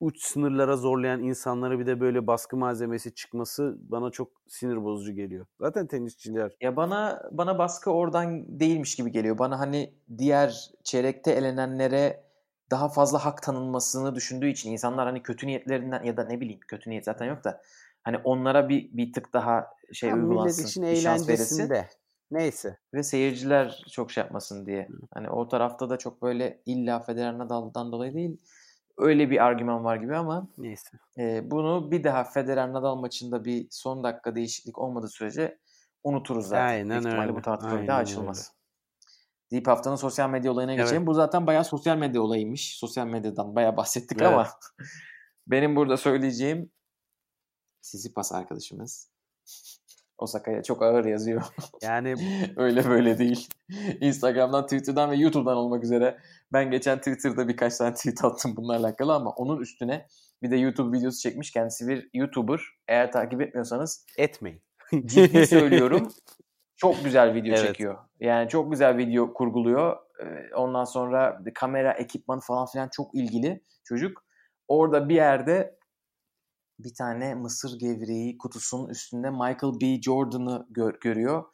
uç 0.00 0.22
sınırlara 0.22 0.76
zorlayan 0.76 1.22
insanlara 1.22 1.78
bir 1.78 1.86
de 1.86 2.00
böyle 2.00 2.26
baskı 2.26 2.56
malzemesi 2.56 3.14
çıkması 3.14 3.76
bana 3.80 4.10
çok 4.10 4.32
sinir 4.48 4.84
bozucu 4.84 5.12
geliyor. 5.12 5.46
Zaten 5.60 5.86
tenisçiler 5.86 6.52
Ya 6.60 6.76
bana 6.76 7.22
bana 7.32 7.58
baskı 7.58 7.90
oradan 7.90 8.60
değilmiş 8.60 8.96
gibi 8.96 9.12
geliyor. 9.12 9.38
Bana 9.38 9.60
hani 9.60 9.94
diğer 10.18 10.70
çeyrekte 10.84 11.30
elenenlere 11.32 12.24
daha 12.70 12.88
fazla 12.88 13.24
hak 13.24 13.42
tanınmasını 13.42 14.14
düşündüğü 14.14 14.48
için 14.48 14.72
insanlar 14.72 15.06
hani 15.06 15.22
kötü 15.22 15.46
niyetlerinden 15.46 16.02
ya 16.04 16.16
da 16.16 16.24
ne 16.24 16.40
bileyim 16.40 16.60
kötü 16.68 16.90
niyet 16.90 17.04
zaten 17.04 17.26
yok 17.26 17.44
da 17.44 17.62
hani 18.08 18.18
onlara 18.24 18.68
bir 18.68 18.92
bir 18.92 19.12
tık 19.12 19.32
daha 19.32 19.66
şey 19.92 20.12
millet 20.12 20.24
uygulansın, 20.28 20.64
için 20.66 20.82
bir 20.82 20.96
şans 20.96 21.28
verilsin 21.28 21.56
eğlencesinde. 21.58 21.88
Neyse. 22.30 22.78
ve 22.94 23.02
seyirciler 23.02 23.84
çok 23.92 24.12
şey 24.12 24.24
yapmasın 24.24 24.66
diye. 24.66 24.88
Hani 25.14 25.30
o 25.30 25.48
tarafta 25.48 25.90
da 25.90 25.96
çok 25.96 26.22
böyle 26.22 26.62
illa 26.66 27.00
Federer 27.00 27.38
Nadal'dan 27.38 27.92
dolayı 27.92 28.14
değil 28.14 28.36
öyle 28.98 29.30
bir 29.30 29.44
argüman 29.44 29.84
var 29.84 29.96
gibi 29.96 30.16
ama 30.16 30.48
Neyse. 30.58 30.88
e, 31.18 31.50
bunu 31.50 31.90
bir 31.90 32.04
daha 32.04 32.24
Federer 32.24 32.72
Nadal 32.72 32.96
maçında 32.96 33.44
bir 33.44 33.66
son 33.70 34.04
dakika 34.04 34.34
değişiklik 34.34 34.78
olmadığı 34.78 35.08
sürece 35.08 35.58
unuturuz 36.04 36.46
zaten. 36.46 36.66
Aynen 36.66 36.88
Büyük 36.90 37.06
ihtimalle 37.06 37.28
öyle, 37.28 37.36
bu 37.36 37.42
tartışma 37.42 37.82
bir 37.82 37.86
daha 37.86 37.98
öyle. 37.98 38.10
açılmaz. 38.10 38.52
Deyip 39.50 39.66
haftanın 39.66 39.96
sosyal 39.96 40.30
medya 40.30 40.52
olayına 40.52 40.72
Evet. 40.72 40.84
geçelim. 40.84 41.06
Bu 41.06 41.14
zaten 41.14 41.46
bayağı 41.46 41.64
sosyal 41.64 41.96
medya 41.96 42.22
olayıymış. 42.22 42.78
Sosyal 42.78 43.06
medyadan 43.06 43.56
bayağı 43.56 43.76
bahsettik 43.76 44.22
Evet. 44.22 44.32
ama 44.32 44.48
benim 45.46 45.76
burada 45.76 45.96
söyleyeceğim 45.96 46.70
Sizipas 47.80 48.32
arkadaşımız 48.32 49.10
Osaka'ya 50.18 50.62
çok 50.62 50.82
ağır 50.82 51.04
yazıyor. 51.04 51.42
Yani 51.82 52.14
Öyle 52.56 52.88
böyle 52.88 53.18
değil. 53.18 53.48
Instagram'dan, 54.00 54.62
Twitter'dan 54.62 55.10
ve 55.10 55.16
YouTube'dan 55.16 55.56
olmak 55.56 55.84
üzere 55.84 56.18
ben 56.52 56.70
geçen 56.70 56.98
Twitter'da 56.98 57.48
birkaç 57.48 57.76
tane 57.76 57.94
tweet 57.94 58.24
attım 58.24 58.56
bununla 58.56 58.76
alakalı 58.76 59.14
ama 59.14 59.30
onun 59.30 59.60
üstüne 59.60 60.06
bir 60.42 60.50
de 60.50 60.56
YouTube 60.56 60.98
videosu 60.98 61.20
çekmiş. 61.20 61.50
Kendisi 61.52 61.88
bir 61.88 62.10
YouTuber. 62.14 62.60
Eğer 62.88 63.12
takip 63.12 63.40
etmiyorsanız 63.40 64.06
etmeyin. 64.18 64.62
ciddi 65.04 65.46
söylüyorum. 65.46 66.08
Çok 66.76 67.04
güzel 67.04 67.34
video 67.34 67.54
Evet. 67.54 67.66
çekiyor. 67.66 67.98
Yani 68.20 68.48
çok 68.48 68.70
güzel 68.70 68.96
video 68.96 69.32
kurguluyor. 69.34 69.96
Ee, 70.22 70.54
Ondan 70.54 70.84
sonra 70.84 71.40
kamera, 71.54 71.92
ekipmanı 71.92 72.40
falan 72.40 72.66
filan 72.66 72.88
çok 72.92 73.14
ilgili 73.14 73.62
çocuk. 73.84 74.24
Orada 74.68 75.08
bir 75.08 75.14
yerde 75.14 75.77
bir 76.78 76.94
tane 76.94 77.34
mısır 77.34 77.78
gevreği 77.78 78.38
kutusunun 78.38 78.88
üstünde 78.88 79.30
Michael 79.30 79.80
B. 79.80 80.02
Jordan'ı 80.02 80.66
gör- 80.70 81.00
görüyor. 81.00 81.44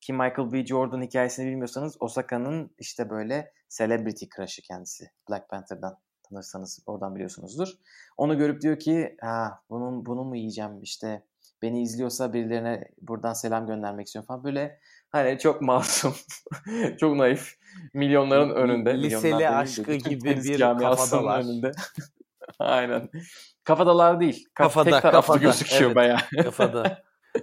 Ki 0.00 0.12
Michael 0.12 0.52
B. 0.52 0.66
Jordan 0.66 1.02
hikayesini 1.02 1.46
bilmiyorsanız 1.46 1.96
Osaka'nın 2.00 2.70
işte 2.78 3.10
böyle 3.10 3.52
celebrity 3.68 4.24
crush'ı 4.36 4.62
kendisi. 4.62 5.10
Black 5.30 5.48
Panther'dan 5.48 5.98
tanırsanız 6.22 6.80
oradan 6.86 7.14
biliyorsunuzdur. 7.14 7.68
Onu 8.16 8.38
görüp 8.38 8.62
diyor 8.62 8.78
ki 8.78 9.16
ha 9.20 9.62
bunun 9.70 10.06
bunu 10.06 10.24
mu 10.24 10.36
yiyeceğim 10.36 10.82
işte 10.82 11.22
beni 11.62 11.82
izliyorsa 11.82 12.32
birilerine 12.32 12.88
buradan 13.00 13.32
selam 13.32 13.66
göndermek 13.66 14.06
istiyorum 14.06 14.26
falan. 14.26 14.44
Böyle 14.44 14.80
hani 15.10 15.38
çok 15.38 15.62
masum, 15.62 16.14
çok 17.00 17.16
naif. 17.16 17.58
Milyonların 17.94 18.50
önünde. 18.50 19.02
Liseli 19.02 19.34
milyonlar 19.34 19.62
aşkı 19.62 19.94
gibi 19.94 20.36
bir 20.36 20.60
kafadalar. 20.60 21.40
önünde. 21.40 21.72
Aynen. 22.58 23.08
Kafadalar 23.64 24.20
değil. 24.20 24.44
Kaf- 24.54 24.54
Kafada, 24.54 24.90
tek 24.90 25.02
taraflı 25.02 25.12
kafada, 25.12 25.38
gözüküyor 25.38 25.82
evet. 25.82 25.96
bayağı. 25.96 26.18
Kafada. 26.42 27.02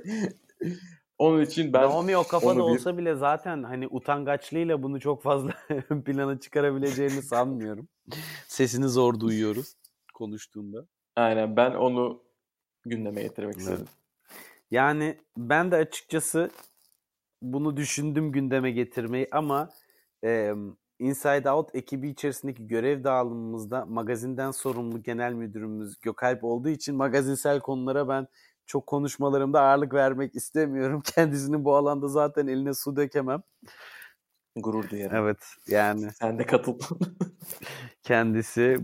Onun 1.18 1.42
için 1.42 1.74
ben 1.74 1.82
Naomi 1.82 2.18
o 2.18 2.24
kafada 2.28 2.56
bir- 2.56 2.60
olsa 2.60 2.98
bile 2.98 3.16
zaten 3.16 3.64
hani 3.64 3.88
utangaçlığıyla 3.88 4.84
bunu 4.84 5.00
çok 5.00 5.24
fazla 5.24 5.54
ön 5.90 6.02
plana 6.02 6.40
çıkarabileceğini 6.40 7.22
sanmıyorum. 7.22 7.88
Sesini 8.48 8.88
zor 8.90 9.20
duyuyoruz 9.20 9.76
konuştuğunda. 10.14 10.86
aynen 11.16 11.56
ben 11.58 11.72
onu 11.72 12.24
gündeme 12.86 13.22
getirmek 13.22 13.56
Evet. 13.56 13.62
istedim. 13.68 13.88
Yani 14.72 15.18
ben 15.38 15.72
de 15.72 15.76
açıkçası 15.76 16.50
bunu 17.42 17.78
düşündüm 17.78 18.32
gündeme 18.32 18.72
getirmeyi 18.72 19.28
ama 19.32 19.70
e, 20.24 20.54
Inside 21.00 21.52
Out 21.52 21.76
ekibi 21.76 22.10
içerisindeki 22.10 22.68
görev 22.68 23.04
dağılımımızda 23.04 23.86
magazinden 23.86 24.52
sorumlu 24.52 25.04
genel 25.04 25.34
müdürümüz 25.34 26.00
Gökalp 26.00 26.44
olduğu 26.44 26.70
için 26.70 26.96
magazinsel 26.96 27.60
konulara 27.60 28.08
ben 28.08 28.28
çok 28.66 28.88
konuşmalarımda 28.88 29.62
ağırlık 29.62 29.94
vermek 29.94 30.36
istemiyorum. 30.36 31.02
Kendisinin 31.16 31.66
bu 31.66 31.76
alanda 31.76 32.08
zaten 32.08 32.48
eline 32.48 32.74
su 32.74 32.96
dökemem. 32.96 33.44
Gurur 34.56 34.90
duyarım. 34.90 35.16
Evet 35.16 35.38
yani 35.68 36.12
Sen 36.12 36.40
de 36.40 36.46
katıl. 36.46 36.80
kendisi 38.04 38.78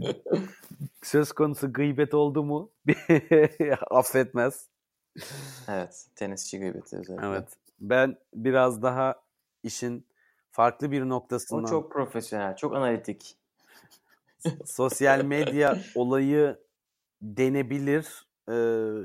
söz 1.03 1.31
konusu 1.31 1.73
gıybet 1.73 2.13
oldu 2.13 2.43
mu 2.43 2.71
affetmez. 3.91 4.69
evet. 5.67 6.05
Tenisçi 6.15 6.59
gıybeti 6.59 6.97
özellikle. 6.97 7.27
Evet. 7.27 7.47
Ben 7.79 8.17
biraz 8.35 8.81
daha 8.81 9.15
işin 9.63 10.05
farklı 10.51 10.91
bir 10.91 11.09
noktasından 11.09 11.63
O 11.63 11.67
çok 11.67 11.91
profesyonel, 11.91 12.55
çok 12.55 12.75
analitik. 12.75 13.37
sosyal 14.65 15.23
medya 15.23 15.77
olayı 15.95 16.59
denebilir. 17.21 18.27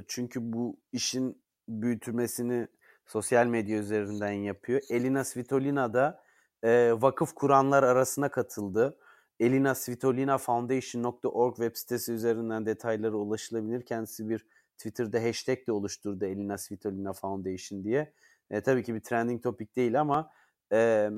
Çünkü 0.09 0.53
bu 0.53 0.77
işin 0.93 1.43
büyütülmesini 1.69 2.69
sosyal 3.07 3.47
medya 3.47 3.79
üzerinden 3.79 4.33
yapıyor. 4.33 4.81
Elina 4.91 5.25
Svitolina 5.25 5.95
da 5.95 6.23
e, 6.63 6.93
vakıf 6.93 7.35
kuranlar 7.35 7.83
arasına 7.83 8.29
katıldı. 8.29 8.99
Elina 9.41 9.75
Svitolina 9.75 10.39
Foundation.org 10.39 11.57
web 11.57 11.77
sitesi 11.77 12.13
üzerinden 12.13 12.67
detaylara 12.67 13.17
ulaşılabilir. 13.17 13.87
Kendisi 13.87 14.29
bir 14.29 14.47
Twitter'da 14.79 15.23
hashtag 15.23 15.67
de 15.67 15.73
oluşturdu 15.73 16.25
Elina 16.25 16.59
Svitolina 16.59 17.13
Foundation 17.13 17.85
diye. 17.85 18.13
E, 18.51 18.61
tabii 18.61 18.83
ki 18.83 18.95
bir 18.95 19.01
trending 19.01 19.43
topic 19.43 19.75
değil 19.77 20.01
ama 20.01 20.31
e, 20.73 21.11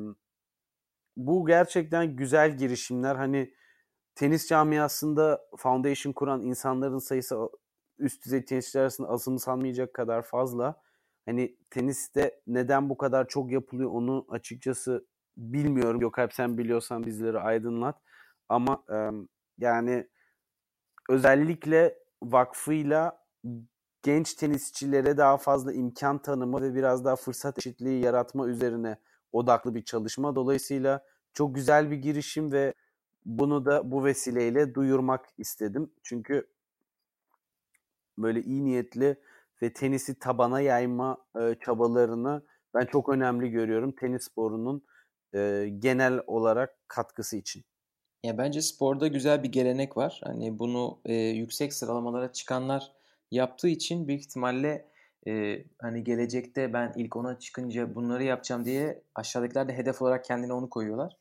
bu 1.16 1.46
gerçekten 1.46 2.16
güzel 2.16 2.56
girişimler. 2.56 3.16
Hani 3.16 3.54
tenis 4.14 4.48
camiasında 4.48 5.40
foundation 5.56 6.12
kuran 6.12 6.42
insanların 6.42 6.98
sayısı 6.98 7.48
üst 7.98 8.24
düzey 8.24 8.44
tenisçiler 8.44 8.82
arasında 8.82 9.08
azımsanmayacak 9.08 9.94
kadar 9.94 10.22
fazla. 10.22 10.82
Hani 11.26 11.56
teniste 11.70 12.40
neden 12.46 12.90
bu 12.90 12.96
kadar 12.96 13.28
çok 13.28 13.52
yapılıyor 13.52 13.90
onu 13.90 14.26
açıkçası 14.30 15.06
bilmiyorum. 15.36 16.00
Yok 16.00 16.18
hep 16.18 16.34
sen 16.34 16.58
biliyorsan 16.58 17.06
bizleri 17.06 17.38
aydınlat. 17.38 17.96
Ama 18.48 18.84
e, 18.92 18.96
yani 19.58 20.08
özellikle 21.08 21.98
vakfıyla 22.22 23.26
genç 24.02 24.34
tenisçilere 24.34 25.16
daha 25.16 25.36
fazla 25.36 25.72
imkan 25.72 26.18
tanıma 26.22 26.62
ve 26.62 26.74
biraz 26.74 27.04
daha 27.04 27.16
fırsat 27.16 27.58
eşitliği 27.58 28.04
yaratma 28.04 28.48
üzerine 28.48 28.98
odaklı 29.32 29.74
bir 29.74 29.84
çalışma. 29.84 30.36
Dolayısıyla 30.36 31.04
çok 31.32 31.54
güzel 31.54 31.90
bir 31.90 31.96
girişim 31.96 32.52
ve 32.52 32.74
bunu 33.24 33.64
da 33.64 33.90
bu 33.90 34.04
vesileyle 34.04 34.74
duyurmak 34.74 35.26
istedim. 35.38 35.90
Çünkü 36.02 36.46
böyle 38.18 38.42
iyi 38.42 38.64
niyetli 38.64 39.16
ve 39.62 39.72
tenisi 39.72 40.18
tabana 40.18 40.60
yayma 40.60 41.18
e, 41.40 41.54
çabalarını 41.64 42.42
ben 42.74 42.86
çok 42.86 43.08
önemli 43.08 43.50
görüyorum 43.50 43.92
tenis 43.92 44.24
sporunun 44.24 44.84
e, 45.34 45.68
genel 45.78 46.20
olarak 46.26 46.88
katkısı 46.88 47.36
için. 47.36 47.64
Ya 48.24 48.38
bence 48.38 48.62
sporda 48.62 49.06
güzel 49.06 49.42
bir 49.42 49.52
gelenek 49.52 49.96
var. 49.96 50.20
Hani 50.24 50.58
bunu 50.58 51.00
e, 51.04 51.14
yüksek 51.14 51.74
sıralamalara 51.74 52.32
çıkanlar 52.32 52.92
yaptığı 53.30 53.68
için 53.68 54.08
büyük 54.08 54.20
ihtimalle 54.20 54.88
e, 55.26 55.64
hani 55.78 56.04
gelecekte 56.04 56.72
ben 56.72 56.92
ilk 56.96 57.16
ona 57.16 57.38
çıkınca 57.38 57.94
bunları 57.94 58.24
yapacağım 58.24 58.64
diye 58.64 59.02
aşağıdakiler 59.14 59.68
de 59.68 59.72
hedef 59.76 60.02
olarak 60.02 60.24
kendine 60.24 60.52
onu 60.52 60.70
koyuyorlar. 60.70 61.16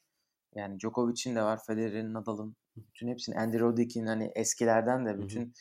Yani 0.55 0.79
Djokovic'in 0.79 1.35
de 1.35 1.41
var, 1.41 1.59
Federer'in, 1.67 2.13
Nadal'ın, 2.13 2.55
bütün 2.77 3.07
hepsinin, 3.07 3.35
Andy 3.35 3.59
Roddick'in 3.59 4.05
hani 4.05 4.31
eskilerden 4.35 5.05
de 5.05 5.19
bütün 5.21 5.53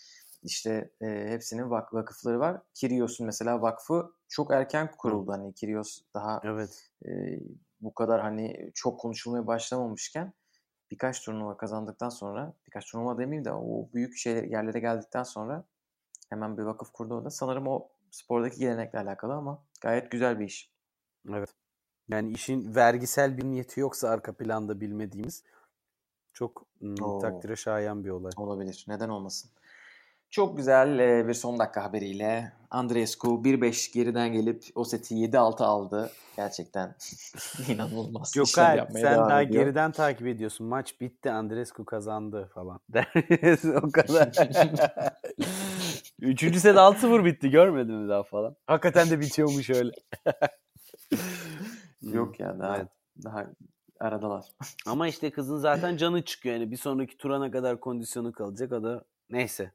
işte 0.43 0.91
e, 1.01 1.07
hepsinin 1.07 1.71
vak 1.71 1.95
vakıfları 1.95 2.41
var. 2.41 2.63
Kyrgios'un 2.75 3.27
mesela 3.27 3.63
vakfı 3.63 4.13
çok 4.29 4.53
erken 4.53 4.91
kuruldu. 4.99 5.33
Hani 5.33 5.55
Kyrgios 5.55 6.01
daha 6.15 6.41
Evet. 6.45 6.91
e, 7.07 7.11
bu 7.81 7.95
kadar 7.95 8.21
hani 8.21 8.71
çok 8.75 9.01
konuşulmaya 9.01 9.47
başlamamışken 9.47 10.33
birkaç 10.91 11.25
turnuva 11.25 11.57
kazandıktan 11.57 12.09
sonra 12.09 12.53
birkaç 12.67 12.91
turnuva 12.91 13.19
demeyeyim 13.19 13.45
de 13.45 13.53
o 13.53 13.89
büyük 13.95 14.17
şeyler 14.17 14.45
yerlere 14.45 14.81
geldikten 14.81 15.23
sonra 15.23 15.65
hemen 16.31 16.59
bir 16.59 16.63
vakıf 16.63 16.93
kurdu 16.93 17.15
o 17.15 17.25
da. 17.25 17.31
Sanırım 17.31 17.67
o 17.67 17.89
spordaki 18.17 18.59
gelenekle 18.59 18.99
alakalı 18.99 19.33
ama 19.35 19.63
gayet 19.81 20.11
güzel 20.11 20.41
bir 20.41 20.45
iş. 20.45 20.71
Evet. 21.35 21.51
Yani 22.09 22.33
işin 22.33 22.75
vergisel 22.75 23.39
bir 23.39 23.45
niyeti 23.45 23.81
yoksa 23.81 24.09
arka 24.09 24.33
planda 24.33 24.81
bilmediğimiz 24.81 25.43
çok 26.33 26.67
Oo. 27.03 27.19
takdire 27.19 27.57
şayan 27.57 28.05
bir 28.05 28.11
olay. 28.11 28.33
Olabilir. 28.37 28.85
Neden 28.89 29.09
olmasın? 29.09 29.51
Çok 30.31 30.57
güzel 30.57 30.99
bir 31.29 31.35
son 31.35 31.59
dakika 31.59 31.85
haberiyle 31.85 32.53
Andreescu 32.71 33.29
1-5 33.29 33.95
geriden 33.95 34.33
gelip 34.33 34.65
o 34.75 34.85
seti 34.85 35.15
7-6 35.15 35.65
aldı. 35.65 36.11
Gerçekten 36.37 36.95
inanılmaz 37.69 38.33
Gökay 38.33 38.77
yapmaya 38.77 39.01
sen 39.01 39.19
daha 39.19 39.43
ediyor. 39.43 39.65
geriden 39.65 39.93
takip 39.93 40.27
ediyorsun. 40.27 40.67
Maç 40.67 41.01
bitti 41.01 41.31
Andrescu 41.31 41.85
kazandı 41.85 42.51
falan. 42.55 42.81
o 43.83 43.91
kadar. 43.93 44.33
Üçüncü 46.21 46.61
set 46.61 46.77
6-0 46.77 47.25
bitti 47.25 47.51
görmedin 47.51 47.95
mi 47.95 48.09
daha 48.09 48.23
falan. 48.23 48.57
Hakikaten 48.67 49.11
de 49.11 49.21
bitiyormuş 49.21 49.71
öyle. 49.71 49.91
Yok 52.03 52.41
ya 52.41 52.59
daha, 52.59 52.77
Evet. 52.77 52.89
daha 53.25 53.47
aradalar. 54.01 54.45
Ama 54.87 55.09
işte 55.09 55.31
kızın 55.31 55.59
zaten 55.59 55.97
canı 55.97 56.23
çıkıyor. 56.25 56.55
Yani 56.55 56.71
bir 56.71 56.77
sonraki 56.77 57.17
turana 57.17 57.51
kadar 57.51 57.81
kondisyonu 57.81 58.33
kalacak. 58.33 58.73
O 58.73 58.83
da 58.83 59.05
neyse. 59.31 59.73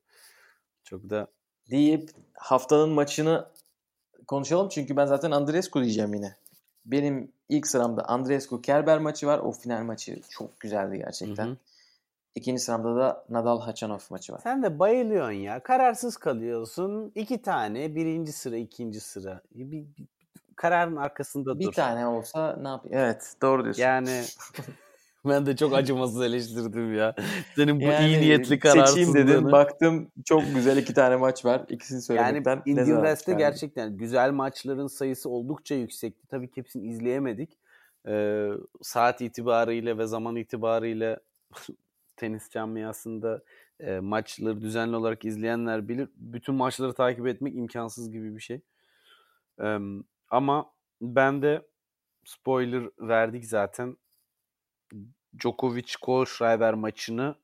Çok 0.84 1.09
da 1.09 1.27
Deyip 1.69 2.09
haftanın 2.34 2.89
maçını 2.89 3.45
konuşalım 4.27 4.69
çünkü 4.69 4.97
ben 4.97 5.05
zaten 5.05 5.31
Andreescu 5.31 5.81
diyeceğim 5.84 6.13
yine. 6.13 6.35
Benim 6.85 7.31
ilk 7.49 7.68
sıramda 7.68 8.03
Andreescu 8.03 8.61
Kerber 8.61 8.97
maçı 8.99 9.27
var. 9.27 9.39
O 9.39 9.51
final 9.51 9.84
maçı 9.84 10.22
çok 10.30 10.59
güzeldi 10.59 10.97
gerçekten. 10.97 11.45
Hı 11.45 11.51
hı. 11.51 11.57
İkinci 12.36 12.62
sıramda 12.62 12.95
da 12.95 13.26
Nadal 13.30 13.62
Hachanov 13.62 13.99
maçı 14.10 14.34
var. 14.34 14.40
Sen 14.44 14.64
de 14.64 14.80
bayılıyorsun 14.80 15.32
ya. 15.38 15.64
Kararsız 15.64 16.18
kalıyorsun. 16.18 17.12
İki 17.16 17.41
tane. 17.41 17.95
Birinci 17.95 18.32
sıra, 18.32 18.56
ikinci 18.58 18.99
sıra. 18.99 19.41
Bir, 19.56 19.72
bir- 19.72 19.86
kararın 20.56 20.95
arkasında 20.95 21.60
Bir 21.60 21.66
dur. 21.66 21.72
tane 21.74 22.08
olsa 22.08 22.58
ne 22.62 22.68
yapayım? 22.68 22.98
Evet 22.98 23.34
doğru 23.41 23.64
diyorsun. 23.64 23.82
Yani 23.82 24.22
ben 25.26 25.45
de 25.45 25.56
çok 25.56 25.74
acımasız 25.74 26.22
eleştirdim 26.22 26.94
ya. 26.95 27.16
Senin 27.56 27.80
bu 27.80 27.84
Yani 27.84 28.06
iyi 28.08 28.22
niyetli 28.22 28.45
Seçeyim 28.45 28.60
kararsızlığını. 28.60 29.28
dedim. 29.28 29.52
Baktım 29.52 30.12
çok 30.26 30.44
güzel 30.56 30.78
iki 30.78 30.94
tane 30.94 31.16
maç 31.16 31.45
var. 31.45 31.66
İkisini 31.70 31.95
Yani 31.95 32.03
söylemekten 32.03 32.58
ne 32.66 32.72
Indian 32.72 32.86
West'te 32.95 33.34
gerçekten 33.34 33.98
güzel 33.98 34.32
maçların 34.32 34.88
sayısı 34.88 35.30
oldukça 35.30 35.76
yüksekti. 35.76 36.28
Tabii 36.28 36.48
ki 36.52 36.58
hepsini 36.62 36.88
izleyemedik. 36.88 37.58
Ee, 38.08 38.48
saat 38.82 39.22
itibarıyla 39.22 39.98
ve 39.98 40.08
zaman 40.08 40.36
itibarıyla 40.36 41.18
tenis 42.22 42.49
camiasında 42.49 43.43
e, 43.80 43.99
maçları 43.99 44.61
düzenli 44.61 44.95
olarak 44.95 45.26
izleyenler 45.26 45.88
bilir. 45.88 46.10
Bütün 46.15 46.56
maçları 46.56 46.93
takip 46.93 47.27
etmek 47.27 47.56
imkansız 47.56 48.11
gibi 48.11 48.35
bir 48.35 48.41
şey. 48.41 48.61
Ee, 49.61 49.77
ama 50.30 50.73
ben 51.02 51.41
de 51.41 51.68
spoiler 52.26 52.89
verdik 52.99 53.45
zaten. 53.45 53.98
Djokovic 55.39 55.93
Kohlschreiber 56.02 56.73
maçını 56.73 57.35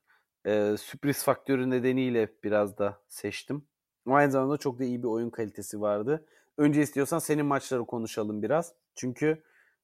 e, 0.46 0.76
sürpriz 0.80 1.24
faktörü 1.24 1.70
nedeniyle 1.70 2.28
biraz 2.44 2.78
da 2.78 3.00
seçtim. 3.08 3.64
Aynı 4.06 4.30
zamanda 4.30 4.56
çok 4.56 4.78
da 4.78 4.84
iyi 4.84 5.02
bir 5.02 5.08
oyun 5.08 5.30
kalitesi 5.30 5.80
vardı. 5.80 6.26
Önce 6.58 6.82
istiyorsan 6.82 7.18
senin 7.18 7.46
maçları 7.46 7.86
konuşalım 7.86 8.42
biraz. 8.42 8.72
Çünkü 8.94 9.42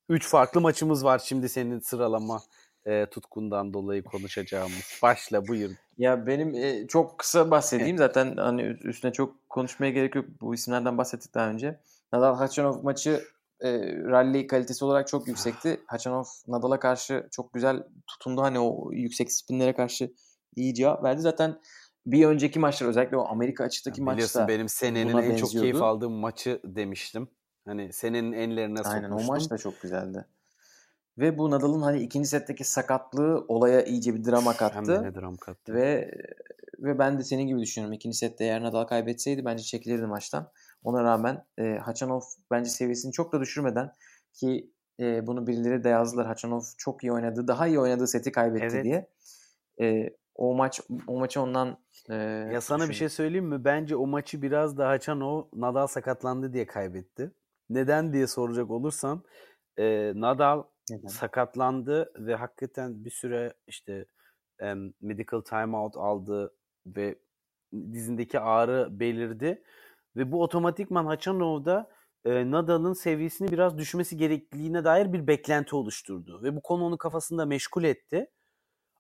3 0.09 0.29
farklı 0.29 0.61
maçımız 0.61 1.05
var 1.05 1.19
şimdi 1.19 1.49
senin 1.49 1.79
sıralama 1.79 2.43
e, 2.87 3.07
tutkundan 3.07 3.75
dolayı 3.75 4.05
konuşacağımız. 4.05 4.99
Başla 5.03 5.49
buyur. 5.49 5.71
Ya 5.99 6.27
benim 6.27 6.55
e, 6.55 6.87
çok 6.87 7.19
kısa 7.19 7.51
bahsedeyim 7.51 7.99
zaten 7.99 8.37
hani 8.37 8.63
üstüne 8.63 9.13
çok 9.13 9.49
konuşmaya 9.49 9.91
gerek 9.91 10.15
yok. 10.15 10.25
Bu 10.41 10.55
isimlerden 10.55 10.99
bahsettik 10.99 11.35
daha 11.35 11.49
önce. 11.49 11.81
Nadal 12.13 12.37
Hachanov 12.37 12.83
maçı 12.83 13.25
e, 13.61 13.97
rally 13.97 14.47
kalitesi 14.47 14.85
olarak 14.85 15.09
çok 15.09 15.29
yüksekti. 15.29 15.81
Hachanov 15.87 16.25
Nadal'a 16.49 16.81
karşı 16.81 17.29
çok 17.31 17.53
güzel 17.53 17.83
tutundu. 18.07 18.43
Hani 18.43 18.61
o 18.61 18.93
yüksek 18.93 19.33
spinlere 19.33 19.75
karşı 19.75 20.13
iyi 20.57 20.75
cevap 20.75 21.05
verdi. 21.05 21.21
Zaten 21.21 21.61
bir 22.07 22.27
önceki 22.27 22.59
maçlar 22.59 22.89
özellikle 22.89 23.17
o 23.17 23.27
Amerika 23.29 23.65
açıktaki 23.65 24.01
Biliyorsun 24.01 24.21
maçta 24.21 24.49
benim 24.49 24.69
senenin 24.69 25.17
en 25.17 25.37
çok 25.37 25.51
keyif 25.51 25.83
aldığım 25.83 26.13
maçı 26.13 26.61
demiştim. 26.65 27.29
Hani 27.65 27.93
senenin 27.93 28.33
enlerine 28.33 28.81
Aynen 28.81 29.11
o 29.11 29.19
sokmuştum. 29.19 29.35
maç 29.35 29.51
da 29.51 29.59
çok 29.59 29.81
güzeldi. 29.81 30.25
Ve 31.19 31.39
bu 31.39 31.51
Nadal'ın 31.51 31.83
hani 31.83 32.01
ikinci 32.03 32.29
setteki 32.29 32.65
sakatlığı 32.65 33.45
olaya 33.49 33.85
iyice 33.85 34.15
bir 34.15 34.25
drama 34.25 34.51
Hem 34.61 34.87
de 34.87 34.95
kattı. 34.95 35.03
ne 35.03 35.15
dram 35.15 35.37
kattı. 35.37 35.75
Ve 35.75 36.11
ve 36.79 36.99
ben 36.99 37.19
de 37.19 37.23
senin 37.25 37.47
gibi 37.47 37.61
düşünüyorum. 37.61 37.93
İkinci 37.93 38.17
sette 38.17 38.45
eğer 38.45 38.63
Nadal 38.63 38.85
kaybetseydi 38.85 39.45
bence 39.45 39.63
çekilirdi 39.63 40.07
maçtan. 40.07 40.51
Ona 40.85 41.03
rağmen 41.05 41.45
e, 41.59 41.79
Hachanov 41.79 42.21
bence 42.51 42.71
seviyesini 42.71 43.13
çok 43.13 43.33
da 43.33 43.41
düşürmeden 43.41 43.93
ki 44.33 44.71
e, 45.01 45.27
bunu 45.27 45.47
birileri 45.47 45.85
de 45.85 45.89
yazdılar. 45.89 46.27
Hachanov 46.27 46.63
çok 46.79 47.05
iyi 47.05 47.13
oynadı. 47.13 47.49
Daha 47.49 47.67
iyi 47.67 47.81
oynadığı 47.81 48.07
seti 48.07 48.33
kaybetti 48.33 48.65
Evet. 48.73 48.85
diye. 48.85 49.09
E, 49.81 50.11
o 50.35 50.55
maç 50.55 50.81
o 51.07 51.19
maçı 51.19 51.41
ondan 51.43 51.79
e, 52.11 52.15
Ya 52.15 52.61
sana 52.61 52.77
bir 52.79 52.83
düşündüm. 52.83 52.95
şey 52.99 53.09
söyleyeyim 53.09 53.47
mi? 53.47 53.65
Bence 53.65 53.97
o 53.97 54.07
maçı 54.07 54.43
biraz 54.43 54.79
daha 54.79 54.91
Haçanov 54.91 55.43
Nadal 55.55 55.87
sakatlandı 55.87 56.53
diye 56.53 56.67
kaybetti. 56.67 57.31
Neden 57.71 58.13
diye 58.13 58.27
soracak 58.27 58.71
olursan 58.71 59.23
e, 59.79 60.13
Nadal 60.15 60.63
Neden? 60.91 61.09
sakatlandı 61.09 62.13
ve 62.17 62.35
hakikaten 62.35 63.05
bir 63.05 63.11
süre 63.11 63.55
işte 63.67 64.07
em, 64.59 64.93
medical 65.01 65.41
timeout 65.41 65.97
aldı 65.97 66.55
ve 66.87 67.19
dizindeki 67.73 68.41
ağrı 68.41 69.01
belirdi 69.01 69.63
ve 70.17 70.33
bu 70.33 70.43
otomatikman 70.43 71.07
Haçanov'da 71.07 71.91
e, 72.25 72.51
Nadal'ın 72.51 72.93
seviyesini 72.93 73.53
biraz 73.53 73.79
düşmesi 73.79 74.17
gerekliliğine 74.17 74.85
dair 74.85 75.13
bir 75.13 75.27
beklenti 75.27 75.77
oluşturdu 75.77 76.43
ve 76.43 76.57
bu 76.57 76.63
konu 76.63 76.85
onu 76.85 76.99
kafasında 76.99 77.47
meşgul 77.47 77.85
etti. 77.85 78.31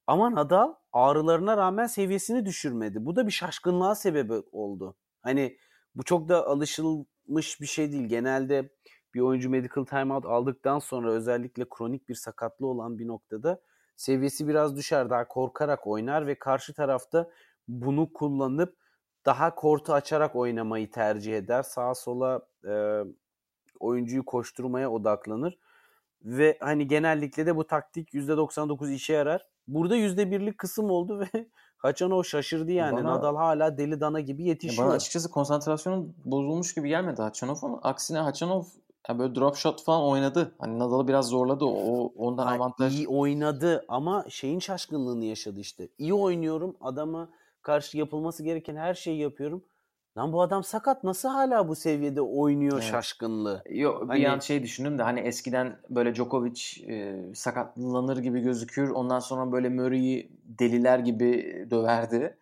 Ama 0.06 0.34
Nadal 0.34 0.74
ağrılarına 0.92 1.56
rağmen 1.56 1.86
seviyesini 1.86 2.46
düşürmedi. 2.46 3.06
Bu 3.06 3.16
da 3.16 3.26
bir 3.26 3.32
şaşkınlığa 3.32 3.94
sebep 3.94 4.44
oldu. 4.52 4.96
Hani 5.22 5.58
bu 5.94 6.02
çok 6.02 6.28
da 6.28 6.46
alışılmış 6.46 7.60
bir 7.60 7.66
şey 7.66 7.92
değil. 7.92 8.04
Genelde 8.04 8.70
bir 9.14 9.20
oyuncu 9.20 9.50
medical 9.50 9.84
timeout 9.84 10.26
aldıktan 10.26 10.78
sonra 10.78 11.12
özellikle 11.12 11.64
kronik 11.70 12.08
bir 12.08 12.14
sakatlığı 12.14 12.66
olan 12.66 12.98
bir 12.98 13.08
noktada 13.08 13.60
seviyesi 13.96 14.48
biraz 14.48 14.76
düşer. 14.76 15.10
Daha 15.10 15.28
korkarak 15.28 15.86
oynar 15.86 16.26
ve 16.26 16.38
karşı 16.38 16.74
tarafta 16.74 17.30
bunu 17.68 18.12
kullanıp 18.12 18.76
daha 19.26 19.54
kortu 19.54 19.92
açarak 19.92 20.36
oynamayı 20.36 20.90
tercih 20.90 21.36
eder. 21.36 21.62
Sağa 21.62 21.94
sola 21.94 22.40
e, 22.68 23.00
oyuncuyu 23.80 24.24
koşturmaya 24.24 24.90
odaklanır. 24.90 25.58
Ve 26.24 26.56
hani 26.60 26.86
genellikle 26.88 27.46
de 27.46 27.56
bu 27.56 27.66
taktik 27.66 28.14
%99 28.14 28.92
işe 28.92 29.12
yarar. 29.12 29.46
Burada 29.68 29.96
%1'lik 29.96 30.58
kısım 30.58 30.90
oldu 30.90 31.20
ve 31.20 31.46
Haçanov 31.76 32.22
şaşırdı 32.22 32.72
yani. 32.72 32.96
Bana- 32.96 33.10
Nadal 33.14 33.36
hala 33.36 33.78
deli 33.78 34.00
dana 34.00 34.20
gibi 34.20 34.44
yetişiyor. 34.44 34.86
bana 34.88 34.94
açıkçası 34.94 35.30
konsantrasyonun 35.30 36.16
bozulmuş 36.24 36.74
gibi 36.74 36.88
gelmedi 36.88 37.22
Hachanov'un. 37.22 37.80
Aksine 37.82 38.18
Hachanov 38.18 38.64
ya 39.08 39.18
böyle 39.18 39.34
drop 39.34 39.56
shot 39.56 39.82
falan 39.84 40.02
oynadı. 40.02 40.54
Hani 40.58 40.78
Nadal'ı 40.78 41.08
biraz 41.08 41.28
zorladı. 41.28 41.64
O 41.64 42.12
ondan 42.16 42.46
Ay, 42.46 42.56
avantaj. 42.56 42.94
iyi 42.98 43.08
oynadı 43.08 43.84
ama 43.88 44.24
şeyin 44.28 44.58
şaşkınlığını 44.58 45.24
yaşadı 45.24 45.60
işte. 45.60 45.88
İyi 45.98 46.14
oynuyorum. 46.14 46.76
Adama 46.80 47.28
karşı 47.62 47.98
yapılması 47.98 48.42
gereken 48.42 48.76
her 48.76 48.94
şeyi 48.94 49.18
yapıyorum. 49.20 49.64
Lan 50.18 50.32
bu 50.32 50.42
adam 50.42 50.64
sakat. 50.64 51.04
Nasıl 51.04 51.28
hala 51.28 51.68
bu 51.68 51.74
seviyede 51.74 52.20
oynuyor 52.20 52.72
Evet. 52.74 52.84
şaşkınlığı? 52.90 53.62
Yo, 53.70 54.00
bir 54.02 54.06
Hani- 54.08 54.30
an 54.30 54.38
şey 54.38 54.62
düşündüm 54.62 54.98
de 54.98 55.02
hani 55.02 55.20
eskiden 55.20 55.76
böyle 55.90 56.14
Djokovic 56.14 56.60
e, 56.88 57.16
sakatlanır 57.34 58.16
gibi 58.18 58.40
gözükür. 58.40 58.90
Ondan 58.90 59.18
sonra 59.18 59.52
böyle 59.52 59.68
Murray'i 59.68 60.30
deliler 60.44 60.98
gibi 60.98 61.66
döverdi. 61.70 62.36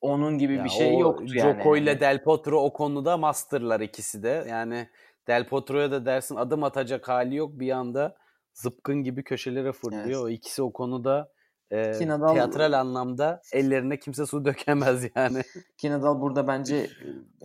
Onun 0.00 0.38
gibi 0.38 0.54
Ya 0.54 0.64
bir 0.64 0.68
şey 0.68 0.98
yoktu 0.98 1.24
yani. 1.34 1.56
Joko 1.58 1.76
ile 1.76 1.90
Yani. 1.90 2.00
Del 2.00 2.22
Potro 2.24 2.60
o 2.62 2.72
konuda 2.72 3.16
masterlar 3.16 3.80
ikisi 3.80 4.22
de. 4.22 4.46
Yani 4.50 4.88
Del 5.28 5.48
Potro'ya 5.48 5.90
da 5.90 6.04
dersin 6.06 6.36
adım 6.36 6.64
atacak 6.64 7.08
hali 7.08 7.36
yok. 7.36 7.50
Bir 7.60 7.70
anda 7.70 8.16
zıpkın 8.54 9.02
gibi 9.02 9.24
köşelere 9.24 9.72
fırlıyor. 9.72 10.04
Evet. 10.06 10.16
O 10.16 10.28
ikisi 10.28 10.62
o 10.62 10.72
konuda 10.72 11.32
e, 11.70 11.92
Ki 11.92 12.04
Nadal- 12.08 12.34
teatral 12.34 12.72
anlamda 12.80 13.42
ellerine 13.52 13.98
kimse 13.98 14.26
su 14.26 14.44
dökemez 14.44 15.04
yani. 15.16 15.42
Ki 15.78 15.90
Nadal 15.90 16.20
burada 16.20 16.46
bence 16.46 16.76
e, 16.76 16.88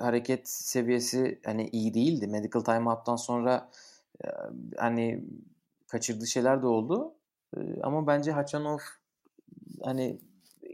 hareket 0.01 0.49
seviyesi 0.49 1.41
hani 1.45 1.69
iyi 1.69 1.93
değildi. 1.93 2.27
Medical 2.27 2.61
timeout'tan 2.61 3.15
sonra 3.15 3.69
e, 4.25 4.27
hani 4.77 5.25
kaçırdığı 5.87 6.27
şeyler 6.27 6.61
de 6.61 6.67
oldu. 6.67 7.13
E, 7.57 7.59
Ama 7.83 8.07
bence 8.07 8.31
Hachanov 8.31 8.79
hani 9.83 10.19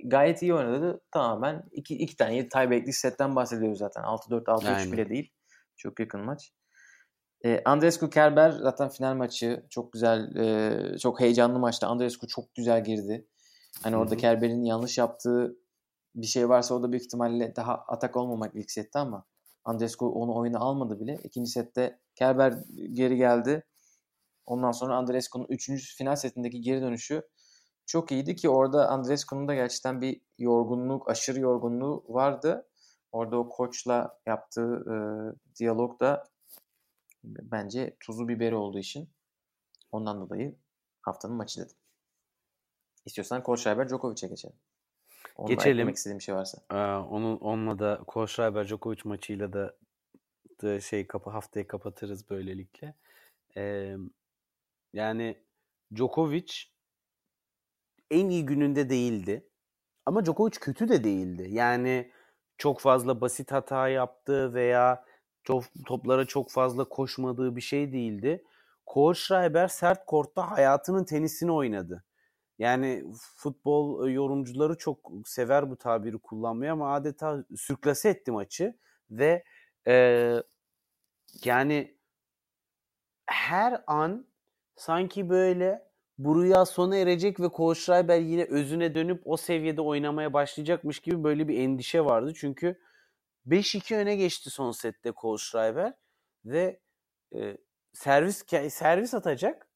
gayet 0.06 0.42
iyi 0.42 0.54
oynadı. 0.54 1.02
Tamamen 1.12 1.64
iki, 1.72 1.98
iki 1.98 2.16
tane 2.16 2.50
tiebreak'li 2.50 2.94
setten 2.94 3.36
bahsediyoruz 3.36 3.80
zaten. 3.80 4.04
6-4, 4.04 4.44
6-3 4.44 4.68
Aynen. 4.68 4.92
bile 4.92 5.10
değil. 5.10 5.32
Çok 5.78 6.00
yakın 6.00 6.22
maç. 6.22 6.52
E, 7.46 7.62
Andreescu 7.66 8.10
Kerber 8.10 8.52
zaten 8.52 8.90
final 8.90 9.16
maçı 9.16 9.66
çok 9.70 9.94
güzel, 9.94 10.36
e, 10.36 10.98
çok 10.98 11.20
heyecanlı 11.20 11.60
maçtı. 11.60 11.88
Andreescu 11.88 12.28
çok 12.28 12.56
güzel 12.56 12.84
girdi. 12.84 13.28
Hani 13.84 13.98
orada. 13.98 14.18
Kerber'in 14.18 14.64
yanlış 14.64 14.98
yaptığı 14.98 15.56
bir 16.16 16.28
şey 16.28 16.50
varsa 16.50 16.76
o 16.76 16.84
da 16.84 16.92
büyük 16.92 17.06
ihtimalle 17.06 17.56
daha 17.56 17.74
atak 17.74 18.18
olmamak 18.18 18.56
ilk 18.56 18.72
sette 18.72 19.00
ama 19.00 19.26
Andreescu 19.66 20.06
onu 20.06 20.36
oyuna 20.36 20.60
almadı 20.60 21.00
bile. 21.00 21.20
İkinci 21.24 21.52
sette 21.52 22.00
Kerber 22.16 22.54
geri 22.92 23.18
geldi. 23.18 23.64
Ondan 24.46 24.72
sonra 24.72 24.96
Andreescu'nun 24.96 25.46
üçüncü 25.50 25.96
final 25.96 26.16
setindeki 26.16 26.62
geri 26.62 26.82
dönüşü 26.82 27.22
çok 27.86 28.12
iyiydi 28.12 28.36
ki 28.36 28.50
orada 28.50 28.90
Andreescu'nun 28.90 29.48
da 29.48 29.56
gerçekten 29.56 30.02
bir 30.02 30.22
yorgunluk, 30.38 31.10
aşırı 31.10 31.40
yorgunluğu 31.40 32.04
vardı. 32.08 32.68
Orada 33.12 33.38
o 33.38 33.50
koçla 33.50 34.20
yaptığı 34.26 34.84
e, 34.92 34.96
diyalog 35.60 36.00
da 36.00 36.24
bence 37.24 37.96
tuzu 38.00 38.28
biberi 38.28 38.56
olduğu 38.56 38.80
için 38.80 39.10
ondan 39.92 40.22
dolayı 40.22 40.56
haftanın 41.02 41.36
maçı 41.36 41.62
dedim. 41.62 41.76
İstiyorsan 43.06 43.44
Kohlschreiber 43.44 43.90
Djokovic'e 43.90 44.28
geçelim. 44.28 44.56
Onunla 45.36 45.54
Geçelim. 45.54 45.78
eklemek 45.78 45.96
istediğim 45.96 46.20
bir 46.20 46.24
şey 46.24 46.36
varsa. 46.36 46.62
Aa, 46.70 47.06
onun 47.10 47.38
onunla 47.38 47.80
da 47.80 48.04
Kohlschreiber 48.08 48.68
Djokovic 48.68 49.02
maçıyla 49.04 49.54
da, 49.54 49.76
da 50.62 50.80
şey 50.80 51.08
kapı 51.08 51.30
haftayı 51.30 51.68
kapatırız 51.68 52.30
böylelikle. 52.30 52.96
Ee, 53.58 53.96
yani 54.94 55.38
Djokovic 55.96 56.54
en 58.12 58.30
iyi 58.30 58.46
gününde 58.46 58.90
değildi. 58.90 59.48
Ama 60.06 60.26
Djokovic 60.26 60.60
kötü 60.60 60.90
de 60.90 61.04
değildi. 61.04 61.48
Yani 61.50 62.12
çok 62.58 62.80
fazla 62.80 63.22
basit 63.22 63.52
hata 63.52 63.88
yaptı 63.88 64.54
veya 64.54 65.06
çok, 65.44 65.64
toplara 65.86 66.26
çok 66.26 66.52
fazla 66.52 66.84
koşmadığı 66.84 67.56
bir 67.56 67.62
şey 67.62 67.94
değildi. 67.94 68.44
Kohlschreiber 68.86 69.68
sert 69.68 70.06
kortta 70.06 70.52
hayatının 70.52 71.04
tenisini 71.04 71.52
oynadı. 71.52 72.04
Yani 72.60 73.06
futbol 73.38 74.08
e, 74.08 74.12
yorumcuları 74.12 74.78
çok 74.78 75.12
sever 75.26 75.70
bu 75.70 75.76
tabiri 75.76 76.18
kullanmayı 76.18 76.72
ama 76.72 76.94
adeta 76.94 77.46
sürklase 77.58 78.10
etti 78.10 78.32
maçı 78.32 78.78
ve 79.12 79.44
e, 79.88 80.36
yani 81.46 81.98
her 83.26 83.84
an 83.88 84.28
sanki 84.76 85.30
böyle 85.30 85.92
bu 86.18 86.44
rüya 86.44 86.66
sona 86.66 86.98
erecek 86.98 87.40
ve 87.40 87.50
Kohlschreiber 87.50 88.20
yine 88.20 88.44
özüne 88.44 88.96
dönüp 88.96 89.22
o 89.26 89.38
seviyede 89.38 89.82
oynamaya 89.82 90.34
başlayacakmış 90.34 91.00
gibi 91.00 91.24
böyle 91.24 91.48
bir 91.48 91.60
endişe 91.60 92.06
vardı. 92.06 92.34
Çünkü 92.36 92.80
5-2 93.48 93.96
öne 93.96 94.16
geçti 94.16 94.50
son 94.50 94.72
sette 94.72 95.12
Kohlschreiber 95.12 95.94
ve 96.46 96.80
e, 97.36 97.58
servis 97.94 98.46
servis 98.70 99.14
atacak 99.14 99.68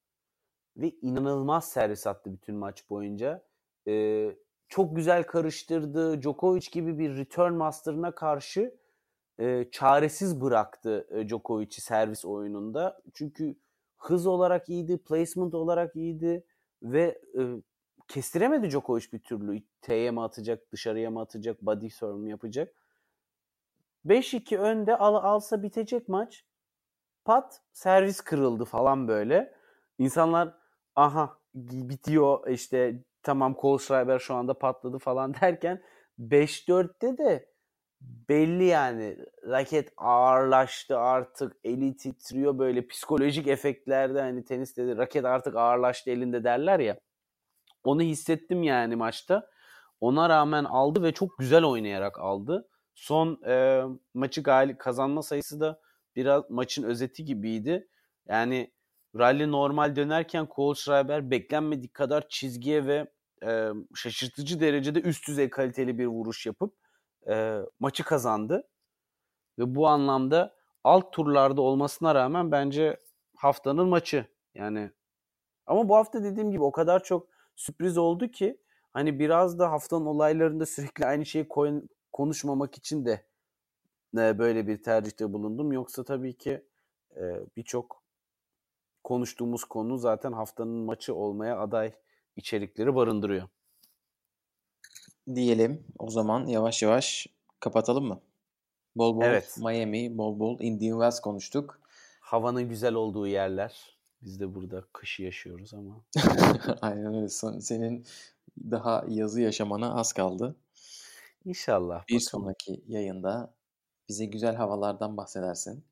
ve 0.77 0.89
inanılmaz 1.01 1.69
servis 1.69 2.07
attı 2.07 2.33
bütün 2.33 2.55
maç 2.55 2.89
boyunca. 2.89 3.45
Ee, 3.87 4.35
çok 4.69 4.95
güzel 4.95 5.23
karıştırdı. 5.23 6.21
Djokovic 6.21 6.67
gibi 6.71 6.99
bir 6.99 7.17
return 7.17 7.53
master'ına 7.53 8.15
karşı 8.15 8.75
e, 9.39 9.65
çaresiz 9.71 10.41
bıraktı 10.41 11.07
e, 11.11 11.27
Djokovic'i 11.27 11.81
servis 11.81 12.25
oyununda. 12.25 13.01
Çünkü 13.13 13.55
hız 13.97 14.27
olarak 14.27 14.69
iyiydi, 14.69 14.97
placement 14.97 15.53
olarak 15.53 15.95
iyiydi 15.95 16.43
ve 16.83 17.21
e, 17.37 17.41
kestiremedi 18.07 18.69
Djokovic 18.69 19.05
bir 19.13 19.19
türlü. 19.19 19.63
T'ye 19.81 20.11
mi 20.11 20.21
atacak, 20.21 20.71
dışarıya 20.71 21.11
mı 21.11 21.21
atacak, 21.21 21.61
body 21.61 21.89
serve 21.89 22.17
mi 22.17 22.29
yapacak. 22.29 22.75
5-2 24.05 24.57
önde 24.57 24.97
al, 24.97 25.15
alsa 25.15 25.63
bitecek 25.63 26.09
maç. 26.09 26.45
Pat 27.25 27.61
servis 27.73 28.21
kırıldı 28.21 28.65
falan 28.65 29.07
böyle. 29.07 29.53
İnsanlar 29.97 30.53
aha 30.95 31.37
bitiyor 31.53 32.47
işte 32.47 33.03
tamam 33.23 33.53
Kohlschreiber 33.53 34.19
şu 34.19 34.35
anda 34.35 34.53
patladı 34.53 34.99
falan 34.99 35.33
derken 35.41 35.83
5-4'te 36.19 37.17
de 37.17 37.55
belli 38.01 38.63
yani 38.63 39.17
raket 39.47 39.93
ağırlaştı 39.97 40.99
artık 40.99 41.55
eli 41.63 41.97
titriyor 41.97 42.59
böyle 42.59 42.87
psikolojik 42.87 43.47
efektlerde 43.47 44.21
hani 44.21 44.45
teniste 44.45 44.87
de 44.87 44.97
raket 44.97 45.25
artık 45.25 45.55
ağırlaştı 45.55 46.09
elinde 46.09 46.43
derler 46.43 46.79
ya 46.79 46.97
onu 47.83 48.01
hissettim 48.01 48.63
yani 48.63 48.95
maçta 48.95 49.49
ona 50.01 50.29
rağmen 50.29 50.63
aldı 50.63 51.03
ve 51.03 51.11
çok 51.11 51.37
güzel 51.37 51.63
oynayarak 51.63 52.19
aldı 52.19 52.69
son 52.95 53.41
e, 53.47 53.83
maçı 54.13 54.43
galip 54.43 54.79
kazanma 54.79 55.23
sayısı 55.23 55.59
da 55.59 55.79
biraz 56.15 56.49
maçın 56.49 56.83
özeti 56.83 57.25
gibiydi 57.25 57.87
yani 58.27 58.71
rally 59.15 59.51
normal 59.51 59.95
dönerken 59.95 60.45
Kohlschreiber 60.45 61.31
beklenmedik 61.31 61.93
kadar 61.93 62.27
çizgiye 62.29 62.85
ve 62.85 63.07
e, 63.45 63.69
şaşırtıcı 63.95 64.59
derecede 64.59 65.01
üst 65.01 65.27
düzey 65.27 65.49
kaliteli 65.49 65.97
bir 65.97 66.05
vuruş 66.05 66.45
yapıp 66.45 66.73
e, 67.29 67.59
maçı 67.79 68.03
kazandı. 68.03 68.67
Ve 69.59 69.75
bu 69.75 69.87
anlamda 69.87 70.55
alt 70.83 71.13
turlarda 71.13 71.61
olmasına 71.61 72.15
rağmen 72.15 72.51
bence 72.51 72.99
haftanın 73.35 73.87
maçı. 73.87 74.25
Yani 74.55 74.91
ama 75.67 75.89
bu 75.89 75.95
hafta 75.95 76.23
dediğim 76.23 76.51
gibi 76.51 76.63
o 76.63 76.71
kadar 76.71 77.03
çok 77.03 77.27
sürpriz 77.55 77.97
oldu 77.97 78.27
ki 78.27 78.57
hani 78.93 79.19
biraz 79.19 79.59
da 79.59 79.71
haftanın 79.71 80.05
olaylarında 80.05 80.65
sürekli 80.65 81.05
aynı 81.05 81.25
şeyi 81.25 81.47
koy- 81.47 81.81
konuşmamak 82.15 82.77
için 82.77 83.05
de 83.05 83.25
e, 84.17 84.39
böyle 84.39 84.67
bir 84.67 84.83
tercihte 84.83 85.33
bulundum. 85.33 85.71
Yoksa 85.71 86.03
tabii 86.03 86.37
ki 86.37 86.65
e, 87.15 87.21
birçok 87.57 88.03
konuştuğumuz 89.03 89.63
konu 89.63 89.97
zaten 89.97 90.31
haftanın 90.31 90.85
maçı 90.85 91.15
olmaya 91.15 91.59
aday 91.59 91.93
içerikleri 92.35 92.95
barındırıyor. 92.95 93.47
Diyelim 95.35 95.85
o 95.99 96.09
zaman 96.09 96.47
yavaş 96.47 96.83
yavaş 96.83 97.27
kapatalım 97.59 98.05
mı? 98.05 98.21
Bol 98.95 99.15
bol 99.15 99.21
Evet. 99.21 99.57
Miami, 99.57 100.17
bol 100.17 100.39
bol 100.39 100.59
Indian 100.59 100.93
Wells 100.97 101.19
konuştuk. 101.19 101.79
Havanın 102.19 102.69
güzel 102.69 102.93
olduğu 102.93 103.27
yerler. 103.27 103.97
Biz 104.21 104.39
de 104.39 104.55
burada 104.55 104.83
kışı 104.93 105.23
yaşıyoruz 105.23 105.73
ama. 105.73 106.01
Aynen 106.81 107.15
öyle. 107.15 107.29
Sen- 107.29 107.59
Senin 107.59 108.05
daha 108.71 109.05
yazı 109.07 109.41
yaşamana 109.41 109.95
az 109.95 110.13
kaldı. 110.13 110.55
İnşallah. 111.45 112.07
Bir 112.09 112.15
bakalım. 112.15 112.21
sonraki 112.43 112.83
yayında 112.87 113.53
bize 114.09 114.25
güzel 114.25 114.55
havalardan 114.55 115.17
bahsedersin. 115.17 115.83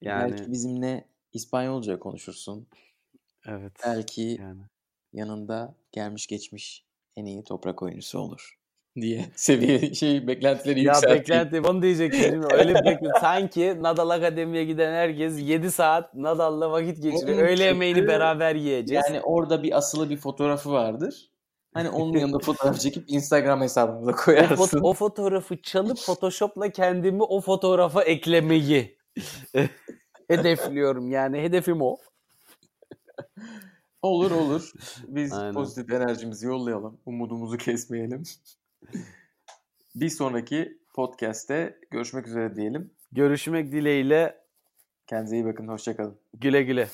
Yani 0.00 0.32
Belki 0.32 0.50
bizimle 0.52 1.04
İspanyolca 1.32 1.98
konuşursun. 1.98 2.66
evet. 3.46 3.72
Belki 3.86 4.22
Yani. 4.40 4.62
yanında 5.12 5.74
gelmiş 5.92 6.26
geçmiş 6.26 6.84
en 7.16 7.24
iyi 7.26 7.44
toprak 7.44 7.82
oyuncusu 7.82 8.18
olur 8.18 8.58
diye 8.96 9.26
seviye 9.36 9.94
şey 9.94 10.26
beklentileri 10.26 10.80
Ya 10.82 10.92
yükselteyim. 10.92 11.20
beklenti 11.20 11.60
onu 11.70 11.82
diyecektim? 11.82 12.42
Öyle 12.52 12.74
beklenti. 12.74 13.20
Sanki 13.20 13.82
Nadal 13.82 14.10
Akademi'ye 14.10 14.64
giden 14.64 14.92
herkes 14.92 15.40
7 15.42 15.70
saat 15.70 16.14
Nadal'la 16.14 16.70
vakit 16.70 17.02
geçiriyor. 17.02 17.38
Onun 17.38 17.46
Öğle 17.46 17.64
yemeğini 17.64 18.06
beraber 18.06 18.54
yiyeceğiz. 18.54 19.04
Yani 19.08 19.20
orada 19.20 19.62
bir 19.62 19.76
asılı 19.76 20.10
bir 20.10 20.16
fotoğrafı 20.16 20.72
vardır. 20.72 21.31
Hani 21.74 21.88
onun 21.90 22.18
yanında 22.18 22.38
fotoğraf 22.38 22.80
çekip 22.80 23.04
Instagram 23.10 23.60
hesabımıza 23.60 24.10
o, 24.12 24.16
koyarsın. 24.16 24.56
fot- 24.56 24.80
o 24.82 24.92
fotoğrafı 24.94 25.62
çalıp 25.62 25.98
Photoshop'la 25.98 26.70
kendimi 26.72 27.22
o 27.22 27.40
fotoğrafa 27.40 28.02
eklemeyi 28.02 28.98
hedefliyorum. 30.28 31.10
Yani 31.10 31.42
hedefim 31.42 31.82
o. 31.82 31.96
Olur 34.02 34.30
olur. 34.30 34.72
Biz 35.08 35.32
Aynen. 35.32 35.54
pozitif 35.54 35.92
enerjimizi 35.92 36.46
yollayalım. 36.46 37.00
Umudumuzu 37.06 37.56
kesmeyelim. 37.56 38.22
bir 39.94 40.08
sonraki 40.08 40.78
podcast'te 40.94 41.78
görüşmek 41.90 42.26
üzere 42.26 42.56
diyelim. 42.56 42.90
Görüşmek 43.12 43.72
dileğiyle 43.72 44.42
Kendinize 45.06 45.36
iyi 45.36 45.44
bakın. 45.44 45.68
Hoşçakalın. 45.68 46.18
güle 46.34 46.62
güle. 46.62 46.88